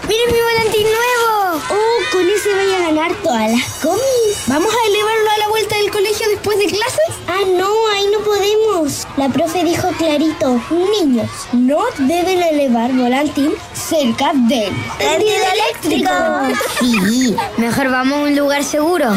¡Miren 0.00 0.32
mi 0.32 0.40
volantín 0.40 0.84
nuevo! 0.84 1.62
¡Oh, 1.70 2.12
con 2.12 2.28
ese 2.28 2.54
voy 2.54 2.72
a 2.72 2.78
ganar 2.88 3.14
todas 3.22 3.50
las 3.50 3.68
comis! 3.82 4.44
¿Vamos 4.46 4.72
a 4.72 4.88
elevarlo 4.88 5.30
a 5.30 5.38
la 5.38 5.48
vuelta 5.48 5.76
del 5.76 5.90
colegio 5.90 6.28
después 6.30 6.58
de 6.58 6.66
clases? 6.66 7.14
Ah, 7.28 7.42
no, 7.46 7.68
ahí 7.88 8.06
no 8.10 8.20
podemos. 8.20 9.06
La 9.18 9.28
profe 9.28 9.62
dijo 9.64 9.88
clarito, 9.98 10.60
niños, 10.98 11.30
no 11.52 11.84
deben 11.98 12.42
elevar 12.42 12.92
volantín 12.92 13.52
cerca 13.82 14.32
del 14.32 14.72
tendido 14.98 15.44
eléctrico. 15.52 16.10
Sí, 16.78 17.36
mejor 17.58 17.90
vamos 17.90 18.18
a 18.18 18.22
un 18.22 18.36
lugar 18.36 18.64
seguro. 18.64 19.12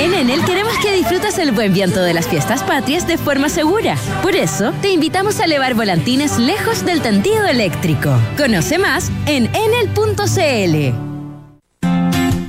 En 0.00 0.14
Enel 0.14 0.44
queremos 0.44 0.76
que 0.78 0.92
disfrutes 0.92 1.38
el 1.38 1.52
buen 1.52 1.72
viento 1.72 2.02
de 2.02 2.14
las 2.14 2.26
fiestas 2.26 2.62
patrias 2.62 3.06
de 3.06 3.18
forma 3.18 3.48
segura. 3.48 3.96
Por 4.22 4.34
eso, 4.34 4.72
te 4.82 4.90
invitamos 4.90 5.40
a 5.40 5.44
elevar 5.44 5.74
volantines 5.74 6.38
lejos 6.38 6.84
del 6.84 7.00
tendido 7.00 7.46
eléctrico. 7.46 8.10
Conoce 8.36 8.78
más 8.78 9.10
en 9.26 9.48
enel.cl. 9.54 11.07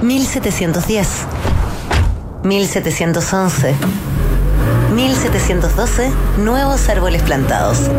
1710 0.00 1.08
1711 2.44 3.74
1712 4.94 6.10
Nuevos 6.38 6.88
árboles 6.88 7.20
plantados. 7.22 7.90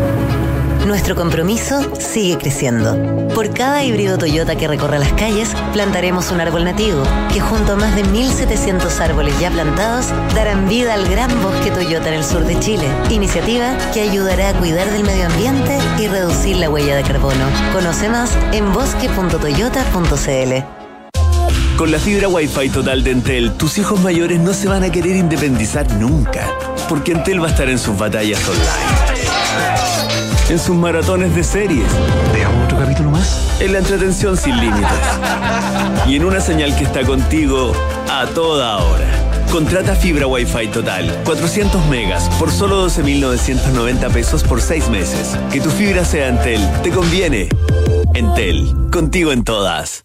Nuestro 0.86 1.14
compromiso 1.14 1.94
sigue 1.98 2.38
creciendo. 2.38 2.96
Por 3.34 3.52
cada 3.52 3.84
híbrido 3.84 4.16
Toyota 4.16 4.56
que 4.56 4.66
recorra 4.66 4.98
las 4.98 5.12
calles, 5.12 5.50
plantaremos 5.72 6.30
un 6.30 6.40
árbol 6.40 6.64
nativo, 6.64 7.02
que 7.32 7.40
junto 7.40 7.74
a 7.74 7.76
más 7.76 7.94
de 7.94 8.02
1.700 8.04 8.98
árboles 9.00 9.38
ya 9.38 9.50
plantados, 9.50 10.06
darán 10.34 10.68
vida 10.68 10.94
al 10.94 11.06
gran 11.08 11.30
bosque 11.42 11.70
Toyota 11.70 12.08
en 12.08 12.14
el 12.14 12.24
sur 12.24 12.44
de 12.44 12.58
Chile. 12.60 12.88
Iniciativa 13.10 13.76
que 13.92 14.00
ayudará 14.00 14.48
a 14.48 14.54
cuidar 14.54 14.90
del 14.90 15.04
medio 15.04 15.26
ambiente 15.26 15.78
y 15.98 16.08
reducir 16.08 16.56
la 16.56 16.70
huella 16.70 16.96
de 16.96 17.02
carbono. 17.02 17.44
Conoce 17.72 18.08
más 18.08 18.36
en 18.52 18.72
bosque.toyota.cl. 18.72 20.64
Con 21.76 21.92
la 21.92 21.98
fibra 21.98 22.28
Wi-Fi 22.28 22.70
total 22.70 23.04
de 23.04 23.10
Entel, 23.12 23.52
tus 23.52 23.78
hijos 23.78 24.00
mayores 24.00 24.40
no 24.40 24.54
se 24.54 24.68
van 24.68 24.82
a 24.82 24.90
querer 24.90 25.16
independizar 25.16 25.90
nunca, 25.94 26.46
porque 26.88 27.12
Entel 27.12 27.42
va 27.42 27.48
a 27.48 27.50
estar 27.50 27.68
en 27.68 27.78
sus 27.78 27.96
batallas 27.96 28.40
online 28.48 29.89
en 30.50 30.58
sus 30.58 30.74
maratones 30.76 31.34
de 31.34 31.44
series. 31.44 31.86
¿Veamos 32.34 32.64
otro 32.64 32.78
capítulo 32.78 33.10
más? 33.10 33.56
En 33.60 33.72
la 33.72 33.78
entretención 33.78 34.36
sin 34.36 34.56
límites. 34.58 34.88
Y 36.08 36.16
en 36.16 36.24
una 36.24 36.40
señal 36.40 36.76
que 36.76 36.84
está 36.84 37.04
contigo 37.04 37.72
a 38.10 38.26
toda 38.26 38.78
hora. 38.78 39.06
Contrata 39.52 39.94
fibra 39.94 40.26
Wi-Fi 40.26 40.68
total, 40.68 41.22
400 41.24 41.86
megas, 41.86 42.28
por 42.38 42.50
solo 42.50 42.86
12.990 42.88 44.10
pesos 44.12 44.42
por 44.42 44.60
6 44.60 44.88
meses. 44.88 45.36
Que 45.52 45.60
tu 45.60 45.70
fibra 45.70 46.04
sea 46.04 46.28
Entel, 46.28 46.60
te 46.82 46.90
conviene. 46.90 47.48
Entel, 48.14 48.90
contigo 48.90 49.32
en 49.32 49.44
todas. 49.44 50.04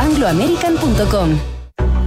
angloamerican.com. 0.00 1.59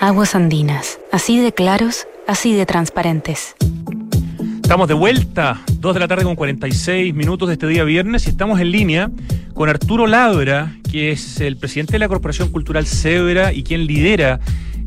Aguas 0.00 0.34
andinas, 0.34 1.00
así 1.12 1.40
de 1.40 1.52
claros, 1.52 2.06
así 2.26 2.54
de 2.54 2.66
transparentes. 2.66 3.54
Estamos 4.62 4.88
de 4.88 4.94
vuelta, 4.94 5.60
2 5.78 5.94
de 5.94 6.00
la 6.00 6.08
tarde 6.08 6.24
con 6.24 6.36
46 6.36 7.14
minutos 7.14 7.48
de 7.48 7.54
este 7.54 7.66
día 7.66 7.84
viernes 7.84 8.26
y 8.26 8.30
estamos 8.30 8.60
en 8.60 8.70
línea 8.70 9.10
con 9.54 9.68
Arturo 9.68 10.06
Labra, 10.06 10.72
que 10.90 11.12
es 11.12 11.40
el 11.40 11.56
presidente 11.56 11.92
de 11.92 12.00
la 12.00 12.08
Corporación 12.08 12.50
Cultural 12.50 12.86
Cebra 12.86 13.52
y 13.52 13.62
quien 13.62 13.86
lidera 13.86 14.40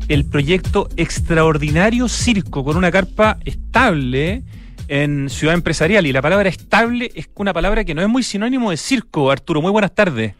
el 0.08 0.24
proyecto 0.24 0.88
Extraordinario 0.96 2.08
Circo 2.08 2.64
con 2.64 2.76
una 2.76 2.90
carpa 2.90 3.38
estable 3.44 4.42
en 4.88 5.28
Ciudad 5.30 5.54
Empresarial. 5.54 6.06
Y 6.06 6.12
la 6.12 6.22
palabra 6.22 6.48
estable 6.48 7.10
es 7.14 7.28
una 7.34 7.52
palabra 7.52 7.84
que 7.84 7.94
no 7.94 8.02
es 8.02 8.08
muy 8.08 8.22
sinónimo 8.22 8.70
de 8.70 8.76
circo. 8.76 9.30
Arturo, 9.30 9.62
muy 9.62 9.70
buenas 9.70 9.94
tardes. 9.94 10.34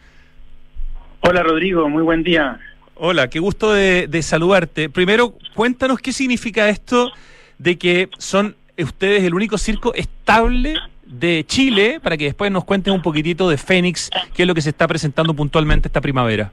Hola 1.21 1.43
Rodrigo, 1.43 1.89
muy 1.89 2.03
buen 2.03 2.23
día. 2.23 2.59
Hola, 3.01 3.30
qué 3.30 3.38
gusto 3.38 3.72
de, 3.72 4.22
saludarte. 4.22 4.90
Primero, 4.90 5.34
cuéntanos 5.55 6.01
qué 6.01 6.12
significa 6.12 6.68
esto 6.68 7.12
de 7.57 7.78
que 7.78 8.09
son 8.18 8.57
ustedes 8.76 9.22
el 9.22 9.34
único 9.34 9.57
circo 9.57 9.94
estable 9.94 10.74
de 11.07 11.44
Chile, 11.46 12.01
para 12.03 12.16
que 12.16 12.24
después 12.24 12.51
nos 12.51 12.64
cuenten 12.64 12.92
un 12.92 13.01
poquitito 13.01 13.49
de 13.49 13.57
Fénix, 13.57 14.11
qué 14.34 14.42
es 14.42 14.49
lo 14.49 14.55
que 14.55 14.62
se 14.62 14.70
está 14.70 14.88
presentando 14.88 15.32
puntualmente 15.32 15.86
esta 15.86 16.01
primavera. 16.01 16.51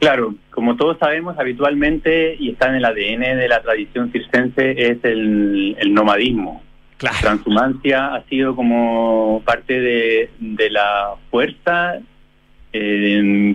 Claro, 0.00 0.34
como 0.50 0.76
todos 0.76 0.98
sabemos, 0.98 1.38
habitualmente, 1.38 2.36
y 2.38 2.50
está 2.50 2.68
en 2.68 2.74
el 2.74 2.84
ADN 2.84 3.38
de 3.38 3.48
la 3.48 3.62
tradición 3.62 4.12
circense, 4.12 4.90
es 4.90 4.98
el, 5.02 5.94
nomadismo. 5.94 6.62
La 7.00 7.12
transhumancia 7.12 8.14
ha 8.14 8.22
sido 8.24 8.54
como 8.54 9.40
parte 9.46 9.80
de, 9.80 10.30
de 10.38 10.70
la 10.70 11.14
fuerza 11.30 12.00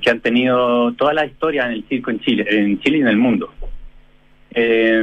que 0.01 0.09
han 0.09 0.19
tenido 0.21 0.93
toda 0.93 1.13
la 1.13 1.25
historia 1.25 1.65
en 1.65 1.73
el 1.73 1.83
circo 1.87 2.11
en 2.11 2.19
Chile, 2.19 2.45
en 2.47 2.79
Chile 2.79 2.97
y 2.99 3.01
en 3.01 3.07
el 3.07 3.17
mundo. 3.17 3.53
Eh, 4.53 5.01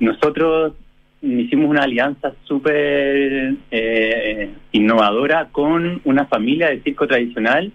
nosotros 0.00 0.74
hicimos 1.22 1.68
una 1.68 1.82
alianza 1.82 2.32
súper 2.44 3.54
eh, 3.70 4.50
innovadora 4.72 5.48
con 5.52 6.00
una 6.04 6.26
familia 6.26 6.70
de 6.70 6.82
circo 6.82 7.06
tradicional 7.06 7.72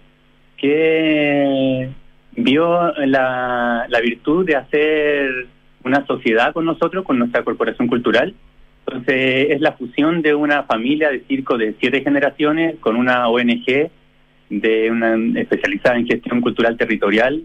que 0.56 1.88
vio 2.36 2.92
la, 3.06 3.86
la 3.88 4.00
virtud 4.00 4.44
de 4.46 4.56
hacer 4.56 5.46
una 5.84 6.04
sociedad 6.06 6.52
con 6.52 6.64
nosotros, 6.64 7.04
con 7.04 7.18
nuestra 7.18 7.44
corporación 7.44 7.88
cultural. 7.88 8.34
Entonces 8.86 9.50
es 9.50 9.60
la 9.60 9.72
fusión 9.72 10.22
de 10.22 10.34
una 10.34 10.64
familia 10.64 11.10
de 11.10 11.20
circo 11.20 11.56
de 11.56 11.74
siete 11.80 12.02
generaciones 12.02 12.76
con 12.80 12.96
una 12.96 13.28
ONG 13.28 13.90
de 14.50 14.90
una 14.90 15.40
especializada 15.40 15.96
en 15.96 16.06
gestión 16.06 16.40
cultural 16.40 16.76
territorial 16.76 17.44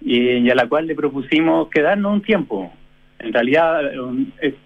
y, 0.00 0.48
a 0.50 0.54
la 0.54 0.68
cual 0.68 0.86
le 0.86 0.94
propusimos 0.94 1.68
quedarnos 1.68 2.12
un 2.12 2.22
tiempo. 2.22 2.72
En 3.18 3.32
realidad 3.32 3.80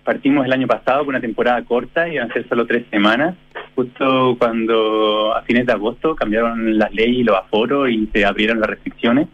partimos 0.05 0.45
el 0.45 0.53
año 0.53 0.67
pasado 0.67 1.01
con 1.01 1.11
una 1.11 1.21
temporada 1.21 1.63
corta 1.65 2.09
y 2.09 2.15
iban 2.15 2.31
a 2.31 2.35
ser 2.35 2.47
solo 2.49 2.67
tres 2.67 2.85
semanas, 2.91 3.35
justo 3.75 4.37
cuando 4.39 5.35
a 5.35 5.43
fines 5.43 5.67
de 5.67 5.73
agosto 5.73 6.15
cambiaron 6.15 6.79
las 6.79 6.93
leyes 6.93 7.19
y 7.19 7.25
los 7.25 7.37
aforos 7.37 7.89
y 7.89 8.09
se 8.13 8.25
abrieron 8.25 8.61
las 8.61 8.69
restricciones. 8.69 9.29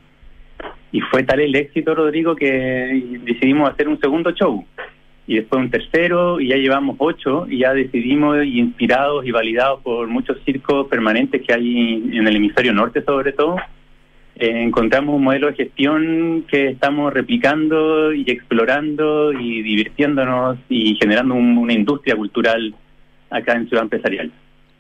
Y 0.93 1.01
fue 1.01 1.25
tal 1.25 1.41
el 1.41 1.55
éxito, 1.55 1.95
Rodrigo, 1.95 2.35
que 2.35 3.19
decidimos 3.25 3.71
hacer 3.71 3.89
un 3.89 4.01
segundo 4.01 4.31
show. 4.31 4.65
Y 5.29 5.37
después 5.37 5.63
un 5.63 5.71
tercero, 5.71 6.41
y 6.41 6.49
ya 6.49 6.57
llevamos 6.57 6.97
ocho, 6.99 7.47
y 7.49 7.59
ya 7.59 7.75
decidimos, 7.75 8.45
y 8.45 8.59
inspirados 8.59 9.25
y 9.25 9.31
validados 9.31 9.83
por 9.83 10.09
muchos 10.09 10.39
circos 10.45 10.89
permanentes 10.89 11.43
que 11.47 11.53
hay 11.53 12.11
en 12.13 12.27
el 12.27 12.37
hemisferio 12.37 12.73
norte 12.73 13.05
sobre 13.05 13.33
todo, 13.33 13.57
eh, 14.37 14.63
encontramos 14.63 15.17
un 15.17 15.25
modelo 15.25 15.49
de 15.49 15.55
gestión 15.55 16.45
que 16.49 16.69
estamos 16.69 17.13
replicando 17.13 18.13
y 18.15 18.25
explorando 18.31 19.33
y 19.33 19.63
divirtiéndonos 19.63 20.59
y 20.69 20.97
generando 20.97 21.35
una 21.35 21.75
industria 21.75 22.17
cultural 22.17 22.75
acá 23.29 23.53
en 23.53 23.69
Ciudad 23.69 23.83
Empresarial. 23.83 24.33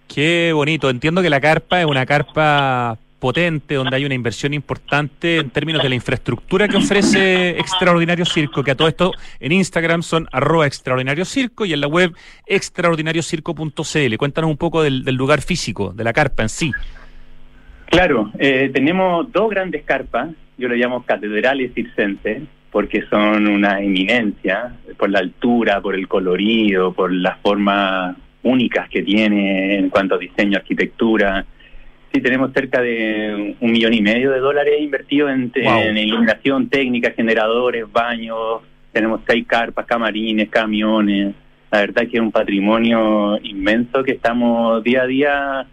Qué 0.06 0.52
bonito. 0.54 0.88
Entiendo 0.88 1.20
que 1.22 1.28
la 1.28 1.40
carpa 1.40 1.80
es 1.80 1.86
una 1.86 2.06
carpa 2.06 2.98
potente, 3.18 3.74
donde 3.74 3.96
hay 3.96 4.04
una 4.04 4.14
inversión 4.14 4.54
importante 4.54 5.38
en 5.38 5.50
términos 5.50 5.82
de 5.82 5.88
la 5.88 5.94
infraestructura 5.94 6.68
que 6.68 6.76
ofrece 6.76 7.50
Extraordinario 7.58 8.24
Circo, 8.24 8.62
que 8.62 8.70
a 8.70 8.74
todo 8.74 8.88
esto 8.88 9.12
en 9.40 9.52
Instagram 9.52 10.02
son 10.02 10.28
arroba 10.32 10.66
extraordinario 10.66 11.24
circo 11.24 11.64
y 11.64 11.72
en 11.72 11.80
la 11.80 11.88
web 11.88 12.12
extraordinariocirco.cl. 12.46 14.16
Cuéntanos 14.16 14.50
un 14.50 14.56
poco 14.56 14.82
del 14.82 15.14
lugar 15.14 15.42
físico, 15.42 15.92
de 15.92 16.04
la 16.04 16.12
carpa 16.12 16.42
en 16.42 16.48
sí. 16.48 16.72
Claro, 17.86 18.30
eh, 18.38 18.70
tenemos 18.72 19.32
dos 19.32 19.50
grandes 19.50 19.82
carpas, 19.84 20.28
yo 20.58 20.68
le 20.68 20.76
llamo 20.76 21.04
catedrales 21.04 21.72
circenses, 21.74 22.42
porque 22.70 23.02
son 23.08 23.46
una 23.46 23.80
eminencia 23.80 24.74
por 24.98 25.08
la 25.08 25.20
altura, 25.20 25.80
por 25.80 25.94
el 25.94 26.06
colorido, 26.06 26.92
por 26.92 27.10
las 27.10 27.38
formas 27.40 28.14
únicas 28.42 28.88
que 28.90 29.02
tiene 29.02 29.78
en 29.78 29.88
cuanto 29.88 30.16
a 30.16 30.18
diseño, 30.18 30.58
arquitectura. 30.58 31.46
Sí, 32.12 32.20
tenemos 32.22 32.52
cerca 32.52 32.80
de 32.80 33.56
un 33.60 33.72
millón 33.72 33.92
y 33.92 34.00
medio 34.00 34.30
de 34.30 34.40
dólares 34.40 34.80
invertidos 34.80 35.30
en, 35.30 35.52
en 35.54 35.96
iluminación 35.98 36.68
técnica, 36.68 37.10
generadores, 37.10 37.84
baños, 37.92 38.62
tenemos 38.92 39.20
seis 39.26 39.46
carpas, 39.46 39.86
camarines, 39.86 40.48
camiones. 40.48 41.34
La 41.70 41.80
verdad 41.80 42.08
que 42.08 42.16
es 42.16 42.22
un 42.22 42.32
patrimonio 42.32 43.38
inmenso 43.42 44.02
que 44.02 44.12
estamos 44.12 44.82
día 44.82 45.02
a 45.02 45.06
día 45.06 45.66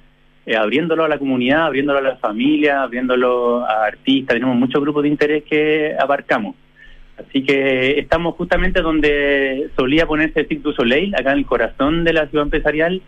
eh, 0.45 0.55
abriéndolo 0.55 1.05
a 1.05 1.09
la 1.09 1.17
comunidad, 1.17 1.65
abriéndolo 1.65 1.99
a 1.99 2.01
la 2.03 2.17
familia, 2.17 2.83
abriéndolo 2.83 3.65
a 3.65 3.85
artistas, 3.85 4.35
tenemos 4.35 4.55
muchos 4.55 4.79
grupos 4.79 5.03
de 5.03 5.09
interés 5.09 5.43
que 5.43 5.95
abarcamos. 5.97 6.55
Así 7.17 7.43
que 7.43 7.97
estamos 7.97 8.35
justamente 8.35 8.81
donde 8.81 9.69
solía 9.75 10.05
ponerse 10.05 10.41
el 10.41 10.47
Cirque 10.47 10.63
du 10.63 10.73
Soleil, 10.73 11.15
acá 11.15 11.31
en 11.31 11.39
el 11.39 11.45
corazón 11.45 12.03
de 12.03 12.13
la 12.13 12.27
ciudad 12.27 12.45
empresarial. 12.45 13.01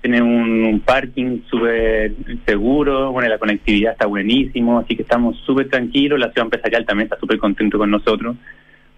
Tiene 0.00 0.22
un, 0.22 0.80
parking 0.84 1.40
súper 1.50 2.14
seguro, 2.46 3.12
bueno, 3.12 3.28
la 3.28 3.38
conectividad 3.38 3.92
está 3.92 4.06
buenísimo, 4.06 4.78
así 4.78 4.96
que 4.96 5.02
estamos 5.02 5.36
súper 5.44 5.68
tranquilos. 5.68 6.18
La 6.18 6.32
ciudad 6.32 6.46
empresarial 6.46 6.86
también 6.86 7.06
está 7.06 7.18
súper 7.18 7.38
contento 7.38 7.76
con 7.76 7.90
nosotros 7.90 8.36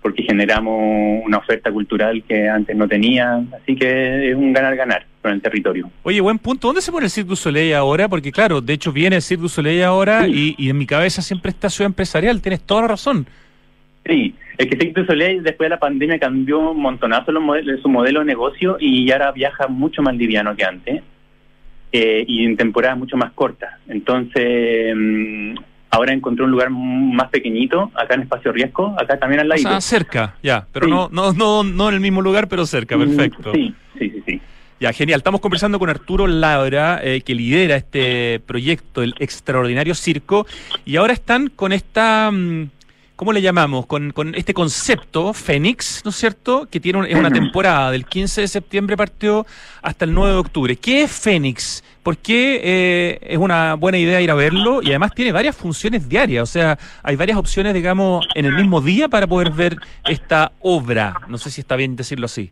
porque 0.03 0.25
generamos 0.25 1.23
una 1.25 1.39
oferta 1.39 1.71
cultural 1.71 2.25
que 2.29 2.49
antes 2.49 2.77
no 2.77 2.89
tenía, 2.89 3.43
así 3.61 3.77
que 3.77 4.31
es 4.31 4.37
un 4.37 4.53
ganar-ganar 4.53 5.07
con 5.23 5.33
el 5.33 5.41
territorio. 5.41 5.89
Oye, 6.03 6.21
buen 6.21 6.39
punto, 6.41 6.67
¿dónde 6.67 6.83
se 6.83 6.91
pone 6.91 7.07
el 7.07 7.11
Cirque 7.11 7.29
du 7.29 7.37
Soleil 7.37 7.75
ahora? 7.75 8.09
Porque 8.09 8.33
claro, 8.33 8.61
de 8.61 8.73
hecho 8.73 8.93
viene 8.93 9.17
el 9.17 9.23
Cirque 9.23 9.43
du 9.43 9.49
Soleil 9.49 9.85
ahora 9.85 10.27
y, 10.27 10.57
en 10.59 10.77
mi 10.77 10.87
cabeza 10.87 11.23
siempre 11.23 11.51
está 11.51 11.71
ciudad 11.71 11.87
empresarial, 11.87 12.43
tienes 12.43 12.61
toda 12.63 12.83
la 12.83 12.89
razón. 12.89 13.27
Sí, 14.05 14.35
es 14.63 14.71
que 14.71 14.77
Cirque 14.77 15.01
du 15.01 15.07
Soleil 15.07 15.43
después 15.43 15.67
de 15.67 15.71
la 15.71 15.79
pandemia 15.79 16.19
cambió 16.19 16.71
un 16.71 16.81
montonazo 16.81 17.33
su 17.83 17.89
modelo 17.89 18.21
de 18.21 18.27
negocio 18.27 18.77
y 18.79 19.11
ahora 19.11 19.33
viaja 19.33 19.69
mucho 19.69 20.03
más 20.03 20.17
liviano 20.17 20.55
que 20.57 20.65
antes. 20.65 21.03
Eh, 21.95 22.25
y 22.27 22.47
en 22.47 22.57
temporadas 22.57 22.97
mucho 22.97 23.19
más 23.19 23.33
cortas. 23.33 23.75
Entonces, 23.87 24.95
mm, 24.97 25.55
Ahora 25.95 26.15
encontré 26.15 26.43
un 26.43 26.51
lugar 26.51 26.71
más 26.71 27.29
pequeñito, 27.29 27.93
acá 27.95 28.15
en 28.15 28.23
Espacio 28.23 28.51
Riesgo, 28.51 28.97
acá 28.99 29.19
también 29.19 29.41
al 29.41 29.49
lado. 29.51 29.61
O 29.61 29.63
sea, 29.63 29.81
cerca, 29.83 30.37
ya, 30.43 30.67
pero 30.73 30.87
no, 30.87 31.11
no, 31.13 31.35
no, 31.35 31.63
no 31.63 31.89
en 31.91 31.95
el 31.95 32.01
mismo 32.01 32.23
lugar, 32.23 32.49
pero 32.49 32.65
cerca, 32.65 32.97
mm, 32.97 33.01
perfecto. 33.01 33.53
Sí, 33.53 33.75
sí, 33.99 34.09
sí, 34.09 34.23
sí. 34.27 34.41
Ya, 34.81 34.95
genial. 34.95 35.19
Estamos 35.19 35.43
conversando 35.43 35.79
con 35.79 35.91
Arturo 35.91 36.27
Labra, 36.27 36.99
eh, 37.05 37.21
que 37.21 37.35
lidera 37.35 37.77
este 37.77 38.41
proyecto, 38.41 39.03
el 39.03 39.15
Extraordinario 39.19 39.95
Circo, 39.95 40.47
y 40.87 40.97
ahora 40.97 41.13
están 41.13 41.49
con 41.49 41.75
esta... 41.75 42.31
Mm, 42.33 42.71
¿cómo 43.23 43.33
le 43.33 43.41
llamamos? 43.41 43.87
Con, 43.87 44.11
con 44.11 44.35
este 44.35 44.53
concepto, 44.53 45.33
Fénix, 45.33 46.03
¿no 46.05 46.09
es 46.11 46.17
cierto? 46.17 46.67
Que 46.69 46.81
tiene 46.81 47.09
es 47.09 47.15
una 47.15 47.31
temporada, 47.41 47.93
del 47.93 48.05
15 48.05 48.41
de 48.41 48.49
septiembre 48.49 48.97
partió 48.97 49.47
hasta 49.81 50.07
el 50.07 50.13
9 50.13 50.33
de 50.33 50.39
octubre. 50.41 50.75
¿Qué 50.75 51.03
es 51.03 51.21
Fénix? 51.21 51.85
¿Por 52.03 52.19
qué 52.19 52.61
eh, 52.65 53.19
es 53.23 53.39
una 53.39 53.75
buena 53.75 53.99
idea 53.99 54.21
ir 54.21 54.29
a 54.33 54.35
verlo? 54.35 54.83
Y 54.83 54.89
además 54.89 55.13
tiene 55.15 55.31
varias 55.31 55.55
funciones 55.55 56.09
diarias, 56.09 56.43
o 56.43 56.53
sea, 56.53 56.77
hay 57.05 57.15
varias 57.15 57.39
opciones, 57.39 57.75
digamos, 57.75 58.27
en 58.35 58.45
el 58.45 58.57
mismo 58.57 58.81
día 58.81 59.09
para 59.09 59.29
poder 59.29 59.53
ver 59.53 59.77
esta 60.09 60.51
obra. 60.59 61.15
No 61.29 61.39
sé 61.39 61.51
si 61.51 61.61
está 61.61 61.77
bien 61.77 61.95
decirlo 61.95 62.27
así. 62.27 62.51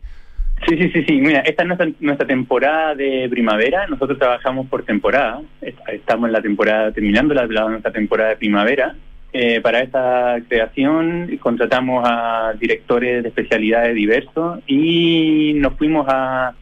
Sí, 0.68 0.77
sí, 0.77 0.89
sí, 0.93 1.05
sí. 1.05 1.14
Mira, 1.21 1.41
esta 1.41 1.62
es 1.64 1.66
nuestra, 1.66 1.89
nuestra 1.99 2.29
temporada 2.29 2.95
de 2.95 3.27
primavera. 3.29 3.89
Nosotros 3.89 4.21
trabajamos 4.21 4.68
por 4.68 4.85
temporada. 4.85 5.41
Estamos 5.89 6.29
en 6.29 6.33
la 6.33 6.43
temporada, 6.43 6.93
terminando 6.93 7.35
la, 7.35 7.47
nuestra 7.47 7.91
temporada 7.91 8.31
de 8.31 8.37
primavera. 8.37 8.95
Eh, 9.33 9.61
para 9.61 9.81
esta 9.81 10.39
creación 10.49 11.39
contratamos 11.39 12.03
a 12.05 12.53
directores 12.59 13.22
de 13.22 13.28
especialidades 13.28 13.95
diversos 13.95 14.59
y 14.66 15.53
nos 15.55 15.74
fuimos 15.74 16.07
a, 16.09 16.53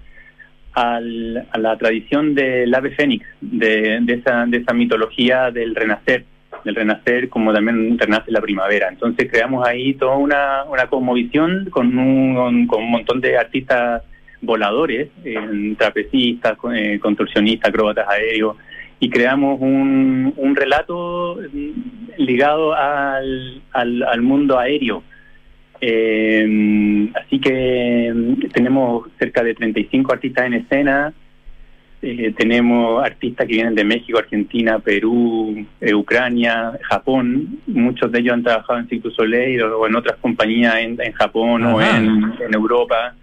a 0.74 1.00
la 1.00 1.78
tradición 1.78 2.34
del 2.34 2.74
ave 2.74 2.90
fénix, 2.90 3.24
de, 3.40 4.02
esa, 4.06 4.44
de 4.46 4.58
esa 4.58 4.74
mitología 4.74 5.50
del 5.50 5.74
renacer, 5.74 6.24
del 6.62 6.74
renacer 6.74 7.30
como 7.30 7.54
también 7.54 7.98
renace 7.98 8.30
la 8.30 8.42
primavera. 8.42 8.88
Entonces 8.88 9.30
creamos 9.30 9.66
ahí 9.66 9.94
toda 9.94 10.16
una, 10.16 10.64
una 10.64 10.86
cosmovisión 10.88 11.70
con 11.70 11.96
un, 11.98 12.66
con 12.66 12.82
un 12.82 12.90
montón 12.90 13.20
de 13.22 13.38
artistas 13.38 14.02
voladores, 14.40 15.08
trapecistas, 15.78 16.56
eh, 16.72 16.98
contorsionistas, 17.00 17.70
acróbatas 17.70 18.08
aéreos, 18.08 18.56
y 19.00 19.10
creamos 19.10 19.60
un, 19.60 20.32
un 20.36 20.56
relato 20.56 21.38
ligado 22.16 22.74
al, 22.74 23.62
al, 23.72 24.22
mundo 24.22 24.58
aéreo. 24.58 25.02
Eh, 25.80 27.08
así 27.14 27.40
que 27.40 28.12
mm, 28.12 28.48
tenemos 28.52 29.06
cerca 29.18 29.44
de 29.44 29.54
35 29.54 30.12
artistas 30.12 30.46
en 30.46 30.54
escena, 30.54 31.12
eh, 32.00 32.32
tenemos 32.36 33.04
artistas 33.04 33.46
que 33.46 33.54
vienen 33.54 33.74
de 33.74 33.84
México, 33.84 34.18
Argentina, 34.18 34.78
Perú, 34.78 35.66
eh, 35.80 35.94
Ucrania, 35.94 36.72
Japón. 36.82 37.60
Muchos 37.66 38.12
de 38.12 38.20
ellos 38.20 38.34
han 38.34 38.44
trabajado 38.44 38.78
en 38.78 38.88
Cirque 38.88 39.10
Soleil 39.10 39.62
o, 39.62 39.86
en 39.86 39.96
otras 39.96 40.16
compañías 40.18 40.76
en, 40.76 41.00
en 41.00 41.12
Japón 41.12 41.64
o 41.64 41.82
en, 41.82 42.34
en 42.40 42.54
Europa. 42.54 43.14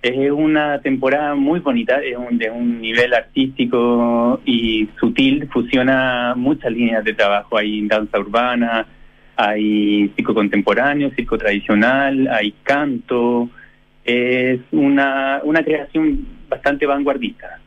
Es 0.00 0.30
una 0.30 0.80
temporada 0.80 1.34
muy 1.34 1.58
bonita, 1.58 2.00
es 2.00 2.16
un, 2.16 2.38
de 2.38 2.50
un 2.50 2.80
nivel 2.80 3.12
artístico 3.14 4.40
y 4.44 4.88
sutil, 5.00 5.48
fusiona 5.52 6.34
muchas 6.36 6.70
líneas 6.70 7.02
de 7.02 7.14
trabajo. 7.14 7.56
Hay 7.56 7.86
danza 7.88 8.18
urbana, 8.18 8.86
hay 9.34 10.10
circo 10.14 10.34
contemporáneo, 10.34 11.10
circo 11.16 11.36
tradicional, 11.36 12.28
hay 12.28 12.54
canto. 12.62 13.50
Es 14.04 14.60
una, 14.70 15.40
una 15.42 15.64
creación 15.64 16.26
bastante 16.48 16.86
vanguardista. 16.86 17.58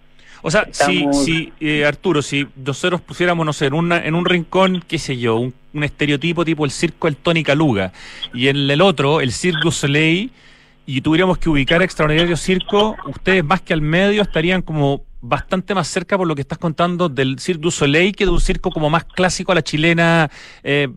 O 0.42 0.50
sea, 0.50 0.68
si, 0.72 1.54
eh, 1.60 1.86
Arturo, 1.86 2.22
si 2.22 2.48
nosotros 2.56 3.02
pusiéramos, 3.02 3.46
no 3.46 3.54
sé, 3.54 3.68
en, 3.68 3.74
una, 3.74 4.04
en 4.04 4.16
un 4.16 4.26
rincón, 4.26 4.84
qué 4.88 4.98
sé 4.98 5.18
yo, 5.18 5.38
un, 5.38 5.54
un 5.74 5.84
estereotipo 5.84 6.44
tipo 6.44 6.66
el 6.66 6.72
circo 6.72 7.08
El 7.08 7.16
Tony 7.16 7.44
Caluga, 7.44 7.92
y 8.34 8.48
en 8.48 8.58
el 8.70 8.82
otro, 8.82 9.22
el 9.22 9.32
Circo 9.34 9.70
Soleil, 9.70 10.32
y 10.86 11.02
tuviéramos 11.02 11.38
que 11.38 11.50
ubicar 11.50 11.82
Extraordinario 11.82 12.38
Circo, 12.38 12.96
ustedes 13.06 13.44
más 13.44 13.62
que 13.62 13.74
al 13.74 13.82
medio 13.82 14.22
estarían 14.22 14.62
como 14.62 15.06
bastante 15.22 15.76
más 15.76 15.88
cerca 15.88 16.18
por 16.18 16.28
lo 16.28 16.36
que 16.36 16.42
estás 16.42 16.58
contando 16.58 17.08
del 17.08 17.40
Cirque 17.40 17.62
du 17.62 17.72
Soleil 17.72 18.16
que 18.16 18.26
de 18.26 18.32
un 18.32 18.40
circo 18.40 18.72
como 18.72 18.90
más 18.90 19.06
clásico 19.06 19.52
a 19.52 19.56
la 19.56 19.62
chilena, 19.62 20.30
eh, 20.64 20.90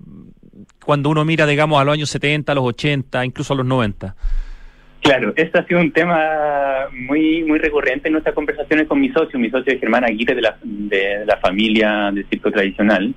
cuando 0.84 1.10
uno 1.10 1.24
mira, 1.24 1.46
digamos, 1.46 1.80
a 1.80 1.84
los 1.84 1.94
años 1.94 2.10
70, 2.10 2.52
a 2.52 2.54
los 2.54 2.64
80, 2.64 3.24
incluso 3.24 3.52
a 3.52 3.56
los 3.56 3.66
90. 3.66 4.14
Claro, 5.02 5.34
este 5.36 5.58
ha 5.58 5.66
sido 5.66 5.80
un 5.80 5.92
tema 5.92 6.88
muy 6.92 7.44
muy 7.44 7.58
recurrente 7.58 8.08
en 8.08 8.12
nuestras 8.12 8.34
conversaciones 8.34 8.88
con 8.88 8.98
mi 8.98 9.10
socio. 9.10 9.38
Mi 9.38 9.50
socio 9.50 9.74
es 9.74 9.78
Germán 9.78 10.04
Aguirre 10.04 10.34
de 10.34 10.40
la, 10.40 10.56
de 10.62 11.26
la 11.26 11.36
familia 11.36 12.10
del 12.10 12.26
circo 12.30 12.50
tradicional, 12.50 13.14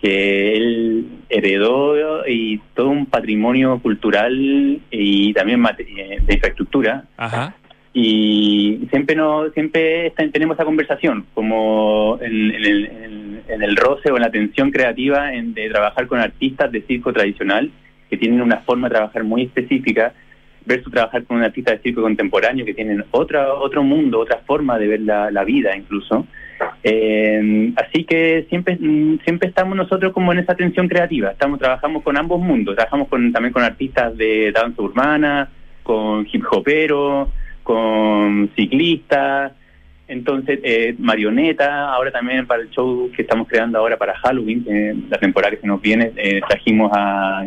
que 0.00 0.56
él 0.56 1.06
heredó 1.28 2.26
y 2.26 2.58
todo 2.74 2.88
un 2.88 3.06
patrimonio 3.06 3.78
cultural 3.80 4.80
y 4.90 5.32
también 5.32 5.64
eh, 5.78 6.18
de 6.24 6.34
infraestructura. 6.34 7.04
Ajá 7.16 7.56
y 8.00 8.86
siempre 8.90 9.16
no 9.16 9.50
siempre 9.50 10.12
tenemos 10.32 10.56
esa 10.56 10.64
conversación 10.64 11.26
como 11.34 12.18
en, 12.20 12.54
el, 12.54 12.86
en, 13.48 13.62
el, 13.62 13.76
roce 13.76 14.12
o 14.12 14.16
en 14.16 14.22
la 14.22 14.30
tensión 14.30 14.70
creativa 14.70 15.34
en, 15.34 15.54
de 15.54 15.68
trabajar 15.68 16.06
con 16.06 16.20
artistas 16.20 16.70
de 16.70 16.82
circo 16.82 17.12
tradicional 17.12 17.70
que 18.10 18.16
tienen 18.16 18.40
una 18.40 18.58
forma 18.58 18.88
de 18.88 18.94
trabajar 18.94 19.24
muy 19.24 19.42
específica 19.42 20.12
versus 20.64 20.92
trabajar 20.92 21.24
con 21.24 21.38
un 21.38 21.44
artista 21.44 21.72
de 21.72 21.78
circo 21.78 22.02
contemporáneo 22.02 22.64
que 22.64 22.74
tienen 22.74 23.04
otra 23.10 23.54
otro 23.54 23.82
mundo 23.82 24.20
otra 24.20 24.42
forma 24.46 24.78
de 24.78 24.86
ver 24.86 25.00
la, 25.00 25.44
vida 25.44 25.76
incluso 25.76 26.26
eh, 26.82 27.72
así 27.76 28.04
que 28.04 28.46
siempre 28.48 28.78
siempre 29.24 29.48
estamos 29.48 29.76
nosotros 29.76 30.12
como 30.12 30.32
en 30.32 30.40
esa 30.40 30.54
tensión 30.54 30.88
creativa. 30.88 31.30
Estamos 31.30 31.58
trabajamos 31.58 32.02
con 32.02 32.16
ambos 32.16 32.40
mundos. 32.40 32.74
Trabajamos 32.74 33.08
con 33.08 33.32
también 33.32 33.52
con 33.52 33.62
artistas 33.62 34.16
de 34.16 34.52
danza 34.52 34.82
urbana 34.82 35.50
con 35.82 36.26
hip 36.30 36.44
hoperos 36.50 37.28
con 37.62 38.50
ciclistas, 38.56 39.52
entonces 40.06 40.58
eh, 40.62 40.94
marioneta, 40.98 41.92
ahora 41.92 42.10
también 42.10 42.46
para 42.46 42.62
el 42.62 42.70
show 42.70 43.10
que 43.14 43.20
estamos 43.20 43.46
creando 43.46 43.78
ahora 43.78 43.98
para 43.98 44.16
Halloween, 44.16 44.64
eh, 44.66 44.94
la 45.10 45.18
temporada 45.18 45.50
que 45.50 45.60
se 45.60 45.66
nos 45.66 45.78
viene, 45.82 46.12
eh, 46.16 46.40
trajimos 46.48 46.90
a 46.94 47.44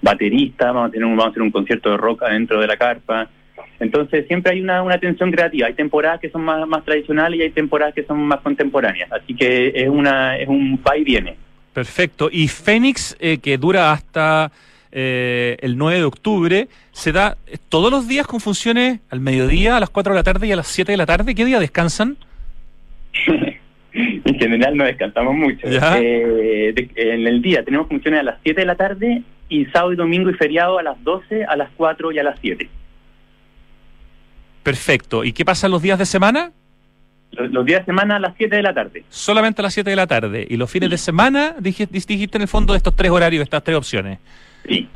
bateristas, 0.00 0.68
vamos 0.72 0.88
a 0.88 0.90
tener 0.90 1.04
un, 1.04 1.16
vamos 1.16 1.26
a 1.26 1.30
hacer 1.32 1.42
un 1.42 1.50
concierto 1.50 1.90
de 1.90 1.96
rock 1.98 2.22
dentro 2.30 2.62
de 2.62 2.66
la 2.66 2.78
carpa. 2.78 3.28
Entonces 3.80 4.26
siempre 4.26 4.52
hay 4.52 4.60
una, 4.60 4.82
una 4.82 4.98
tensión 4.98 5.30
creativa, 5.30 5.68
hay 5.68 5.74
temporadas 5.74 6.20
que 6.20 6.30
son 6.30 6.42
más, 6.42 6.66
más 6.66 6.84
tradicionales 6.84 7.38
y 7.38 7.42
hay 7.44 7.50
temporadas 7.50 7.94
que 7.94 8.04
son 8.04 8.20
más 8.20 8.40
contemporáneas, 8.40 9.10
así 9.12 9.34
que 9.34 9.72
es 9.74 9.88
una 9.88 10.36
es 10.36 10.48
un 10.48 10.80
va 10.86 10.96
y 10.96 11.04
viene. 11.04 11.36
Perfecto. 11.72 12.28
Y 12.32 12.48
Fénix, 12.48 13.16
que 13.40 13.56
dura 13.58 13.92
hasta 13.92 14.50
eh, 14.90 15.56
el 15.60 15.76
9 15.76 15.98
de 15.98 16.04
octubre, 16.04 16.68
se 16.92 17.12
da 17.12 17.36
todos 17.68 17.90
los 17.90 18.08
días 18.08 18.26
con 18.26 18.40
funciones 18.40 19.00
al 19.10 19.20
mediodía, 19.20 19.76
a 19.76 19.80
las 19.80 19.90
4 19.90 20.12
de 20.12 20.18
la 20.18 20.22
tarde 20.22 20.46
y 20.46 20.52
a 20.52 20.56
las 20.56 20.68
7 20.68 20.92
de 20.92 20.98
la 20.98 21.06
tarde. 21.06 21.34
¿Qué 21.34 21.44
día 21.44 21.60
descansan? 21.60 22.16
en 23.92 24.38
general 24.38 24.76
no 24.76 24.84
descansamos 24.84 25.34
mucho. 25.34 25.66
Eh, 25.66 26.74
en 26.96 27.26
el 27.26 27.42
día 27.42 27.64
tenemos 27.64 27.88
funciones 27.88 28.20
a 28.20 28.22
las 28.22 28.38
7 28.42 28.60
de 28.60 28.66
la 28.66 28.76
tarde 28.76 29.22
y 29.48 29.66
sábado 29.66 29.92
y 29.92 29.96
domingo 29.96 30.30
y 30.30 30.34
feriado 30.34 30.78
a 30.78 30.82
las 30.82 31.02
12, 31.04 31.44
a 31.44 31.56
las 31.56 31.70
4 31.76 32.12
y 32.12 32.18
a 32.18 32.22
las 32.22 32.38
7. 32.40 32.68
Perfecto. 34.68 35.24
¿Y 35.24 35.32
qué 35.32 35.46
pasa 35.46 35.66
los 35.66 35.80
días 35.80 35.98
de 35.98 36.04
semana? 36.04 36.52
Los, 37.32 37.64
días 37.64 37.80
de 37.80 37.86
semana 37.86 38.16
a 38.16 38.18
las 38.18 38.34
7 38.36 38.54
de 38.54 38.62
la 38.62 38.74
tarde. 38.74 39.02
Solamente 39.08 39.62
a 39.62 39.64
las 39.64 39.72
7 39.72 39.88
de 39.88 39.96
la 39.96 40.06
tarde. 40.06 40.46
¿Y 40.46 40.58
los 40.58 40.70
fines 40.70 40.90
de 40.90 40.98
semana 40.98 41.54
dijiste, 41.58 41.94
dijiste 41.94 42.36
en 42.36 42.42
el 42.42 42.48
fondo 42.48 42.74
de 42.74 42.76
estos 42.76 42.94
tres 42.94 43.10
horarios, 43.10 43.42
estas 43.42 43.64
tres 43.64 43.78
opciones? 43.78 44.18
Sí. 44.68 44.86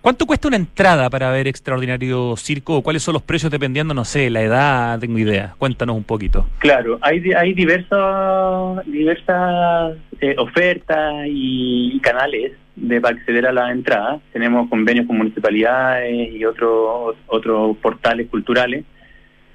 ¿Cuánto 0.00 0.26
cuesta 0.26 0.46
una 0.46 0.58
entrada 0.58 1.10
para 1.10 1.32
ver 1.32 1.48
Extraordinario 1.48 2.36
Circo? 2.36 2.82
¿Cuáles 2.82 3.02
son 3.02 3.14
los 3.14 3.22
precios 3.24 3.50
dependiendo, 3.50 3.94
no 3.94 4.04
sé, 4.04 4.30
la 4.30 4.42
edad? 4.42 5.00
Tengo 5.00 5.18
idea. 5.18 5.56
Cuéntanos 5.58 5.96
un 5.96 6.04
poquito. 6.04 6.46
Claro, 6.58 7.00
hay, 7.02 7.32
hay 7.32 7.52
diversos, 7.52 8.86
diversas 8.86 9.96
eh, 10.20 10.36
ofertas 10.38 11.24
y, 11.26 11.98
canales 11.98 12.52
de 12.76 13.00
para 13.00 13.16
acceder 13.16 13.44
a 13.48 13.52
la 13.52 13.72
entrada. 13.72 14.20
Tenemos 14.32 14.70
convenios 14.70 15.08
con 15.08 15.16
municipalidades 15.16 16.32
y 16.32 16.44
otros 16.44 17.16
otros 17.26 17.76
portales 17.78 18.28
culturales. 18.28 18.84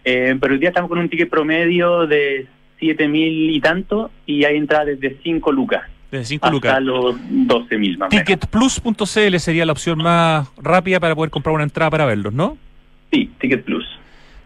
Eh, 0.03 0.35
pero 0.39 0.53
hoy 0.53 0.59
día 0.59 0.69
estamos 0.69 0.89
con 0.89 0.99
un 0.99 1.09
ticket 1.09 1.29
promedio 1.29 2.07
de 2.07 2.47
siete 2.79 3.07
mil 3.07 3.49
y 3.51 3.61
tanto 3.61 4.11
y 4.25 4.43
hay 4.43 4.57
entradas 4.57 4.87
desde 4.87 5.17
5 5.23 5.51
lucas. 5.51 5.83
Desde 6.11 6.25
5 6.25 6.49
lucas. 6.49 6.71
Hasta 6.71 6.81
los 6.81 7.15
12 7.29 7.77
mil 7.77 7.97
más 7.97 8.09
Ticketplus.cl 8.09 9.37
sería 9.39 9.65
la 9.65 9.71
opción 9.71 9.99
más 9.99 10.49
rápida 10.57 10.99
para 10.99 11.15
poder 11.15 11.29
comprar 11.29 11.53
una 11.53 11.63
entrada 11.63 11.91
para 11.91 12.05
verlos, 12.05 12.33
¿no? 12.33 12.57
Sí, 13.11 13.29
Ticket 13.39 13.63
Plus. 13.63 13.85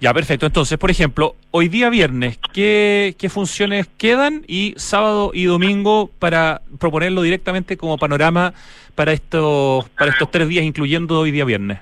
Ya, 0.02 0.14
perfecto. 0.14 0.46
Entonces, 0.46 0.78
por 0.78 0.92
ejemplo, 0.92 1.36
hoy 1.52 1.70
día 1.70 1.90
viernes, 1.90 2.38
¿qué, 2.54 3.16
¿qué 3.18 3.30
funciones 3.30 3.88
quedan? 3.98 4.44
Y 4.48 4.74
sábado 4.76 5.32
y 5.34 5.46
domingo 5.46 6.12
para 6.20 6.62
proponerlo 6.80 7.22
directamente 7.22 7.78
como 7.78 7.98
panorama 7.98 8.54
para 8.94 9.14
estos, 9.14 9.88
para 9.90 10.12
estos 10.12 10.30
tres 10.30 10.50
días, 10.50 10.66
incluyendo 10.66 11.20
hoy 11.20 11.32
día 11.32 11.46
viernes. 11.46 11.80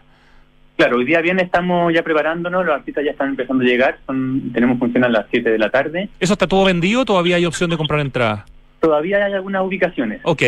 Claro, 0.75 0.97
hoy 0.97 1.05
día 1.05 1.21
viernes 1.21 1.45
estamos 1.45 1.93
ya 1.93 2.01
preparándonos, 2.01 2.65
los 2.65 2.75
artistas 2.75 3.05
ya 3.05 3.11
están 3.11 3.29
empezando 3.29 3.63
a 3.63 3.67
llegar, 3.67 3.99
tenemos 4.07 4.79
función 4.79 5.03
a 5.03 5.09
las 5.09 5.27
7 5.29 5.51
de 5.51 5.59
la 5.59 5.69
tarde. 5.69 6.09
¿Eso 6.19 6.33
está 6.33 6.47
todo 6.47 6.65
vendido 6.65 7.01
o 7.01 7.05
todavía 7.05 7.35
hay 7.35 7.45
opción 7.45 7.69
de 7.69 7.77
comprar 7.77 7.99
entradas? 7.99 8.43
Todavía 8.79 9.23
hay 9.23 9.33
algunas 9.33 9.63
ubicaciones. 9.63 10.21
Ok. 10.23 10.41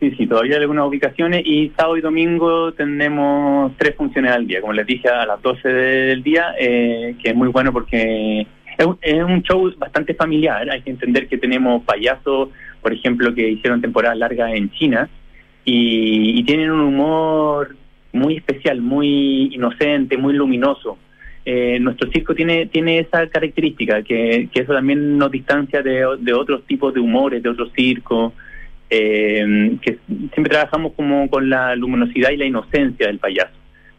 Sí, 0.00 0.10
sí, 0.18 0.26
todavía 0.26 0.56
hay 0.56 0.62
algunas 0.62 0.86
ubicaciones 0.86 1.46
y 1.46 1.72
sábado 1.76 1.96
y 1.96 2.00
domingo 2.00 2.72
tenemos 2.72 3.72
tres 3.78 3.94
funciones 3.94 4.32
al 4.32 4.46
día, 4.46 4.60
como 4.60 4.72
les 4.72 4.86
dije, 4.86 5.08
a 5.08 5.24
las 5.24 5.40
12 5.40 5.68
del 5.68 6.22
día, 6.22 6.54
eh, 6.58 7.14
que 7.22 7.30
es 7.30 7.34
muy 7.34 7.48
bueno 7.48 7.72
porque 7.72 8.46
es 8.76 9.22
un, 9.22 9.42
show 9.42 9.72
bastante 9.78 10.14
familiar. 10.14 10.68
Hay 10.68 10.82
que 10.82 10.90
entender 10.90 11.28
que 11.28 11.38
tenemos 11.38 11.84
payasos, 11.84 12.48
por 12.82 12.92
ejemplo, 12.92 13.32
que 13.32 13.48
hicieron 13.48 13.80
temporadas 13.80 14.18
largas 14.18 14.52
en 14.52 14.70
China 14.72 15.08
y, 15.64 16.40
y 16.40 16.42
tienen 16.42 16.72
un 16.72 16.80
humor 16.80 17.76
muy 18.14 18.36
especial, 18.36 18.80
muy 18.80 19.54
inocente, 19.54 20.16
muy 20.16 20.32
luminoso. 20.34 20.96
Eh, 21.44 21.78
nuestro 21.78 22.10
circo 22.10 22.34
tiene 22.34 22.66
tiene 22.66 23.00
esa 23.00 23.26
característica, 23.26 24.02
que, 24.02 24.48
que 24.50 24.60
eso 24.62 24.72
también 24.72 25.18
nos 25.18 25.30
distancia 25.30 25.82
de, 25.82 26.06
de, 26.20 26.32
otros 26.32 26.64
tipos 26.64 26.94
de 26.94 27.00
humores, 27.00 27.42
de 27.42 27.50
otros 27.50 27.70
circos, 27.74 28.32
eh, 28.88 29.76
que 29.82 29.98
siempre 30.06 30.50
trabajamos 30.50 30.92
como 30.92 31.28
con 31.28 31.50
la 31.50 31.76
luminosidad 31.76 32.30
y 32.30 32.38
la 32.38 32.46
inocencia 32.46 33.08
del 33.08 33.18
payaso. 33.18 33.52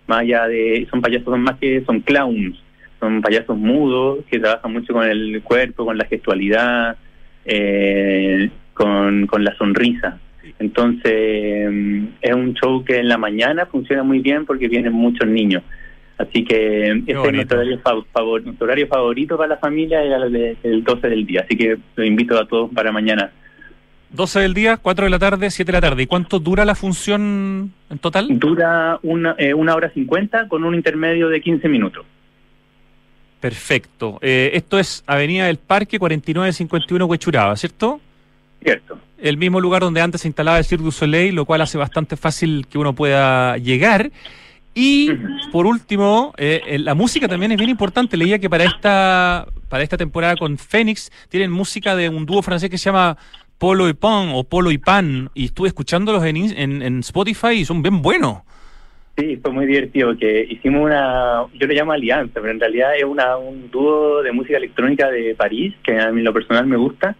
Más 0.07 0.21
allá 0.21 0.47
de, 0.47 0.87
son 0.89 1.01
payasos 1.01 1.37
más 1.37 1.57
que 1.57 1.83
son 1.85 1.99
clowns, 1.99 2.57
son 2.99 3.21
payasos 3.21 3.57
mudos 3.57 4.25
que 4.29 4.39
trabajan 4.39 4.73
mucho 4.73 4.93
con 4.93 5.05
el 5.05 5.41
cuerpo, 5.43 5.85
con 5.85 5.97
la 5.97 6.05
gestualidad, 6.05 6.97
eh, 7.45 8.49
con, 8.73 9.27
con 9.27 9.43
la 9.43 9.55
sonrisa. 9.57 10.19
Entonces, 10.59 11.11
es 12.21 12.33
un 12.33 12.53
show 12.53 12.83
que 12.83 12.99
en 12.99 13.07
la 13.07 13.17
mañana 13.17 13.65
funciona 13.65 14.03
muy 14.03 14.19
bien 14.19 14.45
porque 14.45 14.67
vienen 14.67 14.93
muchos 14.93 15.27
niños. 15.27 15.63
Así 16.17 16.45
que 16.45 16.91
este 16.91 17.11
es 17.11 17.33
nuestro 17.33 17.59
horario, 17.59 18.87
favorito 18.87 19.37
para 19.37 19.49
la 19.49 19.57
familia, 19.57 20.01
era 20.01 20.17
el 20.17 20.83
12 20.83 21.09
del 21.09 21.25
día. 21.25 21.41
Así 21.41 21.57
que 21.57 21.77
lo 21.95 22.05
invito 22.05 22.39
a 22.39 22.47
todos 22.47 22.71
para 22.73 22.91
mañana. 22.91 23.31
12 24.11 24.39
del 24.39 24.53
día, 24.53 24.77
4 24.77 25.05
de 25.05 25.11
la 25.11 25.19
tarde, 25.19 25.51
7 25.51 25.69
de 25.69 25.77
la 25.77 25.81
tarde. 25.81 26.03
¿Y 26.03 26.07
cuánto 26.07 26.39
dura 26.39 26.63
la 26.63 26.75
función 26.75 27.73
en 27.89 27.97
total? 27.99 28.27
Dura 28.39 28.97
una, 29.03 29.35
eh, 29.37 29.53
una 29.53 29.75
hora 29.75 29.89
50 29.89 30.47
con 30.47 30.63
un 30.63 30.73
intermedio 30.73 31.27
de 31.27 31.41
15 31.41 31.67
minutos. 31.67 32.05
Perfecto. 33.41 34.17
Eh, 34.21 34.51
esto 34.53 34.79
es 34.79 35.03
Avenida 35.05 35.47
del 35.47 35.57
Parque 35.57 35.99
4951 35.99 37.05
Huechuraba, 37.05 37.55
¿cierto? 37.57 37.99
Cierto. 38.65 38.97
El 39.19 39.37
mismo 39.37 39.61
lugar 39.61 39.83
donde 39.83 40.01
antes 40.01 40.21
se 40.21 40.27
instalaba 40.27 40.57
el 40.57 40.65
Cirque 40.65 40.83
du 40.83 40.91
Soleil, 40.91 41.35
lo 41.35 41.45
cual 41.45 41.61
hace 41.61 41.77
bastante 41.77 42.17
fácil 42.17 42.65
que 42.67 42.79
uno 42.79 42.95
pueda 42.95 43.57
llegar. 43.57 44.09
Y 44.73 45.11
por 45.51 45.67
último, 45.67 46.33
eh, 46.37 46.77
la 46.79 46.95
música 46.95 47.27
también 47.27 47.51
es 47.51 47.59
bien 47.59 47.69
importante. 47.69 48.17
Leía 48.17 48.39
que 48.39 48.49
para 48.49 48.63
esta, 48.63 49.45
para 49.69 49.83
esta 49.83 49.97
temporada 49.97 50.35
con 50.35 50.57
Fénix 50.57 51.11
tienen 51.29 51.51
música 51.51 51.95
de 51.95 52.09
un 52.09 52.25
dúo 52.25 52.41
francés 52.41 52.71
que 52.71 52.79
se 52.79 52.85
llama 52.85 53.17
Polo 53.59 53.87
y 53.87 53.93
Pan 53.93 54.31
o 54.33 54.43
Polo 54.43 54.71
y 54.71 54.79
Pan. 54.79 55.29
Y 55.35 55.45
estuve 55.45 55.67
escuchándolos 55.67 56.25
en, 56.25 56.37
en, 56.37 56.81
en 56.81 56.99
Spotify 57.01 57.51
y 57.51 57.65
son 57.65 57.83
bien 57.83 58.01
buenos. 58.01 58.39
Sí, 59.15 59.37
fue 59.43 59.51
muy 59.51 59.67
divertido. 59.67 60.17
Que 60.17 60.43
hicimos 60.49 60.83
una, 60.83 61.45
yo 61.53 61.67
le 61.67 61.75
llamo 61.75 61.91
alianza, 61.91 62.33
pero 62.33 62.49
en 62.49 62.59
realidad 62.59 62.97
es 62.97 63.03
una, 63.03 63.37
un 63.37 63.69
dúo 63.69 64.23
de 64.23 64.31
música 64.31 64.57
electrónica 64.57 65.11
de 65.11 65.35
París 65.35 65.75
que 65.83 65.99
a 65.99 66.11
mí 66.11 66.23
lo 66.23 66.33
personal 66.33 66.65
me 66.65 66.77
gusta 66.77 67.15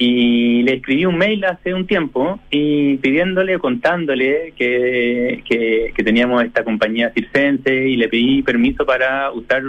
y 0.00 0.62
le 0.62 0.74
escribí 0.74 1.04
un 1.04 1.18
mail 1.18 1.44
hace 1.44 1.74
un 1.74 1.84
tiempo 1.84 2.38
y 2.50 2.96
pidiéndole, 2.98 3.58
contándole 3.58 4.54
que, 4.56 5.42
que, 5.44 6.02
teníamos 6.04 6.44
esta 6.44 6.62
compañía 6.62 7.10
circense 7.12 7.88
y 7.88 7.96
le 7.96 8.08
pedí 8.08 8.42
permiso 8.42 8.86
para 8.86 9.32
usar 9.32 9.62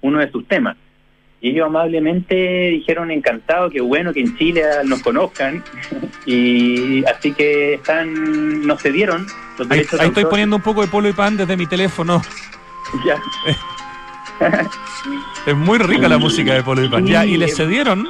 uno 0.00 0.18
de 0.18 0.30
sus 0.30 0.48
temas. 0.48 0.76
Y 1.42 1.50
ellos 1.50 1.66
amablemente 1.66 2.70
dijeron 2.70 3.10
encantado, 3.10 3.68
que 3.68 3.82
bueno 3.82 4.14
que 4.14 4.20
en 4.20 4.34
Chile 4.38 4.62
nos 4.86 5.02
conozcan. 5.02 5.62
y 6.26 7.04
así 7.04 7.32
que 7.34 7.74
están 7.74 8.66
nos 8.66 8.80
cedieron 8.80 9.26
los 9.58 9.68
derechos. 9.68 10.00
Ahí, 10.00 10.08
estoy 10.08 10.24
poniendo 10.24 10.56
un 10.56 10.62
poco 10.62 10.80
de 10.80 10.88
polo 10.88 11.10
y 11.10 11.12
pan 11.12 11.36
desde 11.36 11.56
mi 11.56 11.66
teléfono. 11.66 12.22
Ya. 13.04 13.20
es 15.46 15.56
muy 15.56 15.78
rica 15.78 16.08
la 16.08 16.18
música 16.18 16.54
de 16.54 16.62
Polo 16.62 16.84
y 16.84 16.88
Pan. 16.88 17.04
ya, 17.06 17.26
¿y 17.26 17.36
le 17.36 17.48
cedieron? 17.48 18.06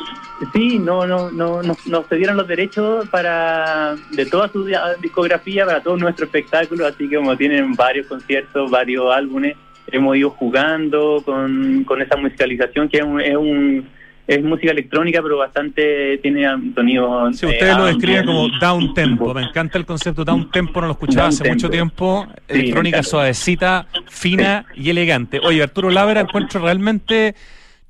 Sí, 0.52 0.78
no, 0.78 1.06
no, 1.06 1.30
no, 1.30 1.62
nos, 1.62 1.86
nos 1.86 2.06
cedieron 2.08 2.36
los 2.36 2.48
derechos 2.48 3.08
para 3.08 3.94
de 4.10 4.26
toda 4.26 4.48
su 4.48 4.66
discografía, 5.00 5.64
para 5.64 5.82
todo 5.82 5.96
nuestro 5.96 6.26
espectáculo, 6.26 6.86
así 6.86 7.08
que 7.08 7.16
como 7.16 7.36
tienen 7.36 7.74
varios 7.74 8.06
conciertos, 8.06 8.70
varios 8.70 9.14
álbumes, 9.14 9.56
hemos 9.90 10.16
ido 10.16 10.30
jugando 10.30 11.22
con, 11.24 11.84
con 11.84 12.02
esa 12.02 12.16
musicalización 12.16 12.88
que 12.88 12.98
es 12.98 13.36
un 13.36 13.86
es 14.26 14.42
música 14.42 14.72
electrónica, 14.72 15.20
pero 15.22 15.36
bastante 15.36 16.18
tiene 16.18 16.46
sonido. 16.74 17.30
Sí, 17.34 17.44
ustedes 17.44 17.76
lo 17.76 17.84
describen 17.84 18.24
como 18.24 18.48
down 18.58 18.94
tempo. 18.94 19.34
Me 19.34 19.42
encanta 19.42 19.76
el 19.76 19.84
concepto 19.84 20.24
down 20.24 20.50
tempo, 20.50 20.80
no 20.80 20.86
lo 20.86 20.92
escuchaba 20.94 21.28
hace 21.28 21.48
mucho 21.48 21.68
tiempo. 21.68 22.26
electrónica 22.48 23.02
suavecita, 23.02 23.86
fina 24.08 24.64
y 24.74 24.88
elegante. 24.90 25.40
Oye, 25.42 25.62
Arturo 25.62 25.90
Labra, 25.90 26.22
encuentro 26.22 26.60
realmente 26.60 27.34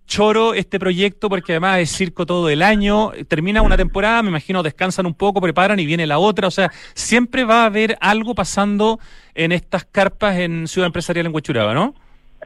choro 0.07 0.55
este 0.55 0.79
proyecto 0.79 1.29
porque 1.29 1.53
además 1.53 1.81
es 1.81 1.91
circo 1.91 2.27
todo 2.27 2.49
el 2.49 2.63
año. 2.63 3.13
Termina 3.29 3.63
una 3.63 3.77
temporada, 3.77 4.23
me 4.23 4.29
imagino 4.29 4.63
descansan 4.63 5.07
un 5.07 5.15
poco, 5.15 5.41
preparan 5.41 5.79
y 5.81 5.87
viene 5.87 6.07
la 6.07 6.19
otra. 6.19 6.49
O 6.49 6.51
sea, 6.51 6.71
siempre 6.95 7.45
va 7.45 7.63
a 7.63 7.67
haber 7.67 7.97
algo 8.01 8.35
pasando 8.35 8.99
en 9.35 9.53
estas 9.53 9.85
carpas 9.85 10.39
en 10.39 10.69
Ciudad 10.69 10.87
Empresarial 10.87 11.27
en 11.27 11.35
Huachuraba, 11.35 11.75
¿no? 11.75 11.95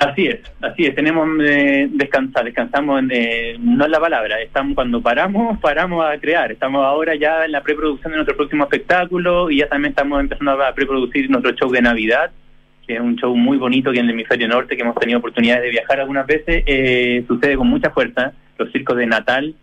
Así 0.01 0.27
es, 0.29 0.39
así 0.61 0.87
es, 0.87 0.95
tenemos 0.95 1.27
eh, 1.43 1.89
descansar, 1.91 2.45
descansamos, 2.45 3.03
eh, 3.11 3.57
no 3.59 3.85
es 3.85 3.91
la 3.91 3.99
palabra, 3.99 4.41
estamos 4.41 4.77
cuando 4.77 5.03
paramos, 5.03 5.59
paramos 5.59 6.05
a 6.07 6.17
crear, 6.21 6.53
estamos 6.53 6.85
ahora 6.85 7.17
ya 7.17 7.45
en 7.45 7.51
la 7.51 7.63
preproducción 7.63 8.13
de 8.13 8.19
nuestro 8.19 8.37
próximo 8.37 8.63
espectáculo 8.63 9.51
y 9.51 9.59
ya 9.59 9.69
también 9.69 9.91
estamos 9.91 10.21
empezando 10.21 10.53
a 10.53 10.73
preproducir 10.73 11.29
nuestro 11.29 11.53
show 11.55 11.69
de 11.73 11.83
Navidad, 11.83 12.31
que 12.89 12.95
es 12.95 13.01
un 13.01 13.15
show 13.15 13.37
muy 13.37 13.59
bonito 13.59 13.93
que 13.93 14.01
en 14.01 14.07
el 14.07 14.13
hemisferio 14.13 14.49
norte, 14.49 14.77
que 14.77 14.83
hemos 14.83 14.97
tenido 14.97 15.21
oportunidades 15.21 15.63
de 15.63 15.71
viajar 15.71 16.01
algunas 16.01 16.27
veces, 16.27 16.65
eh, 16.67 17.23
sucede 17.29 17.57
con 17.57 17.69
mucha 17.69 17.91
fuerza, 17.91 18.33
los 18.59 18.73
circos 18.73 18.97
de 18.97 19.07
Natal 19.07 19.55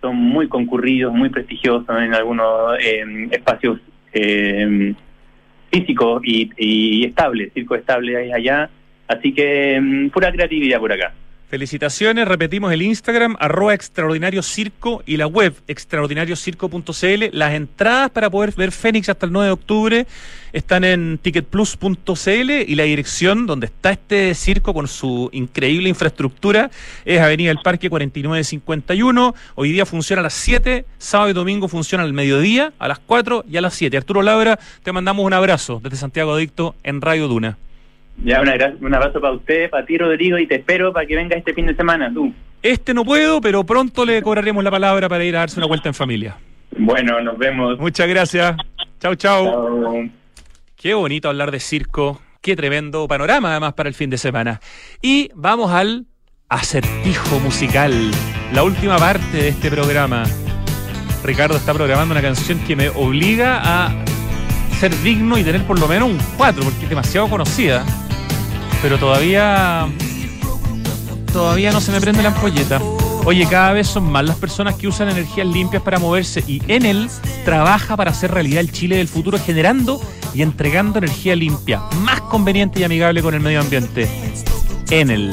son 0.00 0.16
muy 0.16 0.48
concurridos, 0.48 1.12
muy 1.12 1.28
prestigiosos 1.28 1.86
en 1.90 2.14
algunos 2.14 2.76
eh, 2.80 3.28
espacios 3.30 3.78
físicos 5.70 6.22
y, 6.24 6.50
y 6.56 7.04
estables, 7.04 7.52
circo 7.52 7.76
estable 7.76 8.32
allá 8.32 8.68
Así 9.10 9.32
que 9.32 9.80
mm, 9.80 10.10
pura 10.10 10.30
creatividad 10.30 10.78
por 10.78 10.92
acá. 10.92 11.12
Felicitaciones, 11.50 12.28
repetimos 12.28 12.72
el 12.72 12.80
Instagram, 12.80 13.36
arroba 13.40 13.74
extraordinario 13.74 14.40
circo 14.40 15.02
y 15.04 15.16
la 15.16 15.26
web 15.26 15.52
extraordinariocirco.cl. 15.66 17.24
Las 17.32 17.54
entradas 17.54 18.10
para 18.10 18.30
poder 18.30 18.52
ver 18.52 18.70
Fénix 18.70 19.08
hasta 19.08 19.26
el 19.26 19.32
9 19.32 19.46
de 19.46 19.52
octubre 19.52 20.06
están 20.52 20.84
en 20.84 21.18
ticketplus.cl 21.18 22.50
y 22.68 22.74
la 22.76 22.84
dirección 22.84 23.46
donde 23.46 23.66
está 23.66 23.90
este 23.90 24.32
circo 24.36 24.72
con 24.72 24.86
su 24.86 25.28
increíble 25.32 25.88
infraestructura 25.88 26.70
es 27.04 27.20
Avenida 27.20 27.48
del 27.48 27.58
Parque 27.64 27.90
4951. 27.90 29.34
Hoy 29.56 29.72
día 29.72 29.84
funciona 29.84 30.20
a 30.20 30.22
las 30.22 30.34
7, 30.34 30.84
sábado 30.98 31.30
y 31.30 31.32
domingo 31.32 31.66
funciona 31.66 32.04
al 32.04 32.12
mediodía, 32.12 32.72
a 32.78 32.86
las 32.86 33.00
4 33.00 33.46
y 33.50 33.56
a 33.56 33.60
las 33.60 33.74
7. 33.74 33.96
Arturo 33.96 34.22
Labra, 34.22 34.60
te 34.84 34.92
mandamos 34.92 35.26
un 35.26 35.32
abrazo 35.32 35.80
desde 35.82 35.96
Santiago 35.96 36.32
Adicto 36.32 36.76
en 36.84 37.00
Radio 37.00 37.26
Duna. 37.26 37.58
Ya, 38.24 38.40
un 38.40 38.94
abrazo 38.94 39.20
para 39.20 39.34
usted, 39.34 39.70
para 39.70 39.86
ti, 39.86 39.96
Rodrigo, 39.96 40.38
y 40.38 40.46
te 40.46 40.56
espero 40.56 40.92
para 40.92 41.06
que 41.06 41.16
venga 41.16 41.36
este 41.36 41.54
fin 41.54 41.66
de 41.66 41.74
semana, 41.74 42.12
tú. 42.12 42.32
Este 42.62 42.92
no 42.92 43.04
puedo, 43.04 43.40
pero 43.40 43.64
pronto 43.64 44.04
le 44.04 44.20
cobraremos 44.20 44.62
la 44.62 44.70
palabra 44.70 45.08
para 45.08 45.24
ir 45.24 45.34
a 45.36 45.40
darse 45.40 45.58
una 45.58 45.66
vuelta 45.66 45.88
en 45.88 45.94
familia. 45.94 46.36
Bueno, 46.76 47.20
nos 47.22 47.38
vemos. 47.38 47.78
Muchas 47.78 48.06
gracias. 48.08 48.56
Chau, 49.00 49.14
chau. 49.14 50.10
Qué 50.76 50.92
bonito 50.92 51.28
hablar 51.28 51.50
de 51.50 51.60
circo. 51.60 52.20
Qué 52.42 52.56
tremendo 52.56 53.08
panorama, 53.08 53.50
además, 53.50 53.72
para 53.72 53.88
el 53.88 53.94
fin 53.94 54.10
de 54.10 54.18
semana. 54.18 54.60
Y 55.00 55.30
vamos 55.34 55.70
al 55.72 56.06
acertijo 56.48 57.38
musical, 57.40 57.92
la 58.52 58.62
última 58.62 58.98
parte 58.98 59.36
de 59.36 59.48
este 59.48 59.70
programa. 59.70 60.24
Ricardo 61.24 61.56
está 61.56 61.72
programando 61.72 62.12
una 62.12 62.22
canción 62.22 62.58
que 62.66 62.76
me 62.76 62.88
obliga 62.90 63.60
a 63.62 64.04
ser 64.78 64.94
digno 65.02 65.38
y 65.38 65.44
tener 65.44 65.62
por 65.64 65.78
lo 65.78 65.86
menos 65.86 66.10
un 66.10 66.18
4, 66.36 66.62
porque 66.62 66.82
es 66.84 66.88
demasiado 66.88 67.28
conocida. 67.28 67.84
Pero 68.82 68.98
todavía. 68.98 69.88
Todavía 71.32 71.70
no 71.70 71.80
se 71.80 71.92
me 71.92 72.00
prende 72.00 72.22
la 72.22 72.30
ampolleta. 72.30 72.80
Oye, 73.24 73.46
cada 73.46 73.72
vez 73.72 73.86
son 73.86 74.10
más 74.10 74.24
las 74.24 74.36
personas 74.36 74.74
que 74.74 74.88
usan 74.88 75.10
energías 75.10 75.46
limpias 75.46 75.82
para 75.82 75.98
moverse 75.98 76.42
y 76.46 76.62
Enel 76.66 77.08
trabaja 77.44 77.96
para 77.96 78.10
hacer 78.10 78.32
realidad 78.32 78.60
el 78.60 78.72
Chile 78.72 78.96
del 78.96 79.08
futuro 79.08 79.38
generando 79.38 80.00
y 80.34 80.42
entregando 80.42 80.98
energía 80.98 81.36
limpia, 81.36 81.82
más 82.02 82.20
conveniente 82.22 82.80
y 82.80 82.84
amigable 82.84 83.22
con 83.22 83.34
el 83.34 83.40
medio 83.40 83.60
ambiente. 83.60 84.08
Enel. 84.90 85.32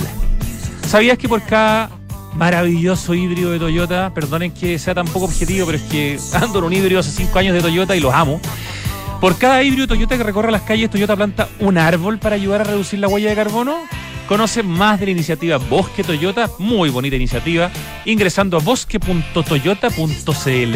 ¿Sabías 0.88 1.18
que 1.18 1.30
por 1.30 1.41
cada 1.43 1.89
maravilloso 2.38 3.16
híbrido 3.16 3.52
de 3.52 3.60
Toyota, 3.60 4.12
perdonen 4.14 4.52
que 4.52 4.78
sea 4.78 4.93
tan 4.93 5.08
poco 5.08 5.26
objetivo, 5.26 5.66
pero 5.66 5.80
es 5.80 5.84
que 5.86 6.20
ando 6.34 6.60
en 6.60 6.66
un 6.66 6.74
híbrido 6.74 7.00
hace 7.00 7.12
5 7.12 7.39
años 7.39 7.56
de 7.56 7.62
Toyota 7.62 7.95
y 7.95 8.00
los 8.00 8.14
amo. 8.14 8.39
Por 9.20 9.38
cada 9.38 9.61
híbrido 9.63 9.88
Toyota 9.88 10.15
que 10.15 10.24
recorre 10.24 10.51
las 10.51 10.61
calles, 10.61 10.91
Toyota 10.91 11.15
planta 11.15 11.49
un 11.59 11.80
árbol 11.80 12.20
para 12.20 12.36
ayudar 12.36 12.61
a 12.61 12.65
reducir 12.65 12.99
la 12.99 13.07
huella 13.07 13.30
de 13.30 13.36
carbono. 13.36 13.80
Conoce 14.28 14.61
más 14.61 14.99
de 14.99 15.07
la 15.07 15.13
iniciativa 15.13 15.57
Bosque 15.57 16.03
Toyota, 16.03 16.51
muy 16.59 16.91
bonita 16.91 17.15
iniciativa, 17.15 17.72
ingresando 18.05 18.57
a 18.57 18.59
bosque.toyota.cl. 18.59 20.76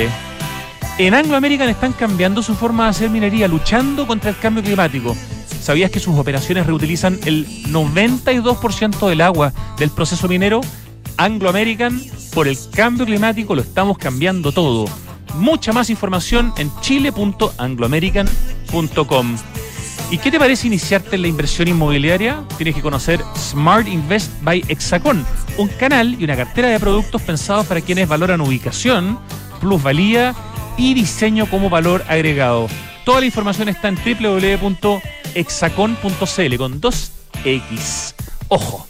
En 0.98 1.14
Anglo 1.14 1.36
American 1.36 1.70
están 1.70 1.94
cambiando 1.94 2.42
su 2.42 2.56
forma 2.56 2.86
de 2.86 2.90
hacer 2.90 3.12
minería, 3.12 3.48
luchando 3.48 4.08
contra 4.08 4.32
el 4.32 4.40
cambio 4.40 4.64
climático. 4.64 5.16
¿Sabías 5.62 5.92
que 5.92 6.00
sus 6.00 6.18
operaciones 6.18 6.66
reutilizan 6.66 7.20
el 7.26 7.46
92% 7.66 9.08
del 9.08 9.22
agua 9.22 9.54
del 9.78 9.92
proceso 9.92 10.28
minero? 10.28 10.62
Anglo 11.18 11.50
American, 11.50 12.02
por 12.34 12.48
el 12.48 12.58
cambio 12.74 13.06
climático 13.06 13.54
lo 13.54 13.62
estamos 13.62 14.00
cambiando 14.00 14.52
todo. 14.52 14.86
Mucha 15.36 15.74
más 15.74 15.90
información 15.90 16.54
en 16.58 16.72
chile.angloamerican.com. 16.82 19.38
¿Y 20.12 20.18
qué 20.18 20.30
te 20.30 20.40
parece 20.40 20.68
iniciarte 20.68 21.16
en 21.16 21.22
la 21.22 21.30
inversión 21.30 21.70
inmobiliaria? 21.70 22.44
Tienes 22.58 22.76
que 22.76 22.82
conocer 22.82 23.24
Smart 23.38 23.88
Invest 23.88 24.30
by 24.42 24.62
Hexacon, 24.68 25.26
un 25.58 25.70
canal 25.70 26.18
y 26.20 26.26
una 26.26 26.36
cartera 26.36 26.68
de 26.68 26.82
productos 26.82 27.22
pensados 27.22 27.66
para 27.66 27.80
quienes 27.80 28.10
valoran 28.10 28.42
ubicación, 28.42 29.18
plusvalía 29.62 30.36
y 30.78 30.94
diseño 30.94 31.46
como 31.46 31.70
valor 31.70 32.04
agregado. 32.10 32.68
Toda 33.06 33.22
la 33.22 33.26
información 33.26 33.70
está 33.70 33.88
en 33.88 33.96
www.hexacon.cl 33.96 36.58
con 36.58 36.82
2X. 36.82 38.14
Ojo. 38.50 38.86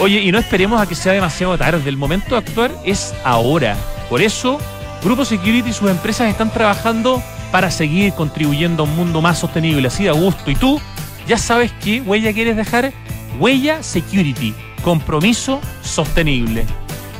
Oye, 0.00 0.22
y 0.22 0.32
no 0.32 0.38
esperemos 0.38 0.80
a 0.80 0.86
que 0.86 0.94
sea 0.94 1.12
demasiado 1.12 1.56
tarde. 1.56 1.88
El 1.88 1.96
momento 1.96 2.30
de 2.30 2.38
actuar 2.38 2.72
es 2.84 3.14
ahora. 3.24 3.76
Por 4.08 4.22
eso 4.22 4.58
Grupo 5.02 5.24
Security 5.24 5.70
y 5.70 5.72
sus 5.72 5.90
empresas 5.90 6.28
están 6.28 6.50
trabajando 6.50 7.22
para 7.52 7.70
seguir 7.70 8.12
contribuyendo 8.14 8.82
a 8.82 8.86
un 8.86 8.96
mundo 8.96 9.22
más 9.22 9.38
sostenible, 9.38 9.88
así 9.88 10.04
de 10.04 10.10
gusto. 10.10 10.50
Y 10.50 10.54
tú 10.54 10.80
ya 11.26 11.38
sabes 11.38 11.72
qué 11.82 12.00
huella 12.00 12.32
quieres 12.32 12.56
dejar. 12.56 12.92
Huella 13.38 13.82
Security, 13.82 14.54
compromiso 14.82 15.60
sostenible. 15.82 16.64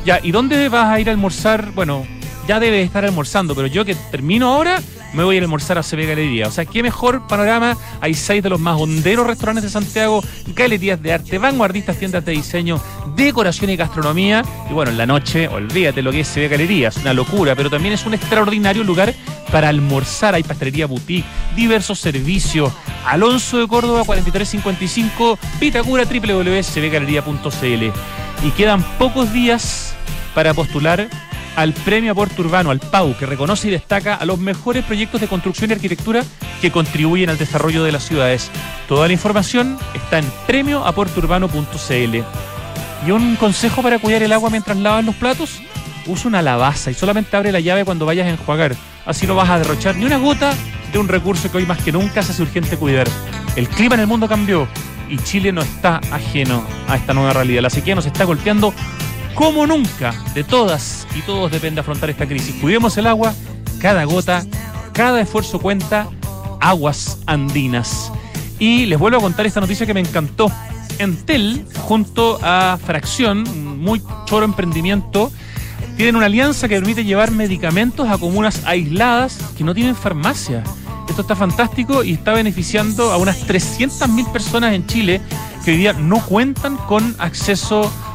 Ya, 0.05 0.19
¿y 0.21 0.31
dónde 0.31 0.69
vas 0.69 0.87
a 0.87 0.99
ir 0.99 1.09
a 1.09 1.11
almorzar? 1.11 1.71
Bueno, 1.71 2.05
ya 2.47 2.59
debes 2.59 2.85
estar 2.85 3.05
almorzando, 3.05 3.55
pero 3.55 3.67
yo 3.67 3.85
que 3.85 3.95
termino 3.95 4.49
ahora 4.49 4.81
me 5.13 5.23
voy 5.23 5.37
a 5.37 5.41
almorzar 5.41 5.77
a 5.77 5.83
CB 5.83 6.07
Galería. 6.07 6.47
O 6.47 6.51
sea, 6.51 6.65
qué 6.65 6.83
mejor 6.83 7.27
panorama. 7.27 7.77
Hay 8.01 8.13
seis 8.13 8.43
de 8.43 8.49
los 8.49 8.59
más 8.59 8.79
honderos 8.79 9.25
restaurantes 9.27 9.63
de 9.63 9.69
Santiago, 9.69 10.23
galerías 10.55 11.01
de 11.01 11.13
arte, 11.13 11.37
vanguardistas, 11.37 11.97
tiendas 11.97 12.25
de 12.25 12.31
diseño, 12.33 12.81
decoración 13.15 13.69
y 13.69 13.75
gastronomía. 13.75 14.43
Y 14.69 14.73
bueno, 14.73 14.91
en 14.91 14.97
la 14.97 15.05
noche, 15.05 15.47
olvídate 15.47 16.01
lo 16.01 16.11
que 16.11 16.21
es 16.21 16.27
CB 16.33 16.49
Galería, 16.49 16.89
es 16.89 16.97
una 16.97 17.13
locura, 17.13 17.55
pero 17.55 17.69
también 17.69 17.93
es 17.93 18.05
un 18.05 18.13
extraordinario 18.13 18.83
lugar 18.83 19.13
para 19.51 19.69
almorzar. 19.69 20.35
Hay 20.35 20.43
pastelería 20.43 20.87
boutique, 20.87 21.25
diversos 21.55 21.99
servicios. 21.99 22.71
Alonso 23.05 23.57
de 23.57 23.67
Córdoba, 23.67 24.03
4355, 24.05 25.39
Vitacura, 25.59 26.05
www.cbgalería.cl. 26.05 27.91
Y 28.45 28.51
quedan 28.51 28.83
pocos 28.97 29.33
días 29.33 29.93
para 30.33 30.53
postular 30.53 31.09
al 31.55 31.73
Premio 31.73 32.11
Aporte 32.11 32.41
Urbano, 32.41 32.71
al 32.71 32.79
PAU, 32.79 33.15
que 33.17 33.25
reconoce 33.25 33.67
y 33.67 33.71
destaca 33.71 34.15
a 34.15 34.25
los 34.25 34.39
mejores 34.39 34.85
proyectos 34.85 35.21
de 35.21 35.27
construcción 35.27 35.69
y 35.69 35.73
arquitectura 35.73 36.23
que 36.61 36.71
contribuyen 36.71 37.29
al 37.29 37.37
desarrollo 37.37 37.83
de 37.83 37.91
las 37.91 38.03
ciudades. 38.03 38.49
Toda 38.87 39.07
la 39.07 39.13
información 39.13 39.77
está 39.93 40.19
en 40.19 40.25
premioaporteurbano.cl. 40.47 42.17
¿Y 43.05 43.11
un 43.11 43.35
consejo 43.37 43.81
para 43.81 43.99
cuidar 43.99 44.23
el 44.23 44.33
agua 44.33 44.49
mientras 44.49 44.77
lavas 44.77 45.05
los 45.05 45.15
platos? 45.15 45.61
Usa 46.05 46.27
una 46.27 46.41
lavaza 46.41 46.91
y 46.91 46.93
solamente 46.93 47.35
abre 47.35 47.51
la 47.51 47.59
llave 47.59 47.85
cuando 47.85 48.05
vayas 48.05 48.27
a 48.27 48.31
enjuagar. 48.31 48.75
Así 49.05 49.25
no 49.25 49.35
vas 49.35 49.49
a 49.49 49.57
derrochar 49.57 49.95
ni 49.95 50.05
una 50.05 50.17
gota 50.17 50.53
de 50.91 50.99
un 50.99 51.07
recurso 51.07 51.51
que 51.51 51.57
hoy 51.57 51.65
más 51.65 51.81
que 51.81 51.91
nunca 51.91 52.23
se 52.23 52.31
hace 52.31 52.41
urgente 52.41 52.77
cuidar. 52.77 53.07
El 53.55 53.67
clima 53.69 53.95
en 53.95 54.01
el 54.01 54.07
mundo 54.07 54.27
cambió 54.27 54.67
y 55.09 55.17
Chile 55.17 55.51
no 55.51 55.61
está 55.61 55.99
ajeno 56.11 56.63
a 56.87 56.95
esta 56.95 57.13
nueva 57.13 57.33
realidad. 57.33 57.61
La 57.61 57.69
sequía 57.69 57.95
nos 57.95 58.05
está 58.05 58.23
golpeando 58.23 58.73
como 59.39 59.65
nunca. 59.65 60.13
De 60.33 60.43
todas 60.43 61.07
y 61.15 61.21
todos 61.21 61.49
depende 61.49 61.79
afrontar 61.79 62.09
esta 62.09 62.27
crisis. 62.27 62.55
Cuidemos 62.59 62.97
el 62.97 63.07
agua, 63.07 63.33
cada 63.79 64.03
gota, 64.03 64.45
cada 64.91 65.21
esfuerzo 65.21 65.59
cuenta. 65.59 66.09
Aguas 66.59 67.19
andinas. 67.25 68.11
Y 68.59 68.85
les 68.85 68.99
vuelvo 68.99 69.19
a 69.19 69.21
contar 69.21 69.45
esta 69.45 69.61
noticia 69.61 69.85
que 69.85 69.93
me 69.93 70.01
encantó. 70.01 70.51
Entel, 70.97 71.65
junto 71.83 72.37
a 72.43 72.77
Fracción, 72.85 73.79
muy 73.79 74.03
choro 74.25 74.43
emprendimiento, 74.43 75.31
tienen 75.95 76.17
una 76.17 76.25
alianza 76.25 76.67
que 76.67 76.75
permite 76.75 77.05
llevar 77.05 77.31
medicamentos 77.31 78.09
a 78.09 78.17
comunas 78.17 78.65
aisladas 78.65 79.37
que 79.57 79.63
no 79.63 79.73
tienen 79.73 79.95
farmacia. 79.95 80.65
Esto 81.07 81.21
está 81.21 81.37
fantástico 81.37 82.03
y 82.03 82.11
está 82.11 82.33
beneficiando 82.33 83.13
a 83.13 83.17
unas 83.17 83.47
300.000 83.47 84.33
personas 84.33 84.73
en 84.73 84.85
Chile 84.85 85.21
que 85.63 85.71
hoy 85.71 85.77
día 85.77 85.93
no 85.93 86.19
cuentan 86.25 86.75
con 86.75 87.15
acceso 87.19 87.89
a 88.05 88.08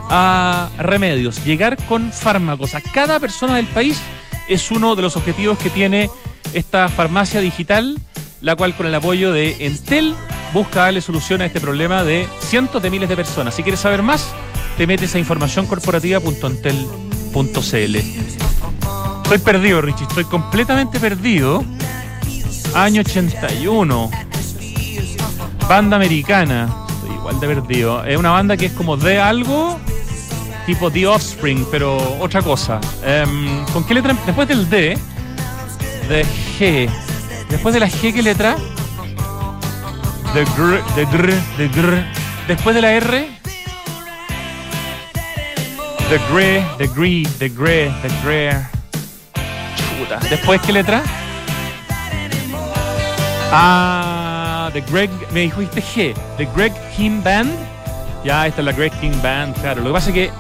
remedios. 0.78 1.44
Llegar 1.44 1.76
con 1.86 2.12
fármacos 2.12 2.74
a 2.74 2.80
cada 2.80 3.20
persona 3.20 3.57
del 3.57 3.66
país 3.66 4.00
es 4.48 4.70
uno 4.70 4.94
de 4.94 5.02
los 5.02 5.16
objetivos 5.16 5.59
que 5.59 5.68
tiene 5.70 6.09
esta 6.52 6.88
farmacia 6.88 7.40
digital, 7.40 7.98
la 8.40 8.55
cual 8.57 8.76
con 8.76 8.86
el 8.86 8.94
apoyo 8.94 9.32
de 9.32 9.66
Entel 9.66 10.14
busca 10.52 10.82
darle 10.82 11.00
solución 11.00 11.42
a 11.42 11.46
este 11.46 11.61
problema 11.61 12.05
de 12.05 12.28
cientos 12.40 12.80
de 12.82 12.90
miles 12.90 13.09
de 13.09 13.16
personas. 13.16 13.55
Si 13.55 13.62
quieres 13.62 13.80
saber 13.80 14.02
más, 14.02 14.28
te 14.76 14.86
metes 14.86 15.14
a 15.14 15.18
informacioncorporativa.entel.cl. 15.18 17.96
Estoy 19.24 19.38
perdido, 19.38 19.80
Richie, 19.80 20.05
estoy 20.05 20.24
completamente 20.24 21.00
perdido. 21.00 21.64
Año 22.74 23.00
81. 23.00 24.11
Banda 25.68 25.96
americana. 25.96 26.68
Estoy 26.88 27.16
igual 27.16 27.40
de 27.40 27.46
perdido. 27.48 28.05
Es 28.05 28.18
una 28.18 28.30
banda 28.30 28.57
que 28.57 28.66
es 28.66 28.72
como 28.72 28.96
de 28.96 29.18
algo, 29.18 29.80
tipo 30.67 30.91
The 30.91 31.07
Offspring, 31.07 31.67
pero 31.71 32.19
otra 32.21 32.43
cosa. 32.43 32.81
Em, 33.05 33.65
¿Con 33.73 33.85
qué 33.85 33.95
letra? 33.95 34.17
Después 34.27 34.49
del 34.49 34.69
D, 34.69 34.99
de 36.09 36.27
G. 36.59 36.89
Después 37.49 37.75
de 37.75 37.81
la 37.81 37.89
G, 37.89 38.12
¿qué 38.12 38.23
letra? 38.23 38.57
De 40.35 40.45
gr, 40.45 40.83
de 40.97 41.05
gr, 41.05 41.33
de 41.59 41.69
gr. 41.69 42.05
Después 42.49 42.75
de 42.75 42.83
la 42.83 42.93
R. 42.93 43.29
The 46.09 46.19
gre, 46.31 46.65
the 46.77 46.87
gre, 46.89 47.23
the 47.39 47.49
gre, 47.49 47.91
the 48.03 48.09
gre. 48.23 48.75
Chuta. 49.77 50.19
Después, 50.29 50.61
¿qué 50.61 50.73
letra? 50.73 51.03
Ah, 53.57 54.69
The 54.73 54.81
Greg, 54.81 55.11
me 55.33 55.43
dijiste 55.43 55.81
G. 55.81 56.15
The 56.37 56.47
Greg 56.57 56.73
King 56.97 57.23
Band. 57.23 57.51
Ya, 58.25 58.47
esta 58.47 58.62
es 58.62 58.65
la 58.65 58.73
Greg 58.73 58.93
King 59.01 59.17
Band, 59.23 59.55
claro. 59.61 59.83
Lo 59.83 59.91
que 59.91 59.93
pasa 59.93 60.11
es 60.11 60.15
que 60.15 60.31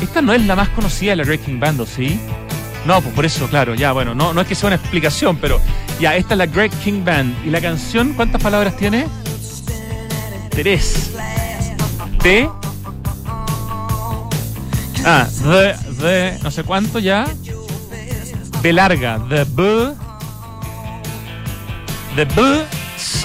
esta 0.00 0.22
no 0.22 0.32
es 0.32 0.44
la 0.46 0.56
más 0.56 0.68
conocida 0.70 1.10
de 1.10 1.16
la 1.16 1.24
Greg 1.24 1.40
King 1.40 1.58
Band, 1.60 1.80
¿o 1.80 1.86
sí? 1.86 2.20
No, 2.86 3.00
pues 3.00 3.14
por 3.14 3.24
eso, 3.24 3.48
claro, 3.48 3.74
ya, 3.74 3.92
bueno, 3.92 4.14
no, 4.14 4.32
no 4.32 4.40
es 4.40 4.46
que 4.46 4.54
sea 4.54 4.68
una 4.68 4.76
explicación, 4.76 5.36
pero 5.36 5.60
ya, 6.00 6.16
esta 6.16 6.34
es 6.34 6.38
la 6.38 6.46
Greg 6.46 6.70
King 6.82 7.04
Band. 7.04 7.46
¿Y 7.46 7.50
la 7.50 7.60
canción 7.60 8.14
cuántas 8.14 8.40
palabras 8.40 8.76
tiene? 8.76 9.06
Tres. 10.50 11.12
T. 12.22 12.48
Ah, 15.04 15.26
the, 15.42 15.74
the, 16.00 16.38
no 16.42 16.50
sé 16.50 16.64
cuánto 16.64 16.98
ya. 16.98 17.26
B 18.62 18.72
larga, 18.72 19.20
the 19.28 19.44
B. 19.44 19.92
The 22.16 22.24
B 22.24 22.64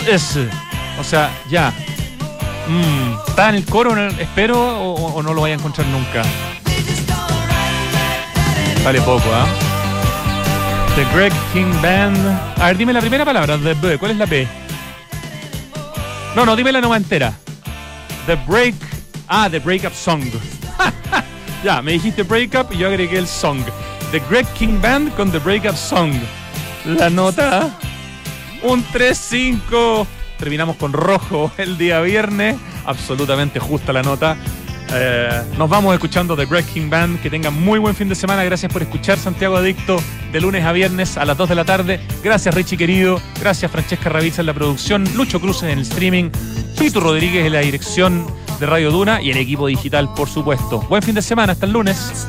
S. 0.07 0.47
O 0.99 1.03
sea, 1.03 1.31
ya. 1.49 1.73
Mm, 2.67 3.29
¿Está 3.29 3.49
en 3.49 3.55
el 3.55 3.65
coro, 3.65 3.95
espero, 4.19 4.59
o, 4.59 5.13
o 5.13 5.23
no 5.23 5.33
lo 5.33 5.41
vaya 5.41 5.55
a 5.55 5.57
encontrar 5.57 5.87
nunca? 5.87 6.23
Vale 8.83 8.99
poco, 9.01 9.29
¿ah? 9.31 9.47
The 10.95 11.05
Greg 11.15 11.31
King 11.53 11.71
Band. 11.81 12.17
A 12.59 12.67
ver, 12.67 12.77
dime 12.77 12.91
la 12.91 12.99
primera 12.99 13.23
palabra, 13.23 13.57
The 13.57 13.73
B. 13.75 13.97
¿Cuál 13.97 14.11
es 14.11 14.17
la 14.17 14.25
B? 14.25 14.45
No, 16.35 16.45
no, 16.45 16.55
dime 16.55 16.71
la 16.71 16.81
nueva 16.81 16.97
entera. 16.97 17.33
The 18.25 18.35
Break. 18.47 18.75
Ah, 19.27 19.49
The 19.49 19.59
Breakup 19.59 19.93
Song. 19.93 20.23
ya, 21.63 21.81
me 21.81 21.93
dijiste 21.93 22.23
Breakup 22.23 22.73
y 22.73 22.77
yo 22.77 22.87
agregué 22.87 23.17
el 23.17 23.27
song. 23.27 23.63
The 24.11 24.21
Greg 24.29 24.45
King 24.53 24.81
Band 24.81 25.15
con 25.15 25.31
The 25.31 25.39
Breakup 25.39 25.77
Song. 25.77 26.13
La 26.85 27.09
nota. 27.09 27.69
Un 28.63 28.83
3-5. 28.85 30.05
Terminamos 30.37 30.75
con 30.75 30.91
rojo 30.91 31.51
el 31.57 31.77
día 31.77 32.01
viernes. 32.01 32.57
Absolutamente 32.85 33.59
justa 33.59 33.93
la 33.93 34.03
nota. 34.03 34.35
Eh, 34.95 35.41
nos 35.57 35.69
vamos 35.69 35.93
escuchando 35.93 36.35
The 36.35 36.45
Greg 36.45 36.65
King 36.65 36.89
Band. 36.89 37.21
Que 37.21 37.29
tengan 37.29 37.59
muy 37.59 37.79
buen 37.79 37.95
fin 37.95 38.09
de 38.09 38.15
semana. 38.15 38.43
Gracias 38.43 38.71
por 38.71 38.81
escuchar 38.81 39.17
Santiago 39.17 39.57
Adicto 39.57 39.97
de 40.31 40.41
lunes 40.41 40.63
a 40.63 40.71
viernes 40.71 41.17
a 41.17 41.25
las 41.25 41.37
2 41.37 41.49
de 41.49 41.55
la 41.55 41.65
tarde. 41.65 41.99
Gracias 42.23 42.53
Richie 42.53 42.77
querido. 42.77 43.19
Gracias 43.39 43.71
Francesca 43.71 44.09
Ravizza 44.09 44.41
en 44.41 44.47
la 44.47 44.53
producción. 44.53 45.03
Lucho 45.15 45.39
Cruz 45.39 45.63
en 45.63 45.69
el 45.69 45.79
streaming. 45.79 46.29
Pito 46.77 46.99
Rodríguez 46.99 47.45
en 47.45 47.53
la 47.53 47.59
dirección 47.59 48.25
de 48.59 48.65
Radio 48.65 48.91
Duna 48.91 49.21
y 49.21 49.31
el 49.31 49.37
equipo 49.37 49.67
digital, 49.67 50.13
por 50.13 50.29
supuesto. 50.29 50.81
Buen 50.81 51.01
fin 51.01 51.15
de 51.15 51.21
semana. 51.21 51.53
Hasta 51.53 51.65
el 51.65 51.71
lunes. 51.71 52.27